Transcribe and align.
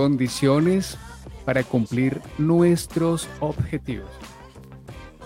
condiciones 0.00 0.96
para 1.44 1.62
cumplir 1.62 2.22
nuestros 2.38 3.28
objetivos. 3.40 4.08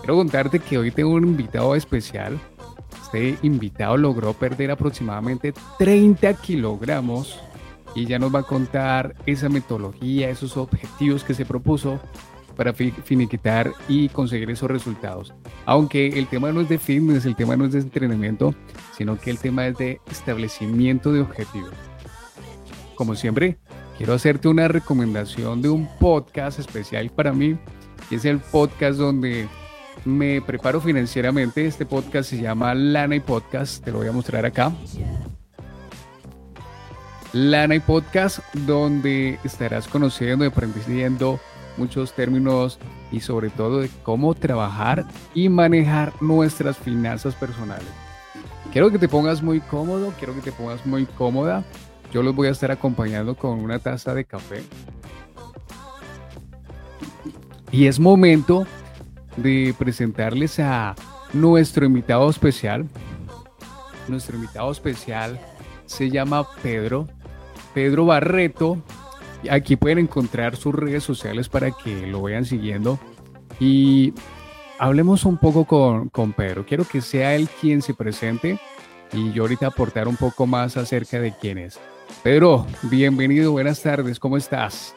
Quiero 0.01 0.17
contarte 0.17 0.59
que 0.59 0.79
hoy 0.79 0.91
tengo 0.91 1.11
un 1.11 1.25
invitado 1.25 1.77
especial. 1.77 2.39
Este 3.05 3.39
invitado 3.43 3.97
logró 3.97 4.33
perder 4.33 4.73
aproximadamente 4.73 5.55
30 5.79 6.35
kilogramos 6.35 7.39
y 7.95 8.07
ya 8.07 8.19
nos 8.19 8.35
va 8.35 8.41
a 8.41 8.43
contar 8.43 9.15
esa 9.27 9.49
metodología, 9.49 10.29
esos 10.29 10.57
objetivos 10.57 11.23
que 11.23 11.35
se 11.35 11.47
propuso 11.47 12.01
para 12.57 12.73
finiquitar 12.73 13.73
y 13.89 14.09
conseguir 14.09 14.51
esos 14.51 14.69
resultados. 14.69 15.33
Aunque 15.67 16.19
el 16.19 16.27
tema 16.27 16.51
no 16.51 16.63
es 16.63 16.69
de 16.69 16.79
fitness, 16.79 17.27
el 17.27 17.37
tema 17.37 17.57
no 17.57 17.65
es 17.65 17.73
de 17.73 17.81
entrenamiento, 17.81 18.55
sino 18.97 19.19
que 19.19 19.31
el 19.31 19.39
tema 19.39 19.69
es 19.69 19.79
de 19.79 20.01
establecimiento 20.11 21.13
de 21.13 21.21
objetivos. 21.21 21.73
Como 22.97 23.15
siempre, 23.15 23.59
quiero 23.97 24.15
hacerte 24.15 24.49
una 24.49 24.69
recomendación 24.69 25.63
de 25.63 25.69
un 25.69 25.89
podcast 25.99 26.59
especial 26.59 27.11
para 27.11 27.33
mí, 27.33 27.57
que 28.09 28.17
es 28.17 28.25
el 28.25 28.39
podcast 28.41 28.99
donde 28.99 29.49
me 30.05 30.43
preparo 30.43 30.81
financieramente. 30.81 31.67
Este 31.67 31.87
podcast 31.87 32.31
se 32.31 32.41
llama 32.41 32.75
Lana 32.75 33.17
y 33.17 33.21
Podcast, 33.21 33.85
te 33.85 33.93
lo 33.93 33.99
voy 33.99 34.09
a 34.09 34.13
mostrar 34.13 34.45
acá. 34.45 34.73
Lana 37.33 37.75
y 37.75 37.81
Podcast, 37.81 38.39
donde 38.53 39.39
estarás 39.45 39.89
conociendo 39.89 40.45
y 40.45 40.49
aprendiendo 40.49 41.41
muchos 41.77 42.13
términos 42.13 42.79
y 43.11 43.21
sobre 43.21 43.51
todo 43.51 43.81
de 43.81 43.91
cómo 44.03 44.35
trabajar 44.35 45.05
y 45.35 45.49
manejar 45.49 46.13
nuestras 46.21 46.77
finanzas 46.79 47.35
personales. 47.35 47.89
Quiero 48.73 48.91
que 48.91 48.99
te 48.99 49.09
pongas 49.09 49.43
muy 49.43 49.61
cómodo, 49.61 50.13
quiero 50.19 50.35
que 50.35 50.41
te 50.41 50.53
pongas 50.53 50.85
muy 50.87 51.07
cómoda. 51.07 51.65
Yo 52.15 52.23
los 52.23 52.35
voy 52.35 52.47
a 52.47 52.53
estar 52.53 52.71
acompañando 52.71 53.35
con 53.35 53.59
una 53.59 53.81
taza 53.81 54.15
de 54.15 54.25
café. 54.25 54.63
Y 57.73 57.89
es 57.89 57.99
momento 57.99 58.67
de 59.37 59.75
presentarles 59.77 60.61
a 60.61 60.95
nuestro 61.33 61.85
invitado 61.85 62.31
especial. 62.31 62.87
Nuestro 64.07 64.37
invitado 64.37 64.71
especial 64.71 65.41
se 65.87 66.09
llama 66.09 66.47
Pedro. 66.63 67.09
Pedro 67.75 68.07
Barreto 68.07 68.81
Aquí 69.51 69.77
pueden 69.77 69.99
encontrar 69.99 70.57
sus 70.57 70.75
redes 70.75 71.05
sociales 71.05 71.49
para 71.49 71.71
que 71.73 72.07
lo 72.07 72.23
vayan 72.23 72.45
siguiendo. 72.45 72.99
Y 73.61 74.15
hablemos 74.79 75.25
un 75.25 75.37
poco 75.37 75.65
con, 75.65 76.09
con 76.09 76.33
Pedro. 76.33 76.65
Quiero 76.65 76.85
que 76.85 77.01
sea 77.01 77.35
él 77.35 77.49
quien 77.61 77.83
se 77.83 77.95
presente 77.95 78.59
y 79.13 79.33
yo 79.33 79.43
ahorita 79.43 79.67
aportar 79.67 80.09
un 80.09 80.17
poco 80.17 80.47
más 80.47 80.77
acerca 80.77 81.21
de 81.21 81.35
quién 81.37 81.59
es. 81.59 81.79
Pedro, 82.23 82.67
bienvenido, 82.83 83.53
buenas 83.53 83.83
tardes, 83.83 84.19
¿cómo 84.19 84.37
estás? 84.37 84.95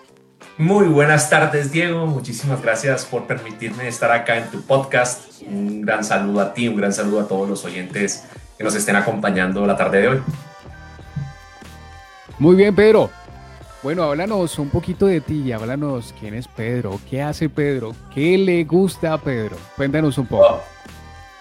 Muy 0.58 0.88
buenas 0.88 1.30
tardes, 1.30 1.72
Diego. 1.72 2.08
Muchísimas 2.08 2.62
gracias 2.62 3.06
por 3.06 3.28
permitirme 3.28 3.88
estar 3.88 4.12
acá 4.12 4.38
en 4.38 4.50
tu 4.50 4.62
podcast. 4.62 5.42
Un 5.45 5.82
gran 5.82 6.04
saludo 6.04 6.42
a 6.42 6.54
ti, 6.54 6.68
un 6.68 6.78
gran 6.78 6.94
saludo 6.94 7.22
a 7.22 7.28
todos 7.28 7.48
los 7.48 7.64
oyentes 7.66 8.26
que 8.58 8.64
nos 8.64 8.73
estén 8.73 8.95
acompañando 8.95 9.66
la 9.67 9.76
tarde 9.76 10.02
de 10.02 10.08
hoy. 10.08 10.22
Muy 12.39 12.55
bien, 12.55 12.73
Pedro. 12.76 13.10
Bueno, 13.84 14.04
háblanos 14.04 14.58
un 14.58 14.70
poquito 14.70 15.05
de 15.05 15.22
ti, 15.22 15.52
háblanos 15.52 16.14
quién 16.20 16.34
es 16.34 16.48
Pedro, 16.48 16.99
qué 17.08 17.22
hace 17.22 17.49
Pedro, 17.49 17.95
qué 18.14 18.38
le 18.38 18.64
gusta 18.64 19.14
a 19.14 19.17
Pedro. 19.20 19.55
Cuéntanos 19.76 20.17
un 20.17 20.26
poco. 20.26 20.44
Oh, 20.44 20.61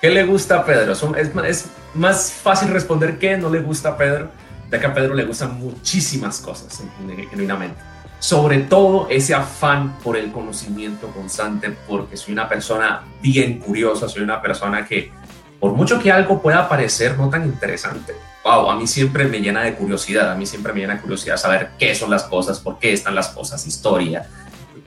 ¿Qué 0.00 0.10
le 0.10 0.25
gusta 0.25 0.60
a 0.60 0.64
Pedro? 0.64 0.93
Es, 0.93 1.31
es 1.47 1.70
más 1.94 2.31
fácil 2.32 2.69
responder 2.69 3.19
qué 3.19 3.38
no 3.38 3.48
le 3.48 3.60
gusta 3.60 3.91
a 3.91 3.97
Pedro, 3.97 4.28
ya 4.71 4.81
que 4.81 4.87
a 4.87 4.94
Pedro 4.94 5.15
le 5.15 5.25
gustan 5.25 5.59
muchísimas 5.59 6.41
cosas, 6.41 6.82
genuinamente. 7.31 7.81
Sobre 8.19 8.60
todo 8.60 9.09
ese 9.10 9.34
afán 9.34 9.99
por 9.99 10.16
el 10.16 10.32
conocimiento 10.32 11.09
constante, 11.09 11.77
porque 11.87 12.16
soy 12.16 12.32
una 12.32 12.49
persona 12.49 13.03
bien 13.21 13.59
curiosa, 13.59 14.09
soy 14.09 14.22
una 14.22 14.41
persona 14.41 14.87
que, 14.87 15.12
por 15.60 15.72
mucho 15.72 15.99
que 16.00 16.10
algo 16.10 16.41
pueda 16.41 16.69
parecer 16.69 17.19
no 17.19 17.28
tan 17.28 17.44
interesante, 17.44 18.15
wow, 18.43 18.71
a 18.71 18.76
mí 18.76 18.87
siempre 18.87 19.26
me 19.26 19.41
llena 19.41 19.62
de 19.62 19.75
curiosidad, 19.75 20.31
a 20.31 20.34
mí 20.34 20.47
siempre 20.47 20.72
me 20.72 20.81
llena 20.81 20.94
de 20.94 21.00
curiosidad 21.00 21.37
saber 21.37 21.71
qué 21.78 21.94
son 21.94 22.10
las 22.10 22.25
cosas, 22.25 22.59
por 22.59 22.78
qué 22.78 22.93
están 22.93 23.15
las 23.15 23.28
cosas, 23.28 23.66
historia, 23.66 24.28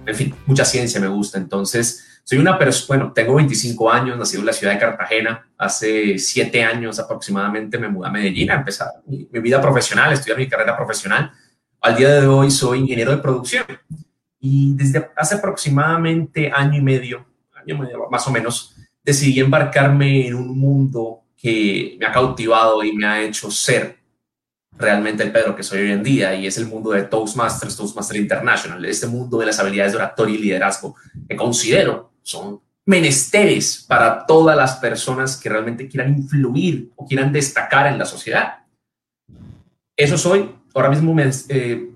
en 0.05 0.15
fin, 0.15 0.35
mucha 0.45 0.65
ciencia 0.65 0.99
me 0.99 1.07
gusta. 1.07 1.37
Entonces, 1.37 2.08
soy 2.29 2.37
una 2.37 2.59
persona, 2.59 2.87
bueno, 2.99 3.11
tengo 3.11 3.33
25 3.33 3.91
años, 3.91 4.15
nací 4.15 4.37
en 4.37 4.45
la 4.45 4.53
ciudad 4.53 4.73
de 4.73 4.79
Cartagena, 4.79 5.49
hace 5.57 6.19
7 6.19 6.63
años 6.63 6.99
aproximadamente 6.99 7.79
me 7.79 7.89
mudé 7.89 8.07
a 8.07 8.11
Medellín 8.11 8.51
a 8.51 8.57
empezar 8.57 8.89
mi, 9.07 9.27
vida 9.39 9.59
profesional, 9.59 10.13
estudiar 10.13 10.37
mi 10.37 10.47
carrera 10.47 10.77
profesional. 10.77 11.31
Al 11.81 11.95
día 11.95 12.21
de 12.21 12.27
hoy 12.27 12.51
soy 12.51 12.81
ingeniero 12.81 13.09
de 13.09 13.17
producción 13.17 13.65
y 14.39 14.75
desde 14.75 15.09
hace 15.15 15.37
aproximadamente 15.37 16.51
año 16.53 16.77
y 16.77 16.83
medio, 16.83 17.25
año 17.55 17.73
y 17.73 17.79
medio 17.79 18.07
más 18.11 18.27
o 18.27 18.31
menos, 18.31 18.75
decidí 19.03 19.39
embarcarme 19.39 20.27
en 20.27 20.35
un 20.35 20.55
mundo 20.55 21.23
que 21.35 21.97
me 21.99 22.05
ha 22.05 22.11
cautivado 22.11 22.83
y 22.83 22.91
me 22.93 23.07
ha 23.07 23.23
hecho 23.23 23.49
ser 23.49 23.97
realmente 24.77 25.23
el 25.23 25.31
Pedro 25.31 25.55
que 25.55 25.63
soy 25.63 25.79
hoy 25.79 25.91
en 25.93 26.03
día 26.03 26.35
y 26.35 26.45
es 26.45 26.59
el 26.59 26.67
mundo 26.67 26.91
de 26.91 27.01
Toastmasters, 27.01 27.75
Toastmaster 27.75 28.17
International, 28.17 28.85
este 28.85 29.07
mundo 29.07 29.39
de 29.39 29.47
las 29.47 29.59
habilidades 29.59 29.93
de 29.93 29.97
oratoria 29.97 30.35
y 30.35 30.37
liderazgo 30.37 30.95
que 31.27 31.35
considero 31.35 32.09
son 32.29 32.61
menesteres 32.85 33.85
para 33.87 34.25
todas 34.25 34.55
las 34.55 34.77
personas 34.77 35.37
que 35.37 35.49
realmente 35.49 35.87
quieran 35.87 36.15
influir 36.15 36.91
o 36.95 37.05
quieran 37.05 37.31
destacar 37.31 37.87
en 37.87 37.97
la 37.97 38.05
sociedad. 38.05 38.59
Eso 39.95 40.17
soy. 40.17 40.49
Ahora 40.73 40.89
mismo 40.89 41.13
me, 41.13 41.29
eh, 41.49 41.89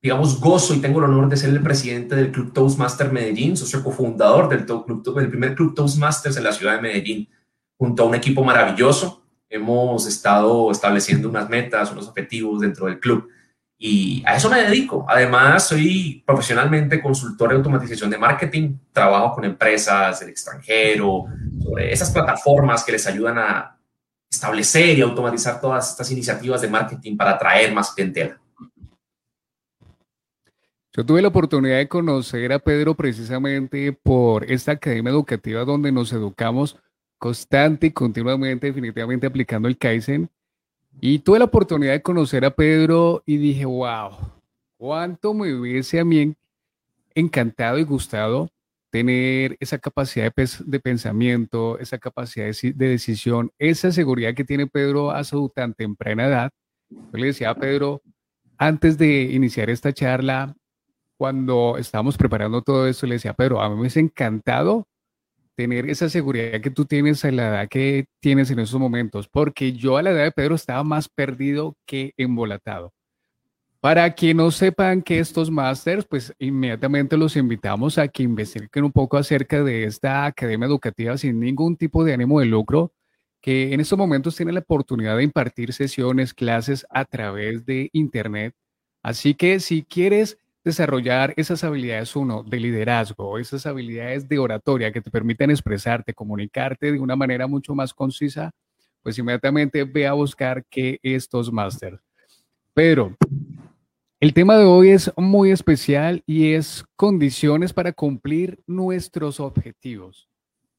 digamos, 0.00 0.40
gozo 0.40 0.74
y 0.74 0.80
tengo 0.80 0.98
el 0.98 1.06
honor 1.06 1.28
de 1.28 1.36
ser 1.36 1.50
el 1.50 1.62
presidente 1.62 2.14
del 2.14 2.30
Club 2.30 2.52
Toastmaster 2.52 3.12
Medellín, 3.12 3.56
socio 3.56 3.82
cofundador 3.82 4.48
del, 4.48 4.64
del 4.66 5.28
primer 5.28 5.54
Club 5.54 5.74
Toastmasters 5.74 6.36
en 6.36 6.44
la 6.44 6.52
ciudad 6.52 6.76
de 6.76 6.82
Medellín 6.82 7.28
junto 7.76 8.02
a 8.02 8.06
un 8.06 8.14
equipo 8.14 8.44
maravilloso. 8.44 9.22
Hemos 9.50 10.06
estado 10.06 10.70
estableciendo 10.70 11.28
unas 11.28 11.48
metas, 11.48 11.90
unos 11.90 12.08
objetivos 12.08 12.60
dentro 12.60 12.86
del 12.86 13.00
club 13.00 13.28
y 13.78 14.24
a 14.26 14.36
eso 14.36 14.50
me 14.50 14.60
dedico. 14.62 15.06
Además, 15.08 15.68
soy 15.68 16.22
profesionalmente 16.26 17.00
consultor 17.00 17.50
de 17.50 17.56
automatización 17.56 18.10
de 18.10 18.18
marketing, 18.18 18.76
trabajo 18.92 19.36
con 19.36 19.44
empresas 19.44 20.18
del 20.18 20.30
extranjero, 20.30 21.26
sobre 21.62 21.92
esas 21.92 22.10
plataformas 22.10 22.82
que 22.82 22.92
les 22.92 23.06
ayudan 23.06 23.38
a 23.38 23.78
establecer 24.28 24.98
y 24.98 25.02
automatizar 25.02 25.60
todas 25.60 25.90
estas 25.90 26.10
iniciativas 26.10 26.60
de 26.60 26.68
marketing 26.68 27.16
para 27.16 27.32
atraer 27.32 27.72
más 27.72 27.92
clientela. 27.92 28.38
Yo 30.92 31.06
tuve 31.06 31.22
la 31.22 31.28
oportunidad 31.28 31.76
de 31.76 31.86
conocer 31.86 32.52
a 32.52 32.58
Pedro 32.58 32.96
precisamente 32.96 33.92
por 33.92 34.50
esta 34.50 34.72
academia 34.72 35.10
educativa 35.10 35.64
donde 35.64 35.92
nos 35.92 36.12
educamos 36.12 36.76
constante 37.18 37.86
y 37.86 37.90
continuamente, 37.92 38.66
definitivamente 38.66 39.28
aplicando 39.28 39.68
el 39.68 39.78
Kaizen. 39.78 40.28
Y 41.00 41.20
tuve 41.20 41.38
la 41.38 41.44
oportunidad 41.44 41.92
de 41.92 42.02
conocer 42.02 42.44
a 42.44 42.50
Pedro 42.50 43.22
y 43.24 43.36
dije, 43.36 43.64
wow, 43.64 44.10
cuánto 44.76 45.34
me 45.34 45.54
hubiese 45.54 46.00
a 46.00 46.04
mí 46.04 46.34
encantado 47.14 47.78
y 47.78 47.84
gustado 47.84 48.48
tener 48.90 49.56
esa 49.60 49.78
capacidad 49.78 50.32
de, 50.34 50.80
pensamiento, 50.80 51.78
esa 51.78 51.98
capacidad 51.98 52.46
de, 52.46 52.72
decisión, 52.72 53.52
esa 53.58 53.92
seguridad 53.92 54.34
que 54.34 54.44
tiene 54.44 54.66
Pedro 54.66 55.10
a 55.10 55.24
su 55.24 55.50
tan 55.54 55.74
temprana 55.74 56.26
edad. 56.26 56.50
Yo 56.88 57.18
le 57.18 57.26
decía 57.26 57.50
a 57.50 57.54
Pedro, 57.54 58.02
antes 58.56 58.96
de 58.96 59.22
iniciar 59.24 59.68
esta 59.70 59.92
charla, 59.92 60.56
cuando 61.16 61.76
estábamos 61.78 62.16
preparando 62.16 62.62
todo 62.62 62.86
esto, 62.86 63.06
le 63.06 63.16
decía, 63.16 63.34
Pedro, 63.34 63.60
a 63.60 63.68
mí 63.68 63.74
me 63.74 63.82
hubiese 63.82 64.00
encantado 64.00 64.87
tener 65.58 65.90
esa 65.90 66.08
seguridad 66.08 66.60
que 66.60 66.70
tú 66.70 66.84
tienes 66.84 67.24
a 67.24 67.32
la 67.32 67.48
edad 67.48 67.68
que 67.68 68.06
tienes 68.20 68.48
en 68.52 68.60
esos 68.60 68.78
momentos, 68.78 69.26
porque 69.26 69.72
yo 69.72 69.96
a 69.96 70.02
la 70.04 70.10
edad 70.10 70.22
de 70.22 70.30
Pedro 70.30 70.54
estaba 70.54 70.84
más 70.84 71.08
perdido 71.08 71.76
que 71.84 72.12
embolatado. 72.16 72.92
Para 73.80 74.14
que 74.14 74.34
no 74.34 74.52
sepan 74.52 75.02
que 75.02 75.18
estos 75.18 75.50
másters, 75.50 76.06
pues 76.08 76.32
inmediatamente 76.38 77.16
los 77.16 77.34
invitamos 77.34 77.98
a 77.98 78.06
que 78.06 78.22
investiguen 78.22 78.84
un 78.84 78.92
poco 78.92 79.16
acerca 79.16 79.64
de 79.64 79.82
esta 79.82 80.26
academia 80.26 80.68
educativa 80.68 81.18
sin 81.18 81.40
ningún 81.40 81.76
tipo 81.76 82.04
de 82.04 82.14
ánimo 82.14 82.38
de 82.38 82.46
lucro, 82.46 82.92
que 83.40 83.72
en 83.74 83.80
estos 83.80 83.98
momentos 83.98 84.36
tiene 84.36 84.52
la 84.52 84.60
oportunidad 84.60 85.16
de 85.16 85.24
impartir 85.24 85.72
sesiones, 85.72 86.34
clases 86.34 86.86
a 86.88 87.04
través 87.04 87.66
de 87.66 87.90
Internet. 87.92 88.54
Así 89.02 89.34
que 89.34 89.58
si 89.58 89.82
quieres 89.82 90.38
desarrollar 90.64 91.34
esas 91.36 91.64
habilidades, 91.64 92.14
uno, 92.16 92.42
de 92.42 92.60
liderazgo, 92.60 93.38
esas 93.38 93.64
habilidades 93.66 94.28
de 94.28 94.38
oratoria 94.38 94.92
que 94.92 95.00
te 95.00 95.10
permiten 95.10 95.50
expresarte, 95.50 96.14
comunicarte 96.14 96.92
de 96.92 97.00
una 97.00 97.16
manera 97.16 97.46
mucho 97.46 97.74
más 97.74 97.94
concisa, 97.94 98.50
pues 99.02 99.18
inmediatamente 99.18 99.84
ve 99.84 100.06
a 100.06 100.12
buscar 100.12 100.64
qué 100.68 100.98
estos 101.02 101.52
máster. 101.52 102.00
Pero 102.74 103.16
el 104.20 104.34
tema 104.34 104.56
de 104.56 104.64
hoy 104.64 104.90
es 104.90 105.12
muy 105.16 105.50
especial 105.50 106.22
y 106.26 106.52
es 106.52 106.84
condiciones 106.96 107.72
para 107.72 107.92
cumplir 107.92 108.60
nuestros 108.66 109.40
objetivos. 109.40 110.28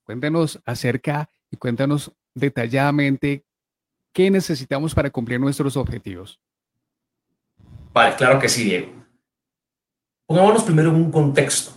Cuéntanos 0.04 0.60
acerca 0.66 1.30
y 1.50 1.58
cuéntanos 1.58 2.12
detalladamente 2.34 3.46
qué 4.12 4.30
necesitamos 4.30 4.94
para 4.94 5.10
cumplir 5.10 5.40
nuestros 5.40 5.78
objetivos. 5.78 6.40
Vale, 7.94 8.16
claro 8.16 8.40
que 8.40 8.50
sí, 8.50 8.66
Diego. 8.66 8.99
Pongámonos 10.30 10.62
primero 10.62 10.90
en 10.90 10.96
un 10.96 11.12
contexto 11.12 11.72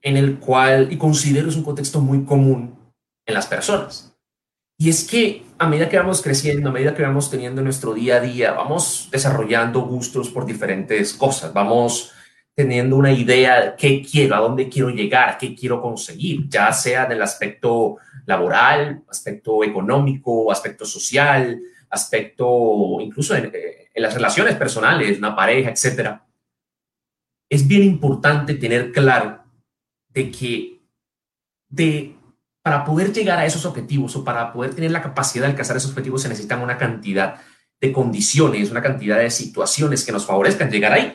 en 0.00 0.16
el 0.16 0.38
cual, 0.38 0.90
y 0.90 0.96
considero 0.96 1.50
es 1.50 1.56
un 1.56 1.62
contexto 1.62 2.00
muy 2.00 2.24
común 2.24 2.74
en 3.26 3.34
las 3.34 3.46
personas. 3.46 4.16
Y 4.78 4.88
es 4.88 5.06
que 5.06 5.44
a 5.58 5.68
medida 5.68 5.90
que 5.90 5.98
vamos 5.98 6.22
creciendo, 6.22 6.70
a 6.70 6.72
medida 6.72 6.94
que 6.94 7.02
vamos 7.02 7.30
teniendo 7.30 7.60
nuestro 7.60 7.92
día 7.92 8.16
a 8.16 8.20
día, 8.20 8.52
vamos 8.52 9.10
desarrollando 9.12 9.82
gustos 9.82 10.30
por 10.30 10.46
diferentes 10.46 11.12
cosas, 11.12 11.52
vamos 11.52 12.12
teniendo 12.54 12.96
una 12.96 13.12
idea 13.12 13.60
de 13.60 13.76
qué 13.76 14.02
quiero, 14.02 14.36
a 14.36 14.40
dónde 14.40 14.70
quiero 14.70 14.88
llegar, 14.88 15.36
qué 15.36 15.54
quiero 15.54 15.82
conseguir, 15.82 16.48
ya 16.48 16.72
sea 16.72 17.04
en 17.04 17.12
el 17.12 17.22
aspecto 17.22 17.98
laboral, 18.24 19.02
aspecto 19.10 19.62
económico, 19.64 20.50
aspecto 20.50 20.86
social, 20.86 21.60
aspecto 21.90 22.96
incluso 23.00 23.36
en, 23.36 23.52
eh, 23.54 23.90
en 23.92 24.02
las 24.02 24.14
relaciones 24.14 24.56
personales, 24.56 25.18
una 25.18 25.36
pareja, 25.36 25.70
etcétera. 25.70 26.24
Es 27.52 27.68
bien 27.68 27.82
importante 27.82 28.54
tener 28.54 28.92
claro 28.92 29.44
de 30.08 30.30
que 30.30 30.80
de 31.68 32.16
para 32.62 32.82
poder 32.82 33.12
llegar 33.12 33.38
a 33.38 33.44
esos 33.44 33.66
objetivos 33.66 34.16
o 34.16 34.24
para 34.24 34.54
poder 34.54 34.74
tener 34.74 34.90
la 34.90 35.02
capacidad 35.02 35.44
de 35.44 35.50
alcanzar 35.50 35.76
esos 35.76 35.90
objetivos 35.90 36.22
se 36.22 36.30
necesitan 36.30 36.62
una 36.62 36.78
cantidad 36.78 37.42
de 37.78 37.92
condiciones, 37.92 38.70
una 38.70 38.80
cantidad 38.80 39.18
de 39.18 39.30
situaciones 39.30 40.02
que 40.02 40.12
nos 40.12 40.24
favorezcan 40.24 40.70
llegar 40.70 40.94
ahí. 40.94 41.14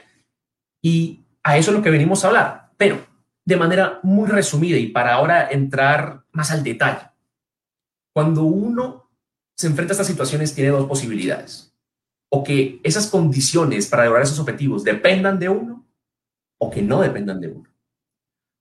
Y 0.79 1.25
a 1.41 1.57
eso 1.57 1.71
es 1.71 1.77
lo 1.77 1.81
que 1.81 1.89
venimos 1.89 2.23
a 2.23 2.27
hablar, 2.27 2.71
pero 2.77 3.03
de 3.43 3.57
manera 3.57 3.99
muy 4.03 4.27
resumida 4.27 4.77
y 4.77 4.89
para 4.89 5.15
ahora 5.15 5.49
entrar 5.49 6.23
más 6.33 6.51
al 6.51 6.63
detalle. 6.63 7.09
Cuando 8.13 8.43
uno 8.43 9.09
se 9.55 9.65
enfrenta 9.65 9.93
a 9.93 9.95
estas 9.95 10.05
situaciones 10.05 10.53
tiene 10.53 10.69
dos 10.69 10.85
posibilidades. 10.85 11.73
O 12.29 12.43
que 12.43 12.79
esas 12.83 13.07
condiciones 13.07 13.87
para 13.87 14.05
lograr 14.05 14.21
esos 14.21 14.37
objetivos 14.37 14.83
dependan 14.83 15.39
de 15.39 15.49
uno 15.49 15.76
o 16.57 16.69
que 16.69 16.81
no 16.81 17.01
dependan 17.01 17.39
de 17.39 17.49
uno. 17.49 17.69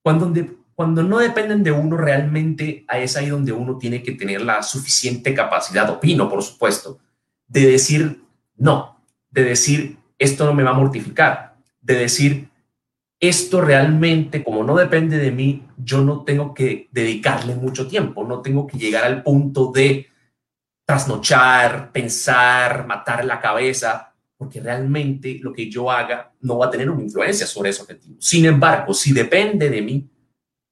Cuando, 0.02 0.32
cuando 0.75 1.02
no 1.02 1.19
dependen 1.19 1.62
de 1.62 1.72
uno, 1.72 1.96
realmente 1.96 2.84
es 2.93 3.16
ahí 3.16 3.28
donde 3.28 3.52
uno 3.52 3.78
tiene 3.78 4.02
que 4.02 4.12
tener 4.12 4.43
la 4.43 4.62
suficiente 4.62 5.34
capacidad, 5.34 5.88
opino, 5.90 6.28
por 6.28 6.43
supuesto, 6.43 6.98
de 7.46 7.66
decir 7.66 8.22
no, 8.56 9.02
de 9.31 9.44
decir 9.44 9.98
esto 10.19 10.46
no 10.46 10.54
me 10.54 10.62
va 10.62 10.70
a 10.70 10.75
mortificar, 10.75 11.56
de 11.81 11.94
decir 11.94 12.48
esto 13.20 13.60
realmente, 13.60 14.44
como 14.44 14.62
no 14.62 14.76
depende 14.76 15.19
de 15.19 15.31
mí, 15.31 15.66
yo 15.76 16.02
no 16.02 16.25
tengo 16.25 16.52
que 16.54 16.88
dedicarle 16.92 17.54
mucho 17.54 17.87
tiempo, 17.88 18.25
no 18.25 18.40
tengo 18.42 18.66
que 18.66 18.78
llegar 18.78 19.04
al 19.04 19.22
punto 19.22 19.72
de 19.72 20.08
trasnochar, 20.84 21.92
pensar, 21.92 22.87
matar 22.87 23.25
la 23.25 23.40
cabeza, 23.40 24.14
porque 24.36 24.60
realmente 24.60 25.38
lo 25.40 25.52
que 25.52 25.70
yo 25.70 25.90
haga 25.90 26.32
no 26.40 26.58
va 26.58 26.66
a 26.66 26.70
tener 26.70 26.90
una 26.90 27.02
influencia 27.02 27.46
sobre 27.46 27.70
ese 27.70 27.82
objetivo. 27.82 28.16
Sin 28.18 28.44
embargo, 28.44 28.92
si 28.92 29.12
depende 29.12 29.70
de 29.70 29.82
mí, 29.82 30.10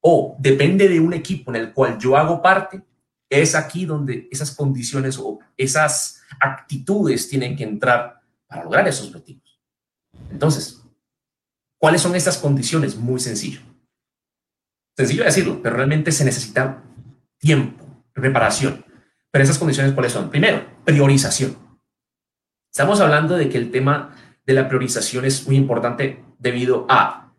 o 0.07 0.37
depende 0.39 0.87
de 0.87 1.01
un 1.01 1.15
equipo 1.15 1.51
en 1.51 1.57
el 1.57 1.73
cual 1.73 1.99
yo 1.99 2.17
hago 2.17 2.43
parte, 2.43 2.83
es 3.31 3.55
aquí 3.55 3.87
donde 3.87 4.29
esas 4.31 4.55
condiciones 4.55 5.19
o 5.19 5.39
esas 5.57 6.21
actitudes 6.41 7.29
tienen 7.29 7.57
que 7.57 7.65
entrar 7.65 8.21
para 8.47 8.65
lograr 8.65 8.87
esos 8.87 9.09
objetivos. 9.09 9.59
Entonces, 10.31 10.83
¿cuáles 11.79 12.03
son 12.03 12.15
estas 12.15 12.37
condiciones? 12.37 12.97
Muy 12.97 13.19
sencillo. 13.19 13.61
Sencillo 14.95 15.25
decirlo, 15.25 15.61
pero 15.63 15.77
realmente 15.77 16.13
se 16.13 16.25
necesita 16.25 16.83
tiempo, 17.39 17.85
preparación. 18.13 18.85
Pero 19.31 19.43
esas 19.43 19.59
condiciones, 19.59 19.95
¿cuáles 19.95 20.13
son? 20.13 20.31
Primero, 20.31 20.65
priorización. 20.85 21.64
Estamos 22.75 23.01
hablando 23.01 23.37
de 23.37 23.49
que 23.49 23.57
el 23.57 23.71
tema 23.71 24.17
de 24.45 24.53
la 24.53 24.67
priorización 24.67 25.25
es 25.25 25.47
muy 25.47 25.55
importante 25.55 26.25
debido 26.41 26.87
a 26.89 27.31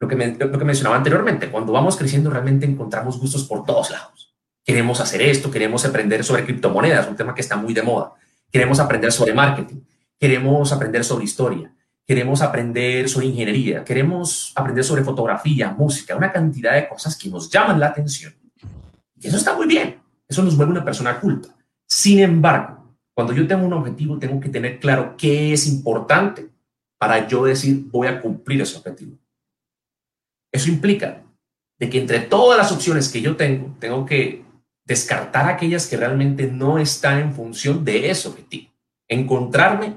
lo 0.00 0.08
que, 0.08 0.16
lo 0.16 0.58
que 0.58 0.64
mencionaba 0.64 0.96
anteriormente, 0.96 1.50
cuando 1.50 1.70
vamos 1.70 1.98
creciendo 1.98 2.30
realmente 2.30 2.64
encontramos 2.64 3.20
gustos 3.20 3.44
por 3.44 3.66
todos 3.66 3.90
lados. 3.90 4.34
Queremos 4.64 5.00
hacer 5.00 5.20
esto, 5.20 5.50
queremos 5.50 5.84
aprender 5.84 6.24
sobre 6.24 6.46
criptomonedas, 6.46 7.06
un 7.06 7.14
tema 7.14 7.34
que 7.34 7.42
está 7.42 7.56
muy 7.56 7.74
de 7.74 7.82
moda. 7.82 8.14
Queremos 8.50 8.80
aprender 8.80 9.12
sobre 9.12 9.34
marketing, 9.34 9.82
queremos 10.18 10.72
aprender 10.72 11.04
sobre 11.04 11.24
historia, 11.26 11.70
queremos 12.06 12.40
aprender 12.40 13.06
sobre 13.10 13.26
ingeniería, 13.26 13.84
queremos 13.84 14.50
aprender 14.56 14.82
sobre 14.82 15.04
fotografía, 15.04 15.72
música, 15.72 16.16
una 16.16 16.32
cantidad 16.32 16.72
de 16.72 16.88
cosas 16.88 17.18
que 17.18 17.28
nos 17.28 17.50
llaman 17.50 17.78
la 17.78 17.88
atención. 17.88 18.32
Y 19.20 19.26
eso 19.26 19.36
está 19.36 19.54
muy 19.54 19.66
bien, 19.66 20.00
eso 20.26 20.42
nos 20.42 20.56
vuelve 20.56 20.72
una 20.72 20.84
persona 20.86 21.20
culta. 21.20 21.54
Sin 21.86 22.20
embargo, 22.20 22.83
cuando 23.14 23.32
yo 23.32 23.46
tengo 23.46 23.64
un 23.64 23.72
objetivo, 23.72 24.18
tengo 24.18 24.40
que 24.40 24.48
tener 24.48 24.80
claro 24.80 25.14
qué 25.16 25.52
es 25.52 25.66
importante 25.66 26.48
para 26.98 27.28
yo 27.28 27.44
decir 27.44 27.84
voy 27.86 28.08
a 28.08 28.20
cumplir 28.20 28.60
ese 28.60 28.76
objetivo. 28.76 29.16
Eso 30.52 30.68
implica 30.68 31.22
de 31.78 31.90
que 31.90 31.98
entre 31.98 32.20
todas 32.20 32.58
las 32.58 32.72
opciones 32.72 33.08
que 33.08 33.20
yo 33.20 33.36
tengo, 33.36 33.76
tengo 33.78 34.04
que 34.06 34.44
descartar 34.86 35.48
aquellas 35.48 35.86
que 35.86 35.96
realmente 35.96 36.46
no 36.46 36.78
están 36.78 37.20
en 37.20 37.34
función 37.34 37.84
de 37.84 38.10
ese 38.10 38.28
objetivo. 38.28 38.72
Encontrarme 39.08 39.96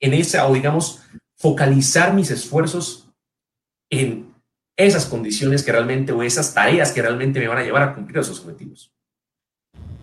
en 0.00 0.14
esa, 0.14 0.48
o 0.48 0.54
digamos, 0.54 1.02
focalizar 1.36 2.14
mis 2.14 2.30
esfuerzos 2.30 3.08
en 3.90 4.34
esas 4.76 5.06
condiciones 5.06 5.62
que 5.62 5.72
realmente, 5.72 6.12
o 6.12 6.22
esas 6.22 6.54
tareas 6.54 6.92
que 6.92 7.02
realmente 7.02 7.40
me 7.40 7.48
van 7.48 7.58
a 7.58 7.62
llevar 7.62 7.82
a 7.82 7.94
cumplir 7.94 8.18
esos 8.18 8.40
objetivos. 8.40 8.92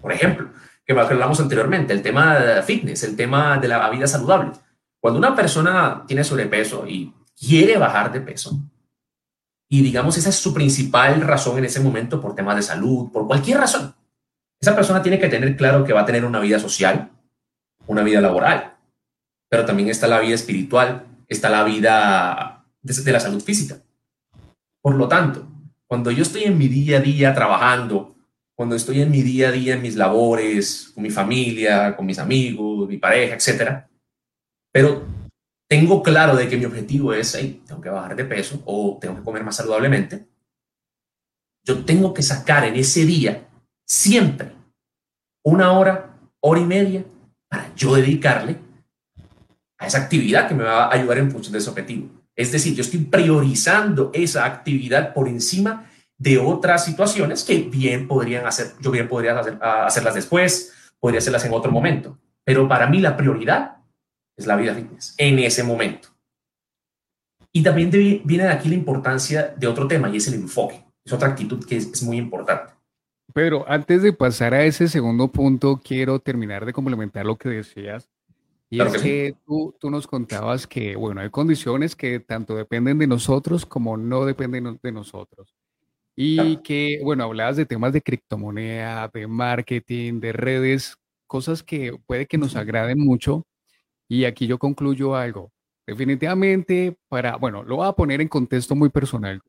Por 0.02 0.12
ejemplo, 0.12 0.52
que 0.96 1.14
hablamos 1.14 1.40
anteriormente, 1.40 1.94
el 1.94 2.02
tema 2.02 2.40
de 2.40 2.64
fitness, 2.64 3.04
el 3.04 3.16
tema 3.16 3.58
de 3.58 3.68
la 3.68 3.90
vida 3.90 4.08
saludable. 4.08 4.52
Cuando 5.02 5.20
una 5.20 5.36
persona 5.36 6.04
tiene 6.08 6.24
sobrepeso 6.24 6.88
y 6.88 7.14
quiere 7.38 7.78
bajar 7.78 8.12
de 8.12 8.22
peso, 8.22 8.58
y 9.70 9.82
digamos, 9.82 10.18
esa 10.18 10.30
es 10.30 10.36
su 10.36 10.54
principal 10.54 11.22
razón 11.22 11.58
en 11.58 11.66
ese 11.66 11.82
momento 11.82 12.22
por 12.22 12.36
temas 12.36 12.56
de 12.56 12.62
salud, 12.62 13.12
por 13.12 13.28
cualquier 13.28 13.58
razón. 13.58 13.94
Esa 14.60 14.76
persona 14.76 15.02
tiene 15.02 15.20
que 15.20 15.28
tener 15.28 15.56
claro 15.58 15.84
que 15.84 15.94
va 15.94 16.02
a 16.02 16.06
tener 16.06 16.26
una 16.26 16.40
vida 16.40 16.58
social, 16.58 17.12
una 17.86 18.02
vida 18.02 18.22
laboral, 18.22 18.78
pero 19.50 19.66
también 19.66 19.90
está 19.90 20.08
la 20.08 20.20
vida 20.20 20.36
espiritual, 20.36 21.06
está 21.28 21.50
la 21.50 21.64
vida 21.64 22.66
de, 22.82 23.12
la 23.12 23.20
salud 23.20 23.42
física. 23.42 23.78
Por 24.82 24.96
lo 24.96 25.08
tanto, 25.08 25.48
cuando 25.86 26.12
yo 26.12 26.24
estoy 26.24 26.46
en 26.46 26.58
mi 26.58 26.68
día 26.68 26.98
a 26.98 27.02
día 27.02 27.34
trabajando, 27.34 28.16
cuando 28.58 28.76
estoy 28.76 29.02
en 29.02 29.12
mi 29.12 29.22
día 29.22 29.50
a 29.50 29.52
día 29.52 29.76
en 29.76 29.84
mis 29.84 29.96
labores, 29.96 30.92
con 30.96 31.04
mi 31.04 31.12
familia, 31.12 31.96
con 31.96 32.08
mis 32.08 32.18
amigos, 32.18 32.90
mi 32.90 32.98
pareja, 32.98 33.36
etcétera, 33.36 33.88
pero 34.74 35.06
tengo 35.70 36.02
claro 36.02 36.36
de 36.36 36.50
que 36.50 36.58
mi 36.58 36.66
objetivo 36.66 37.14
es, 37.14 37.36
hey, 37.36 37.62
tengo 37.68 37.80
que 37.80 37.90
bajar 37.90 38.16
de 38.16 38.26
peso 38.26 38.64
o 38.66 38.98
tengo 39.00 39.16
que 39.16 39.24
comer 39.24 39.44
más 39.44 39.58
saludablemente, 39.58 40.26
yo 41.64 41.86
tengo 41.86 42.16
que 42.16 42.24
sacar 42.24 42.64
en 42.64 42.76
ese 42.76 43.06
día 43.06 43.48
siempre 43.86 44.54
una 45.46 45.74
hora, 45.74 46.18
hora 46.40 46.60
y 46.60 46.66
media 46.66 47.06
para 47.48 47.76
yo 47.76 47.96
dedicarle 47.96 48.58
a 49.78 49.86
esa 49.86 50.00
actividad 50.00 50.48
que 50.48 50.56
me 50.56 50.64
va 50.64 50.86
a 50.86 50.94
ayudar 50.94 51.20
en 51.20 51.30
función 51.30 51.54
de 51.54 51.60
ese 51.60 51.70
objetivo. 51.70 52.10
Es 52.36 52.52
decir, 52.52 52.74
yo 52.74 52.82
estoy 52.82 53.02
priorizando 53.02 54.10
esa 54.16 54.46
actividad 54.46 55.14
por 55.14 55.28
encima 55.28 55.88
de 56.18 56.38
otras 56.38 56.86
situaciones 56.86 57.44
que 57.44 57.60
bien 57.64 58.08
podrían 58.08 58.46
hacer, 58.46 58.74
yo 58.82 58.92
bien 58.92 59.08
podría 59.08 59.40
hacer, 59.40 59.60
hacerlas 59.62 60.16
después, 60.16 60.74
podría 61.00 61.20
hacerlas 61.20 61.46
en 61.46 61.54
otro 61.54 61.72
momento. 61.72 62.18
Pero 62.44 62.68
para 62.68 62.88
mí 62.88 63.00
la 63.00 63.16
prioridad 63.16 63.78
es 64.36 64.48
la 64.48 64.56
vida 64.56 64.74
fitness, 64.74 65.16
en 65.18 65.40
ese 65.40 65.64
momento. 65.64 66.10
Y 67.52 67.64
también 67.64 67.90
viene 67.90 68.44
de 68.44 68.52
aquí 68.52 68.70
la 68.70 68.76
importancia 68.76 69.54
de 69.58 69.68
otro 69.68 69.88
tema 69.88 70.10
y 70.10 70.18
es 70.18 70.28
el 70.28 70.36
enfoque. 70.36 70.86
Es 71.04 71.12
otra 71.14 71.30
actitud 71.30 71.66
que 71.66 71.78
es, 71.78 72.04
muy 72.04 72.18
importante. 72.18 72.74
Pero 73.34 73.66
antes 73.68 74.04
de 74.04 74.14
pasar 74.14 74.54
a 74.54 74.64
ese 74.64 74.88
segundo 74.88 75.32
punto, 75.32 75.82
quiero 75.84 76.20
terminar 76.20 76.66
de 76.66 76.74
complementar 76.74 77.26
lo 77.26 77.38
que 77.38 77.50
decías. 77.50 78.10
Y 78.70 78.82
es 78.82 79.02
que, 79.02 79.36
tú, 79.46 79.74
tú, 79.80 79.90
nos 79.90 80.06
contabas 80.06 80.68
que, 80.68 80.96
bueno, 80.96 81.22
hay 81.22 81.30
condiciones 81.30 81.96
que 81.96 82.20
tanto 82.20 82.56
dependen 82.56 82.98
de 82.98 83.08
nosotros 83.08 83.66
como 83.66 83.96
no 83.96 84.26
dependen 84.26 84.78
de 84.84 84.92
nosotros. 84.92 85.56
Y 86.20 86.58
que, 86.64 87.00
bueno, 87.04 87.26
hablabas 87.26 87.58
de 87.58 87.68
temas 87.68 87.94
de 87.94 88.02
criptomoneda, 88.02 89.08
de 89.14 89.28
marketing, 89.28 90.20
de 90.20 90.34
redes, 90.34 90.98
cosas 91.28 91.62
que 91.62 91.96
puede 92.08 92.26
que 92.26 92.40
nos 92.40 92.56
agraden 92.56 93.00
mucho, 93.00 93.46
y 94.10 94.26
aquí 94.26 94.48
yo 94.48 94.58
concluyo 94.58 95.16
algo. 95.16 95.52
Definitivamente, 95.86 96.98
para, 97.08 97.36
bueno, 97.38 97.64
lo 97.64 97.78
voy 97.78 97.88
a 97.88 97.94
poner 97.94 98.20
en 98.20 98.30
contexto 98.30 98.76
muy 98.76 98.90
personal. 98.90 99.42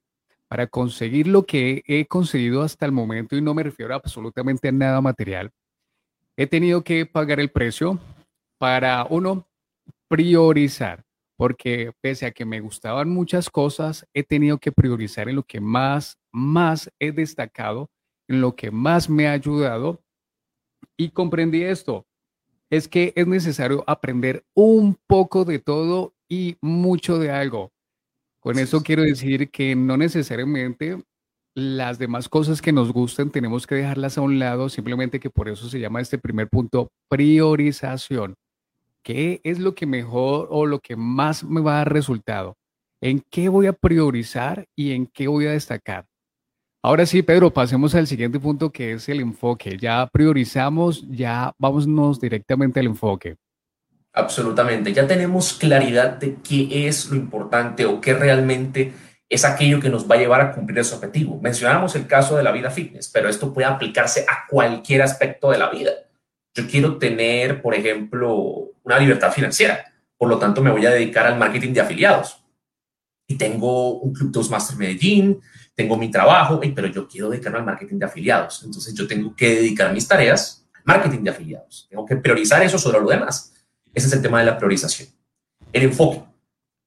Para 0.46 0.66
conseguir 0.66 1.26
lo 1.26 1.46
que 1.46 1.82
he 1.86 2.06
conseguido 2.06 2.62
hasta 2.62 2.84
el 2.84 2.92
momento, 2.92 3.34
y 3.34 3.40
no 3.40 3.54
me 3.54 3.62
refiero 3.62 3.94
absolutamente 3.94 4.68
a 4.68 4.72
nada 4.72 5.00
material, 5.00 5.50
he 6.36 6.46
tenido 6.46 6.84
que 6.84 7.06
pagar 7.06 7.40
el 7.40 7.50
precio 7.50 7.98
para, 8.58 9.06
uno, 9.08 9.48
priorizar, 10.06 11.02
porque 11.38 11.92
pese 12.00 12.26
a 12.26 12.32
que 12.32 12.44
me 12.44 12.60
gustaban 12.60 13.08
muchas 13.08 13.48
cosas, 13.48 14.04
he 14.12 14.24
tenido 14.24 14.58
que 14.58 14.72
priorizar 14.72 15.28
en 15.28 15.36
lo 15.36 15.44
que 15.44 15.60
más, 15.60 16.18
más 16.32 16.90
he 16.98 17.12
destacado, 17.12 17.90
en 18.26 18.40
lo 18.40 18.56
que 18.56 18.72
más 18.72 19.08
me 19.08 19.28
ha 19.28 19.32
ayudado. 19.32 20.02
Y 20.96 21.10
comprendí 21.10 21.62
esto, 21.62 22.06
es 22.70 22.88
que 22.88 23.12
es 23.14 23.28
necesario 23.28 23.84
aprender 23.86 24.44
un 24.52 24.98
poco 25.06 25.44
de 25.44 25.60
todo 25.60 26.12
y 26.28 26.56
mucho 26.60 27.20
de 27.20 27.30
algo. 27.30 27.70
Con 28.40 28.58
eso 28.58 28.82
quiero 28.82 29.02
decir 29.02 29.50
que 29.50 29.76
no 29.76 29.96
necesariamente 29.96 31.00
las 31.54 32.00
demás 32.00 32.28
cosas 32.28 32.60
que 32.60 32.72
nos 32.72 32.92
gustan 32.92 33.30
tenemos 33.30 33.64
que 33.66 33.76
dejarlas 33.76 34.18
a 34.18 34.22
un 34.22 34.40
lado, 34.40 34.68
simplemente 34.68 35.20
que 35.20 35.30
por 35.30 35.48
eso 35.48 35.68
se 35.68 35.78
llama 35.78 36.00
este 36.00 36.18
primer 36.18 36.48
punto 36.48 36.90
priorización. 37.08 38.34
¿Qué 39.08 39.40
es 39.42 39.58
lo 39.58 39.74
que 39.74 39.86
mejor 39.86 40.48
o 40.50 40.66
lo 40.66 40.80
que 40.80 40.94
más 40.94 41.42
me 41.42 41.62
va 41.62 41.72
a 41.72 41.78
dar 41.78 41.94
resultado? 41.94 42.58
¿En 43.00 43.24
qué 43.30 43.48
voy 43.48 43.66
a 43.66 43.72
priorizar 43.72 44.66
y 44.76 44.92
en 44.92 45.06
qué 45.06 45.28
voy 45.28 45.46
a 45.46 45.52
destacar? 45.52 46.04
Ahora 46.82 47.06
sí, 47.06 47.22
Pedro, 47.22 47.50
pasemos 47.50 47.94
al 47.94 48.06
siguiente 48.06 48.38
punto 48.38 48.70
que 48.70 48.92
es 48.92 49.08
el 49.08 49.20
enfoque. 49.20 49.78
Ya 49.80 50.06
priorizamos, 50.12 51.08
ya 51.08 51.54
vámonos 51.56 52.20
directamente 52.20 52.80
al 52.80 52.86
enfoque. 52.86 53.36
Absolutamente, 54.12 54.92
ya 54.92 55.06
tenemos 55.06 55.54
claridad 55.54 56.18
de 56.18 56.36
qué 56.46 56.86
es 56.86 57.08
lo 57.08 57.16
importante 57.16 57.86
o 57.86 58.02
qué 58.02 58.12
realmente 58.12 58.92
es 59.26 59.46
aquello 59.46 59.80
que 59.80 59.88
nos 59.88 60.06
va 60.06 60.16
a 60.16 60.18
llevar 60.18 60.42
a 60.42 60.52
cumplir 60.52 60.80
ese 60.80 60.94
objetivo. 60.94 61.40
Mencionamos 61.40 61.96
el 61.96 62.06
caso 62.06 62.36
de 62.36 62.42
la 62.42 62.52
vida 62.52 62.70
fitness, 62.70 63.08
pero 63.08 63.30
esto 63.30 63.54
puede 63.54 63.68
aplicarse 63.68 64.26
a 64.28 64.46
cualquier 64.46 65.00
aspecto 65.00 65.50
de 65.50 65.56
la 65.56 65.70
vida. 65.70 65.92
Yo 66.58 66.66
quiero 66.66 66.98
tener, 66.98 67.62
por 67.62 67.72
ejemplo, 67.72 68.72
una 68.82 68.98
libertad 68.98 69.30
financiera, 69.30 69.94
por 70.16 70.28
lo 70.28 70.40
tanto 70.40 70.60
me 70.60 70.72
voy 70.72 70.84
a 70.86 70.90
dedicar 70.90 71.24
al 71.24 71.38
marketing 71.38 71.72
de 71.72 71.80
afiliados. 71.80 72.42
Y 73.28 73.36
tengo 73.36 74.00
un 74.00 74.12
Club 74.12 74.32
Toastmaster 74.32 74.76
Medellín, 74.76 75.40
tengo 75.76 75.96
mi 75.96 76.10
trabajo, 76.10 76.60
pero 76.74 76.88
yo 76.88 77.06
quiero 77.06 77.30
dedicarme 77.30 77.60
al 77.60 77.64
marketing 77.64 78.00
de 78.00 78.06
afiliados. 78.06 78.64
Entonces 78.64 78.92
yo 78.92 79.06
tengo 79.06 79.36
que 79.36 79.54
dedicar 79.54 79.92
mis 79.92 80.08
tareas 80.08 80.66
al 80.74 80.82
marketing 80.84 81.22
de 81.22 81.30
afiliados. 81.30 81.86
Tengo 81.88 82.04
que 82.04 82.16
priorizar 82.16 82.60
eso 82.64 82.76
sobre 82.76 82.98
lo 82.98 83.08
demás. 83.08 83.54
Ese 83.94 84.08
es 84.08 84.12
el 84.14 84.22
tema 84.22 84.40
de 84.40 84.46
la 84.46 84.58
priorización. 84.58 85.10
El 85.72 85.84
enfoque. 85.84 86.24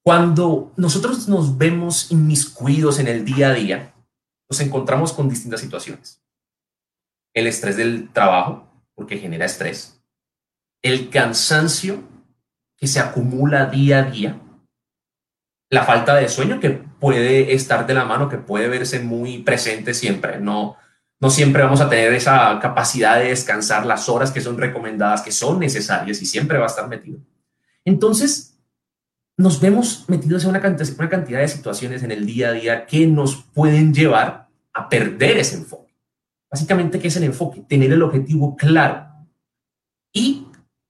Cuando 0.04 0.74
nosotros 0.76 1.30
nos 1.30 1.58
vemos 1.58 2.12
inmiscuidos 2.12 3.00
en 3.00 3.08
el 3.08 3.24
día 3.24 3.52
a 3.52 3.54
día, 3.54 3.94
nos 4.50 4.60
encontramos 4.60 5.14
con 5.14 5.30
distintas 5.30 5.62
situaciones. 5.62 6.22
El 7.34 7.48
estrés 7.48 7.78
del 7.78 8.12
trabajo, 8.12 8.71
porque 9.02 9.18
genera 9.18 9.48
estrés. 9.48 10.00
El 10.84 11.10
cansancio 11.10 12.04
que 12.78 12.86
se 12.86 13.00
acumula 13.00 13.66
día 13.66 13.98
a 13.98 14.04
día. 14.04 14.40
La 15.72 15.86
falta 15.86 16.14
de 16.14 16.30
sueño 16.30 16.60
que 16.60 16.70
puede 16.70 17.56
estar 17.56 17.88
de 17.88 17.96
la 17.96 18.06
mano, 18.06 18.30
que 18.30 18.38
puede 18.38 18.68
verse 18.68 19.00
muy 19.00 19.40
presente 19.40 19.96
siempre. 19.96 20.40
No, 20.40 20.78
no 21.20 21.32
siempre 21.32 21.64
vamos 21.64 21.82
a 21.82 21.90
tener 21.90 22.14
esa 22.14 22.60
capacidad 22.60 23.18
de 23.18 23.30
descansar 23.30 23.88
las 23.88 24.08
horas 24.08 24.30
que 24.30 24.40
son 24.40 24.60
recomendadas, 24.60 25.24
que 25.24 25.32
son 25.32 25.58
necesarias 25.58 26.22
y 26.22 26.28
siempre 26.28 26.60
va 26.60 26.66
a 26.66 26.68
estar 26.68 26.88
metido. 26.88 27.18
Entonces, 27.84 28.56
nos 29.36 29.60
vemos 29.60 30.06
metidos 30.10 30.44
en 30.44 30.52
una 30.52 30.62
cantidad, 30.62 30.90
una 31.00 31.10
cantidad 31.10 31.40
de 31.40 31.48
situaciones 31.48 32.04
en 32.04 32.12
el 32.12 32.28
día 32.28 32.50
a 32.50 32.52
día 32.52 32.86
que 32.86 33.08
nos 33.08 33.36
pueden 33.36 33.96
llevar 33.96 34.48
a 34.74 34.88
perder 34.90 35.40
ese 35.40 35.56
enfoque. 35.56 35.81
Básicamente, 36.52 37.00
¿qué 37.00 37.08
es 37.08 37.16
el 37.16 37.24
enfoque? 37.24 37.62
Tener 37.62 37.94
el 37.94 38.04
objetivo 38.04 38.58
claro 38.58 39.08
y 40.14 40.48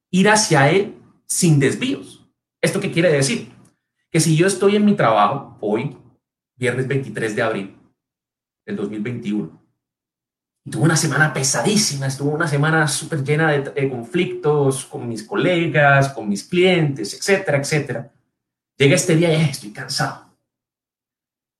ir 0.10 0.30
hacia 0.30 0.70
él 0.70 0.96
sin 1.28 1.60
desvíos. 1.60 2.28
¿Esto 2.60 2.80
qué 2.80 2.92
quiere 2.92 3.12
decir? 3.12 3.52
Que 4.10 4.20
si 4.20 4.36
yo 4.36 4.48
estoy 4.48 4.76
en 4.76 4.86
mi 4.86 4.96
trabajo 4.96 5.58
hoy, 5.62 5.96
viernes 6.56 6.88
23 6.88 7.36
de 7.36 7.42
abril 7.42 7.78
del 8.66 8.76
2021, 8.76 9.62
tuve 10.70 10.84
una 10.84 10.98
semana 10.98 11.32
pesadísima, 11.32 12.08
estuvo 12.08 12.32
una 12.32 12.48
semana 12.48 12.88
súper 12.88 13.24
llena 13.24 13.52
de, 13.52 13.90
conflictos 13.90 14.86
con 14.86 15.08
mis 15.08 15.24
colegas, 15.24 16.10
con 16.10 16.28
mis 16.28 16.44
clientes, 16.44 17.14
etcétera, 17.14 17.60
etcétera. 17.60 18.12
Llega 18.78 18.96
este 18.96 19.16
día 19.16 19.32
y 19.32 19.50
estoy 19.50 19.72
cansado. 19.72 20.26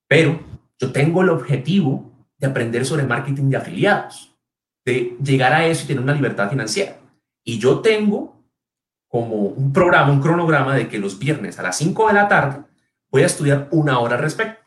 Pero 0.08 0.40
yo 0.80 0.92
tengo 0.92 1.22
el 1.22 1.30
objetivo 1.30 2.11
de 2.42 2.48
aprender 2.48 2.86
sobre 2.86 3.04
marketing 3.04 3.50
de 3.50 3.58
afiliados, 3.58 4.36
de 4.84 5.16
llegar 5.24 5.54
a 5.54 5.66
eso 5.66 5.84
y 5.84 5.88
tener 5.88 6.02
una 6.02 6.16
libertad 6.16 6.50
financiera. 6.50 6.98
Y 7.46 7.60
yo 7.60 7.80
tengo 7.80 8.36
como 9.08 9.36
un 9.36 9.72
programa, 9.72 10.12
un 10.12 10.22
cronograma 10.22 10.76
de 10.76 10.90
que 10.90 10.98
los 10.98 11.20
viernes 11.20 11.60
a 11.60 11.64
las 11.64 11.78
5 11.78 12.08
de 12.08 12.14
la 12.14 12.28
tarde 12.28 12.64
voy 13.12 13.22
a 13.22 13.28
estudiar 13.28 13.68
una 13.72 14.00
hora 14.00 14.16
al 14.16 14.22
respecto. 14.22 14.60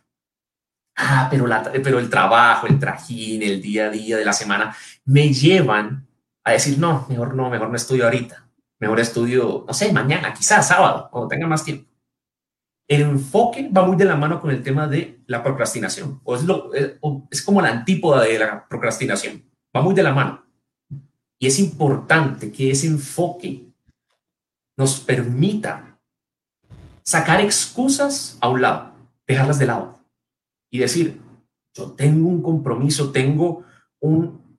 Ah, 0.97 1.27
pero, 1.29 1.47
pero 1.83 1.99
el 1.99 2.09
trabajo, 2.09 2.69
el 2.69 2.79
trajín, 2.79 3.43
el 3.43 3.61
día 3.61 3.87
a 3.87 3.91
día 3.91 4.17
de 4.17 4.25
la 4.25 4.33
semana 4.33 4.75
me 5.05 5.33
llevan 5.33 6.07
a 6.45 6.53
decir, 6.53 6.79
no, 6.79 7.07
mejor 7.09 7.35
no, 7.35 7.51
mejor 7.51 7.71
no 7.71 7.77
estudio 7.77 8.05
ahorita. 8.05 8.47
Mejor 8.79 9.01
estudio, 9.01 9.65
no 9.67 9.75
sé, 9.75 9.93
mañana, 9.93 10.33
quizás 10.33 10.69
sábado, 10.69 11.09
cuando 11.11 11.29
tenga 11.29 11.47
más 11.49 11.65
tiempo. 11.65 11.91
El 12.87 13.03
enfoque 13.03 13.71
va 13.75 13.87
muy 13.87 13.97
de 13.97 14.05
la 14.05 14.17
mano 14.17 14.41
con 14.41 14.51
el 14.51 14.63
tema 14.63 14.87
de 14.87 15.23
la 15.27 15.43
procrastinación, 15.43 16.21
o 16.25 16.37
eh, 16.75 16.99
es 17.31 17.43
como 17.43 17.63
la 17.63 17.71
antípoda 17.71 18.23
de 18.23 18.39
la 18.39 18.69
procrastinación, 18.69 19.43
va 19.75 19.81
muy 19.81 19.95
de 19.95 20.03
la 20.03 20.13
mano. 20.13 20.45
Y 21.39 21.47
es 21.47 21.59
importante 21.59 22.53
que 22.53 22.71
ese 22.71 22.87
enfoque 22.87 23.67
nos 24.77 25.01
permita 25.01 25.99
sacar 27.03 27.41
excusas 27.41 28.39
a 28.41 28.49
un 28.49 28.63
lado, 28.63 28.93
dejarlas 29.27 29.59
de 29.59 29.67
lado 29.67 30.01
y 30.71 30.79
decir, 30.79 31.21
yo 31.75 31.93
tengo 31.93 32.29
un 32.29 32.43
compromiso, 32.43 33.13
tengo 33.13 33.65
un 34.01 34.59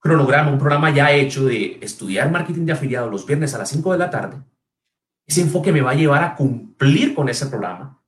cronograma, 0.00 0.50
un 0.50 0.58
programa 0.58 0.90
ya 0.90 1.12
hecho 1.12 1.44
de 1.44 1.78
estudiar 1.80 2.30
marketing 2.30 2.66
de 2.66 2.72
afiliados 2.72 3.10
los 3.10 3.26
viernes 3.26 3.54
a 3.54 3.58
las 3.58 3.68
5 3.70 3.92
de 3.92 3.98
la 3.98 4.10
tarde, 4.10 4.42
ese 5.26 5.40
enfoque 5.40 5.72
me 5.72 5.80
va 5.80 5.92
a 5.92 5.94
llevar 5.94 6.22
a 6.22 6.34
cumplir 6.34 7.14
con 7.14 7.28
ese 7.28 7.46
programa. 7.46 8.02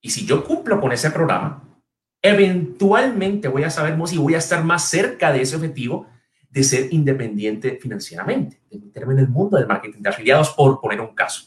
Y 0.00 0.10
si 0.10 0.26
yo 0.26 0.44
cumplo 0.44 0.80
con 0.80 0.92
ese 0.92 1.10
programa, 1.10 1.62
eventualmente 2.22 3.48
voy 3.48 3.64
a 3.64 3.70
saber 3.70 3.96
más 3.96 4.12
y 4.12 4.18
voy 4.18 4.34
a 4.34 4.38
estar 4.38 4.64
más 4.64 4.88
cerca 4.88 5.32
de 5.32 5.42
ese 5.42 5.56
objetivo 5.56 6.06
de 6.50 6.62
ser 6.62 6.92
independiente 6.92 7.78
financieramente, 7.80 8.62
de 8.70 8.78
meterme 8.78 9.14
en 9.14 9.20
el 9.20 9.28
mundo 9.28 9.56
del 9.56 9.66
marketing 9.66 10.02
de 10.02 10.08
afiliados, 10.08 10.50
por 10.50 10.80
poner 10.80 11.00
un 11.00 11.14
caso. 11.14 11.46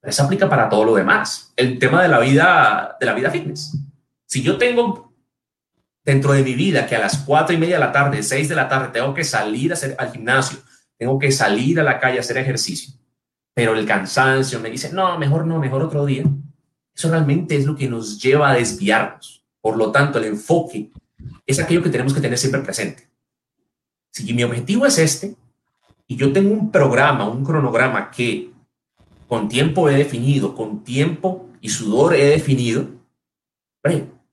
Pero 0.00 0.10
eso 0.10 0.24
aplica 0.24 0.48
para 0.48 0.68
todo 0.68 0.84
lo 0.84 0.94
demás. 0.94 1.52
El 1.56 1.78
tema 1.78 2.02
de 2.02 2.08
la 2.08 2.18
vida, 2.18 2.96
de 2.98 3.06
la 3.06 3.14
vida 3.14 3.30
fitness. 3.30 3.78
Si 4.26 4.42
yo 4.42 4.58
tengo 4.58 5.14
dentro 6.04 6.32
de 6.32 6.42
mi 6.42 6.54
vida 6.54 6.86
que 6.86 6.96
a 6.96 7.00
las 7.00 7.18
cuatro 7.18 7.54
y 7.54 7.58
media 7.58 7.76
de 7.76 7.80
la 7.80 7.92
tarde, 7.92 8.22
seis 8.22 8.48
de 8.48 8.56
la 8.56 8.68
tarde, 8.68 8.88
tengo 8.92 9.14
que 9.14 9.24
salir 9.24 9.70
a 9.70 9.74
hacer, 9.74 9.94
al 9.98 10.10
gimnasio, 10.10 10.58
tengo 10.96 11.18
que 11.18 11.30
salir 11.30 11.78
a 11.78 11.82
la 11.82 12.00
calle 12.00 12.18
a 12.18 12.20
hacer 12.20 12.38
ejercicio, 12.38 12.94
pero 13.54 13.74
el 13.74 13.86
cansancio 13.86 14.60
me 14.60 14.70
dice, 14.70 14.92
no, 14.92 15.18
mejor 15.18 15.46
no, 15.46 15.58
mejor 15.58 15.82
otro 15.82 16.06
día. 16.06 16.24
Eso 16.94 17.10
realmente 17.10 17.56
es 17.56 17.66
lo 17.66 17.76
que 17.76 17.88
nos 17.88 18.20
lleva 18.20 18.50
a 18.50 18.54
desviarnos. 18.54 19.42
Por 19.60 19.76
lo 19.76 19.90
tanto, 19.90 20.18
el 20.18 20.26
enfoque 20.26 20.90
es 21.46 21.58
aquello 21.58 21.82
que 21.82 21.90
tenemos 21.90 22.14
que 22.14 22.20
tener 22.20 22.38
siempre 22.38 22.62
presente. 22.62 23.08
Si 24.10 24.32
mi 24.32 24.42
objetivo 24.42 24.86
es 24.86 24.98
este 24.98 25.36
y 26.06 26.16
yo 26.16 26.32
tengo 26.32 26.52
un 26.52 26.70
programa, 26.70 27.28
un 27.28 27.44
cronograma 27.44 28.10
que 28.10 28.50
con 29.28 29.48
tiempo 29.48 29.88
he 29.88 29.94
definido, 29.94 30.54
con 30.54 30.82
tiempo 30.82 31.48
y 31.60 31.68
sudor 31.68 32.14
he 32.14 32.26
definido, 32.26 32.88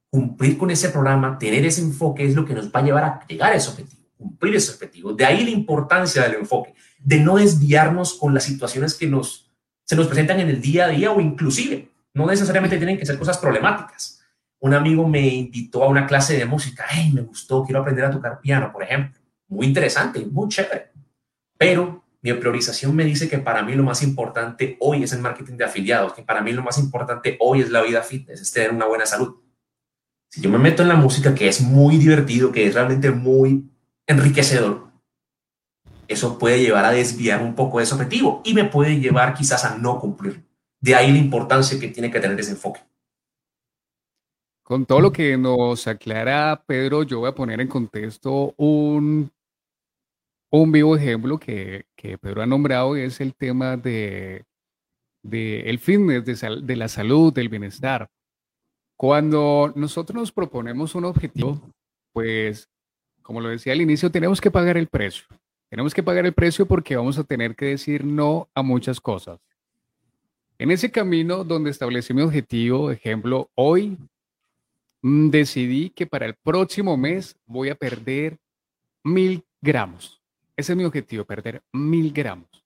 cumplir 0.10 0.58
con 0.58 0.72
ese 0.72 0.90
programa, 0.90 1.38
tener 1.38 1.66
ese 1.66 1.82
enfoque 1.82 2.26
es 2.26 2.36
lo 2.36 2.46
que 2.46 2.54
nos 2.54 2.72
va 2.72 2.80
a 2.80 2.84
llevar 2.84 3.04
a 3.04 3.28
llegar 3.28 3.54
a 3.54 3.56
ese 3.56 3.70
objetivo, 3.70 3.97
cumplir 4.18 4.56
ese 4.56 4.72
objetivo. 4.72 5.14
De 5.14 5.26
ahí 5.26 5.44
la 5.44 5.52
importancia 5.52 6.24
del 6.24 6.36
enfoque, 6.36 6.74
de 7.00 7.20
no 7.20 7.38
desviarnos 7.38 8.14
con 8.16 8.34
las 8.34 8.44
situaciones 8.44 8.96
que 8.96 9.08
nos, 9.08 9.52
se 9.84 9.96
nos 9.96 10.08
presentan 10.08 10.40
en 10.40 10.50
el 10.50 10.62
día 10.62 10.86
a 10.86 10.90
día 10.90 11.12
o 11.12 11.22
inclusive, 11.22 11.90
no 12.14 12.26
necesariamente 12.26 12.78
tienen 12.78 12.98
que 12.98 13.06
ser 13.06 13.18
cosas 13.20 13.38
problemáticas. 13.38 14.22
Un 14.60 14.74
amigo 14.74 15.08
me 15.08 15.28
invitó 15.28 15.84
a 15.84 15.88
una 15.88 16.08
clase 16.08 16.36
de 16.36 16.46
música, 16.46 16.86
hey, 16.90 17.12
me 17.14 17.22
gustó, 17.22 17.64
quiero 17.64 17.82
aprender 17.82 18.06
a 18.06 18.12
tocar 18.12 18.42
piano, 18.42 18.72
por 18.72 18.84
ejemplo. 18.84 19.20
Muy 19.48 19.68
interesante, 19.68 20.26
muy 20.26 20.50
chévere. 20.50 20.92
Pero 21.58 22.04
mi 22.22 22.34
priorización 22.34 22.96
me 22.96 23.06
dice 23.06 23.30
que 23.30 23.38
para 23.38 23.62
mí 23.62 23.74
lo 23.74 23.84
más 23.84 24.02
importante 24.02 24.78
hoy 24.80 25.04
es 25.04 25.14
el 25.14 25.22
marketing 25.22 25.58
de 25.58 25.66
afiliados, 25.66 26.14
que 26.14 26.24
para 26.24 26.42
mí 26.42 26.52
lo 26.52 26.64
más 26.64 26.78
importante 26.80 27.38
hoy 27.40 27.62
es 27.62 27.70
la 27.70 27.84
vida 27.84 28.02
fitness, 28.02 28.42
es 28.42 28.52
tener 28.52 28.72
una 28.72 28.86
buena 28.86 29.06
salud. 29.06 29.36
Si 30.30 30.42
yo 30.42 30.50
me 30.50 30.58
meto 30.58 30.82
en 30.82 30.90
la 30.90 30.96
música, 30.96 31.34
que 31.34 31.48
es 31.48 31.62
muy 31.62 31.98
divertido, 31.98 32.52
que 32.52 32.66
es 32.66 32.74
realmente 32.74 33.12
muy 33.12 33.70
enriquecedor, 34.08 34.88
eso 36.08 36.40
puede 36.40 36.62
llevar 36.62 36.86
a 36.86 36.92
desviar 36.92 37.44
un 37.44 37.54
poco 37.54 37.78
de 37.78 37.84
ese 37.84 37.94
objetivo 37.94 38.42
y 38.46 38.54
me 38.54 38.66
puede 38.66 39.00
llevar 39.00 39.34
quizás 39.34 39.66
a 39.66 39.78
no 39.78 40.00
cumplir. 40.00 40.44
De 40.80 40.96
ahí 40.96 41.12
la 41.12 41.18
importancia 41.18 41.80
que 41.80 41.90
tiene 41.90 42.10
que 42.10 42.20
tener 42.20 42.40
ese 42.40 42.52
enfoque. 42.52 42.82
Con 44.64 44.86
todo 44.86 45.00
lo 45.00 45.12
que 45.12 45.38
nos 45.38 45.88
aclara 45.88 46.64
Pedro, 46.66 47.04
yo 47.04 47.20
voy 47.20 47.30
a 47.30 47.36
poner 47.36 47.60
en 47.62 47.68
contexto 47.68 48.54
un, 48.58 49.32
un 50.52 50.72
vivo 50.72 50.96
ejemplo 50.96 51.38
que, 51.38 51.86
que 51.96 52.18
Pedro 52.18 52.42
ha 52.42 52.46
nombrado 52.46 52.96
es 52.96 53.20
el 53.22 53.34
tema 53.34 53.78
de, 53.78 54.46
de 55.24 55.70
el 55.70 55.80
fitness, 55.80 56.26
de, 56.26 56.62
de 56.62 56.76
la 56.76 56.88
salud, 56.88 57.34
del 57.34 57.50
bienestar. 57.50 58.10
Cuando 58.98 59.72
nosotros 59.76 60.16
nos 60.16 60.32
proponemos 60.32 60.96
un 60.96 61.06
objetivo, 61.06 61.62
pues, 62.14 62.68
como 63.28 63.42
lo 63.42 63.50
decía 63.50 63.74
al 63.74 63.82
inicio, 63.82 64.10
tenemos 64.10 64.40
que 64.40 64.50
pagar 64.50 64.78
el 64.78 64.88
precio. 64.88 65.26
Tenemos 65.70 65.94
que 65.94 66.02
pagar 66.02 66.26
el 66.26 66.32
precio 66.32 66.66
porque 66.66 66.96
vamos 66.96 67.18
a 67.18 67.26
tener 67.26 67.58
que 67.58 67.66
decir 67.66 68.06
no 68.06 68.48
a 68.56 68.62
muchas 68.62 69.02
cosas. 69.02 69.38
En 70.58 70.72
ese 70.72 70.92
camino 70.92 71.44
donde 71.44 71.72
establecí 71.72 72.14
mi 72.14 72.22
objetivo, 72.22 72.90
ejemplo, 72.90 73.50
hoy 73.54 73.98
mm, 75.02 75.30
decidí 75.30 75.90
que 75.90 76.08
para 76.08 76.26
el 76.26 76.36
próximo 76.36 76.96
mes 76.96 77.36
voy 77.46 77.68
a 77.68 77.76
perder 77.76 78.38
mil 79.04 79.44
gramos. 79.62 80.22
Ese 80.56 80.72
es 80.72 80.78
mi 80.78 80.86
objetivo, 80.86 81.26
perder 81.26 81.62
mil 81.74 82.14
gramos. 82.14 82.64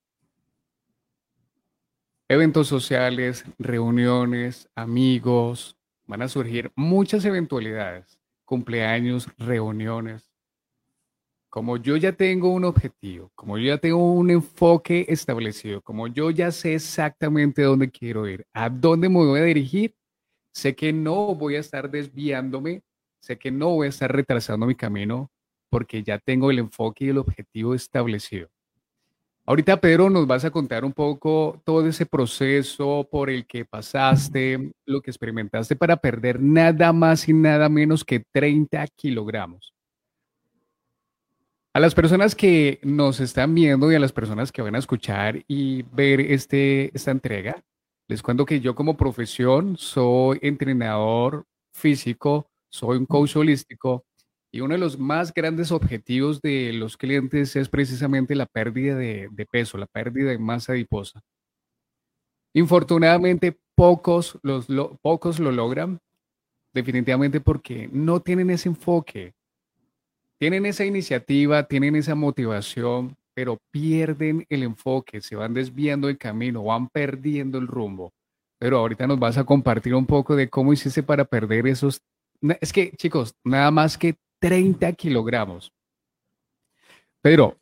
Eventos 2.30 2.68
sociales, 2.68 3.46
reuniones, 3.58 4.70
amigos, 4.76 5.76
van 6.06 6.22
a 6.22 6.28
surgir 6.28 6.72
muchas 6.76 7.26
eventualidades, 7.26 8.20
cumpleaños, 8.46 9.28
reuniones. 9.40 10.31
Como 11.52 11.76
yo 11.76 11.98
ya 11.98 12.14
tengo 12.14 12.48
un 12.48 12.64
objetivo, 12.64 13.30
como 13.36 13.58
yo 13.58 13.66
ya 13.66 13.78
tengo 13.78 14.14
un 14.14 14.30
enfoque 14.30 15.06
establecido, 15.10 15.82
como 15.82 16.08
yo 16.08 16.32
ya 16.32 16.50
sé 16.50 16.76
exactamente 16.76 17.62
dónde 17.62 17.92
quiero 17.92 18.26
ir, 18.26 18.46
a 18.54 18.70
dónde 18.70 19.10
me 19.10 19.16
voy 19.16 19.38
a 19.42 19.44
dirigir, 19.44 19.94
sé 20.54 20.74
que 20.78 20.94
no 20.94 21.36
voy 21.36 21.58
a 21.58 21.60
estar 21.60 21.92
desviándome, 21.92 22.84
sé 23.20 23.38
que 23.38 23.52
no 23.52 23.72
voy 23.72 23.88
a 23.88 23.90
estar 23.90 24.10
retrasando 24.10 24.66
mi 24.66 24.76
camino 24.76 25.30
porque 25.70 26.04
ya 26.04 26.20
tengo 26.20 26.52
el 26.52 26.60
enfoque 26.60 27.04
y 27.04 27.10
el 27.10 27.18
objetivo 27.18 27.76
establecido. 27.76 28.48
Ahorita, 29.46 29.82
Pedro, 29.82 30.10
nos 30.10 30.26
vas 30.26 30.46
a 30.46 30.52
contar 30.52 30.86
un 30.86 30.94
poco 30.94 31.62
todo 31.66 31.86
ese 31.86 32.06
proceso 32.06 33.06
por 33.12 33.30
el 33.30 33.46
que 33.46 33.66
pasaste, 33.66 34.72
lo 34.86 35.02
que 35.02 35.12
experimentaste 35.12 35.76
para 35.76 35.98
perder 35.98 36.40
nada 36.42 36.94
más 36.94 37.28
y 37.28 37.34
nada 37.34 37.68
menos 37.68 38.06
que 38.06 38.24
30 38.32 38.88
kilogramos. 38.96 39.74
A 41.74 41.80
las 41.80 41.96
personas 41.96 42.36
que 42.36 42.80
nos 42.84 43.22
están 43.22 43.56
viendo 43.56 43.90
y 43.90 43.96
a 43.96 44.00
las 44.00 44.12
personas 44.12 44.52
que 44.52 44.62
van 44.62 44.76
a 44.76 44.80
escuchar 44.80 45.46
y 45.48 45.84
ver 45.84 46.20
este, 46.20 46.92
esta 46.94 47.12
entrega, 47.12 47.64
les 48.10 48.22
cuento 48.22 48.46
que 48.46 48.60
yo 48.60 48.76
como 48.76 48.98
profesión 48.98 49.78
soy 49.78 50.38
entrenador 50.42 51.46
físico, 51.74 52.50
soy 52.70 52.98
un 52.98 53.06
coach 53.06 53.38
holístico 53.38 54.04
y 54.52 54.60
uno 54.60 54.74
de 54.74 54.80
los 54.80 55.00
más 55.00 55.34
grandes 55.34 55.72
objetivos 55.72 56.42
de 56.42 56.74
los 56.74 56.98
clientes 56.98 57.56
es 57.56 57.70
precisamente 57.70 58.36
la 58.36 58.48
pérdida 58.48 58.98
de, 58.98 59.48
peso, 59.50 59.78
la 59.78 59.88
pérdida 59.88 60.32
de 60.32 60.40
masa 60.40 60.74
adiposa. 60.74 61.22
Infortunadamente, 62.54 63.58
pocos, 63.76 64.38
los, 64.44 64.68
lo, 64.68 64.98
pocos 64.98 65.40
lo 65.40 65.54
logran, 65.54 66.00
definitivamente 66.74 67.40
porque 67.40 67.90
no 67.94 68.20
tienen 68.20 68.50
ese 68.50 68.68
enfoque. 68.68 69.32
Tienen 70.42 70.66
esa 70.66 70.84
iniciativa, 70.86 71.68
tienen 71.68 71.96
esa 71.96 72.16
motivación, 72.16 73.16
pero 73.36 73.60
pierden 73.70 74.44
el 74.50 74.64
enfoque, 74.64 75.22
se 75.22 75.36
van 75.36 75.54
desviando 75.54 76.10
el 76.10 76.18
camino, 76.18 76.64
van 76.64 76.90
perdiendo 76.90 77.60
el 77.60 77.68
rumbo. 77.68 78.12
Pero 78.58 78.80
ahorita 78.80 79.06
nos 79.06 79.20
vas 79.20 79.38
a 79.38 79.44
compartir 79.44 79.94
un 79.94 80.08
poco 80.08 80.36
de 80.36 80.50
cómo 80.50 80.74
hiciste 80.74 81.04
para 81.04 81.26
perder 81.26 81.68
esos... 81.68 82.02
Es 82.60 82.74
que, 82.74 82.90
chicos, 82.94 83.36
nada 83.44 83.70
más 83.70 84.00
que 84.00 84.16
30 84.40 84.92
kilogramos. 84.94 85.72
Pedro, 87.22 87.60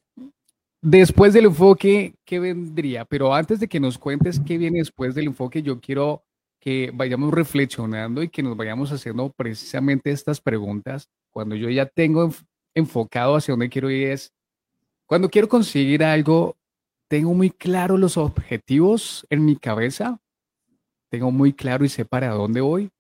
después 0.82 1.34
del 1.34 1.48
enfoque, 1.48 2.16
¿qué 2.24 2.40
vendría? 2.40 3.04
Pero 3.04 3.36
antes 3.36 3.60
de 3.60 3.68
que 3.68 3.82
nos 3.82 3.98
cuentes 3.98 4.40
qué 4.40 4.58
viene 4.58 4.80
después 4.80 5.14
del 5.16 5.26
enfoque, 5.26 5.62
yo 5.62 5.82
quiero 5.82 6.24
que 6.62 6.92
vayamos 6.94 7.34
reflexionando 7.34 8.24
y 8.24 8.30
que 8.30 8.42
nos 8.42 8.56
vayamos 8.56 8.90
haciendo 8.94 9.34
precisamente 9.34 10.12
estas 10.12 10.40
preguntas. 10.40 11.10
Cuando 11.30 11.56
yo 11.56 11.70
ya 11.70 11.86
tengo 11.86 12.32
enfocado 12.80 13.36
hacia 13.36 13.54
dónde 13.54 13.70
quiero 13.70 13.90
ir 13.90 14.08
es, 14.08 14.34
cuando 15.06 15.30
quiero 15.30 15.48
conseguir 15.48 16.04
algo, 16.04 16.56
tengo 17.08 17.34
muy 17.34 17.50
claro 17.50 17.98
los 17.98 18.18
objetivos 18.18 19.26
en 19.30 19.44
mi 19.46 19.56
cabeza, 19.56 20.20
tengo 21.10 21.32
muy 21.32 21.54
claro 21.54 21.84
y 21.84 21.90
sé 21.90 22.06
para 22.06 22.30
dónde 22.30 22.62
voy. 22.62 22.92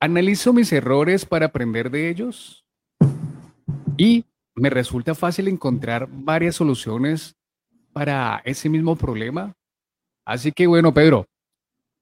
Analizo 0.00 0.52
mis 0.52 0.72
errores 0.72 1.24
para 1.24 1.46
aprender 1.46 1.90
de 1.90 2.10
ellos 2.10 2.64
y 3.96 4.24
me 4.54 4.70
resulta 4.70 5.14
fácil 5.14 5.48
encontrar 5.48 6.08
varias 6.10 6.56
soluciones 6.56 7.36
para 7.92 8.42
ese 8.44 8.68
mismo 8.68 8.96
problema. 8.96 9.54
Así 10.26 10.52
que 10.52 10.66
bueno, 10.66 10.92
Pedro, 10.92 11.26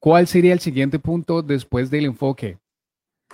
¿cuál 0.01 0.27
sería 0.27 0.53
el 0.53 0.61
siguiente 0.61 0.99
punto 0.99 1.43
después 1.43 1.91
del 1.91 2.07
enfoque? 2.07 2.59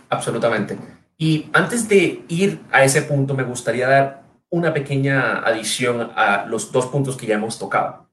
Absolutamente. 0.08 0.76
Y 1.20 1.50
antes 1.52 1.88
de 1.88 2.24
ir 2.28 2.60
a 2.70 2.84
ese 2.84 3.02
punto, 3.02 3.34
me 3.34 3.42
gustaría 3.42 3.88
dar 3.88 4.22
una 4.50 4.72
pequeña 4.72 5.40
adición 5.40 6.12
a 6.14 6.46
los 6.46 6.70
dos 6.70 6.86
puntos 6.86 7.16
que 7.16 7.26
ya 7.26 7.34
hemos 7.34 7.58
tocado. 7.58 8.08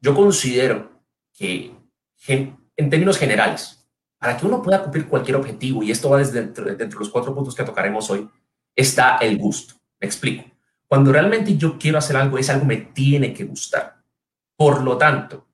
Yo 0.00 0.14
considero 0.14 0.90
que, 1.32 1.74
en 2.26 2.90
términos 2.90 3.18
generales, 3.18 3.88
para 4.18 4.36
que 4.36 4.46
uno 4.46 4.62
pueda 4.62 4.82
cumplir 4.82 5.08
cualquier 5.08 5.36
objetivo, 5.36 5.82
y 5.82 5.90
esto 5.90 6.10
va 6.10 6.18
desde 6.18 6.42
dentro, 6.42 6.64
dentro 6.66 6.98
de 6.98 7.04
los 7.04 7.08
cuatro 7.08 7.34
puntos 7.34 7.54
que 7.54 7.64
tocaremos 7.64 8.10
hoy, 8.10 8.28
está 8.76 9.16
el 9.16 9.38
gusto. 9.38 9.74
Me 9.98 10.06
explico. 10.06 10.44
Cuando 10.86 11.10
realmente 11.10 11.56
yo 11.56 11.78
quiero 11.78 11.98
hacer 11.98 12.16
algo, 12.16 12.36
es 12.36 12.50
algo 12.50 12.66
me 12.66 12.76
tiene 12.76 13.32
que 13.32 13.44
gustar. 13.44 14.02
Por 14.54 14.82
lo 14.82 14.98
tanto, 14.98 15.47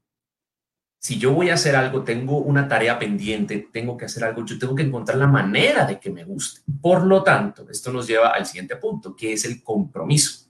si 1.04 1.18
yo 1.18 1.34
voy 1.34 1.50
a 1.50 1.54
hacer 1.54 1.76
algo, 1.76 2.02
tengo 2.02 2.38
una 2.38 2.66
tarea 2.66 2.98
pendiente, 2.98 3.68
tengo 3.70 3.94
que 3.94 4.06
hacer 4.06 4.24
algo, 4.24 4.42
yo 4.46 4.58
tengo 4.58 4.74
que 4.74 4.84
encontrar 4.84 5.18
la 5.18 5.26
manera 5.26 5.84
de 5.84 6.00
que 6.00 6.08
me 6.08 6.24
guste. 6.24 6.62
Por 6.80 7.04
lo 7.04 7.22
tanto, 7.22 7.68
esto 7.68 7.92
nos 7.92 8.06
lleva 8.06 8.30
al 8.30 8.46
siguiente 8.46 8.76
punto, 8.76 9.14
que 9.14 9.34
es 9.34 9.44
el 9.44 9.62
compromiso. 9.62 10.46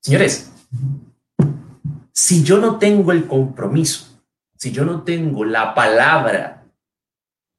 Señores, 0.00 0.50
si 2.12 2.44
yo 2.44 2.56
no 2.56 2.78
tengo 2.78 3.12
el 3.12 3.26
compromiso, 3.26 4.22
si 4.56 4.72
yo 4.72 4.86
no 4.86 5.02
tengo 5.02 5.44
la 5.44 5.74
palabra 5.74 6.64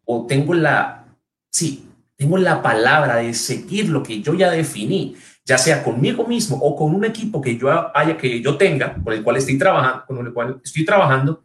o 0.04 0.26
tengo 0.26 0.56
la, 0.56 1.06
sí, 1.52 1.92
tengo 2.16 2.40
la 2.40 2.64
palabra 2.64 3.18
de 3.18 3.36
seguir 3.36 3.90
lo 3.90 4.02
que 4.02 4.24
yo 4.24 4.34
ya 4.34 4.50
definí, 4.50 5.16
ya 5.46 5.60
sea 5.60 5.84
conmigo 5.84 6.26
mismo 6.26 6.58
o 6.58 6.76
con 6.76 6.96
un 6.96 7.06
equipo 7.06 7.40
que 7.40 7.56
yo 7.56 7.96
haya 7.96 8.18
que 8.18 8.42
yo 8.42 8.58
tenga, 8.58 8.96
con 8.96 9.14
el 9.14 9.22
cual 9.22 9.38
estoy 9.38 9.60
trabajando, 9.60 10.06
con 10.08 10.26
el 10.26 10.34
cual 10.34 10.60
estoy 10.64 10.84
trabajando, 10.84 11.44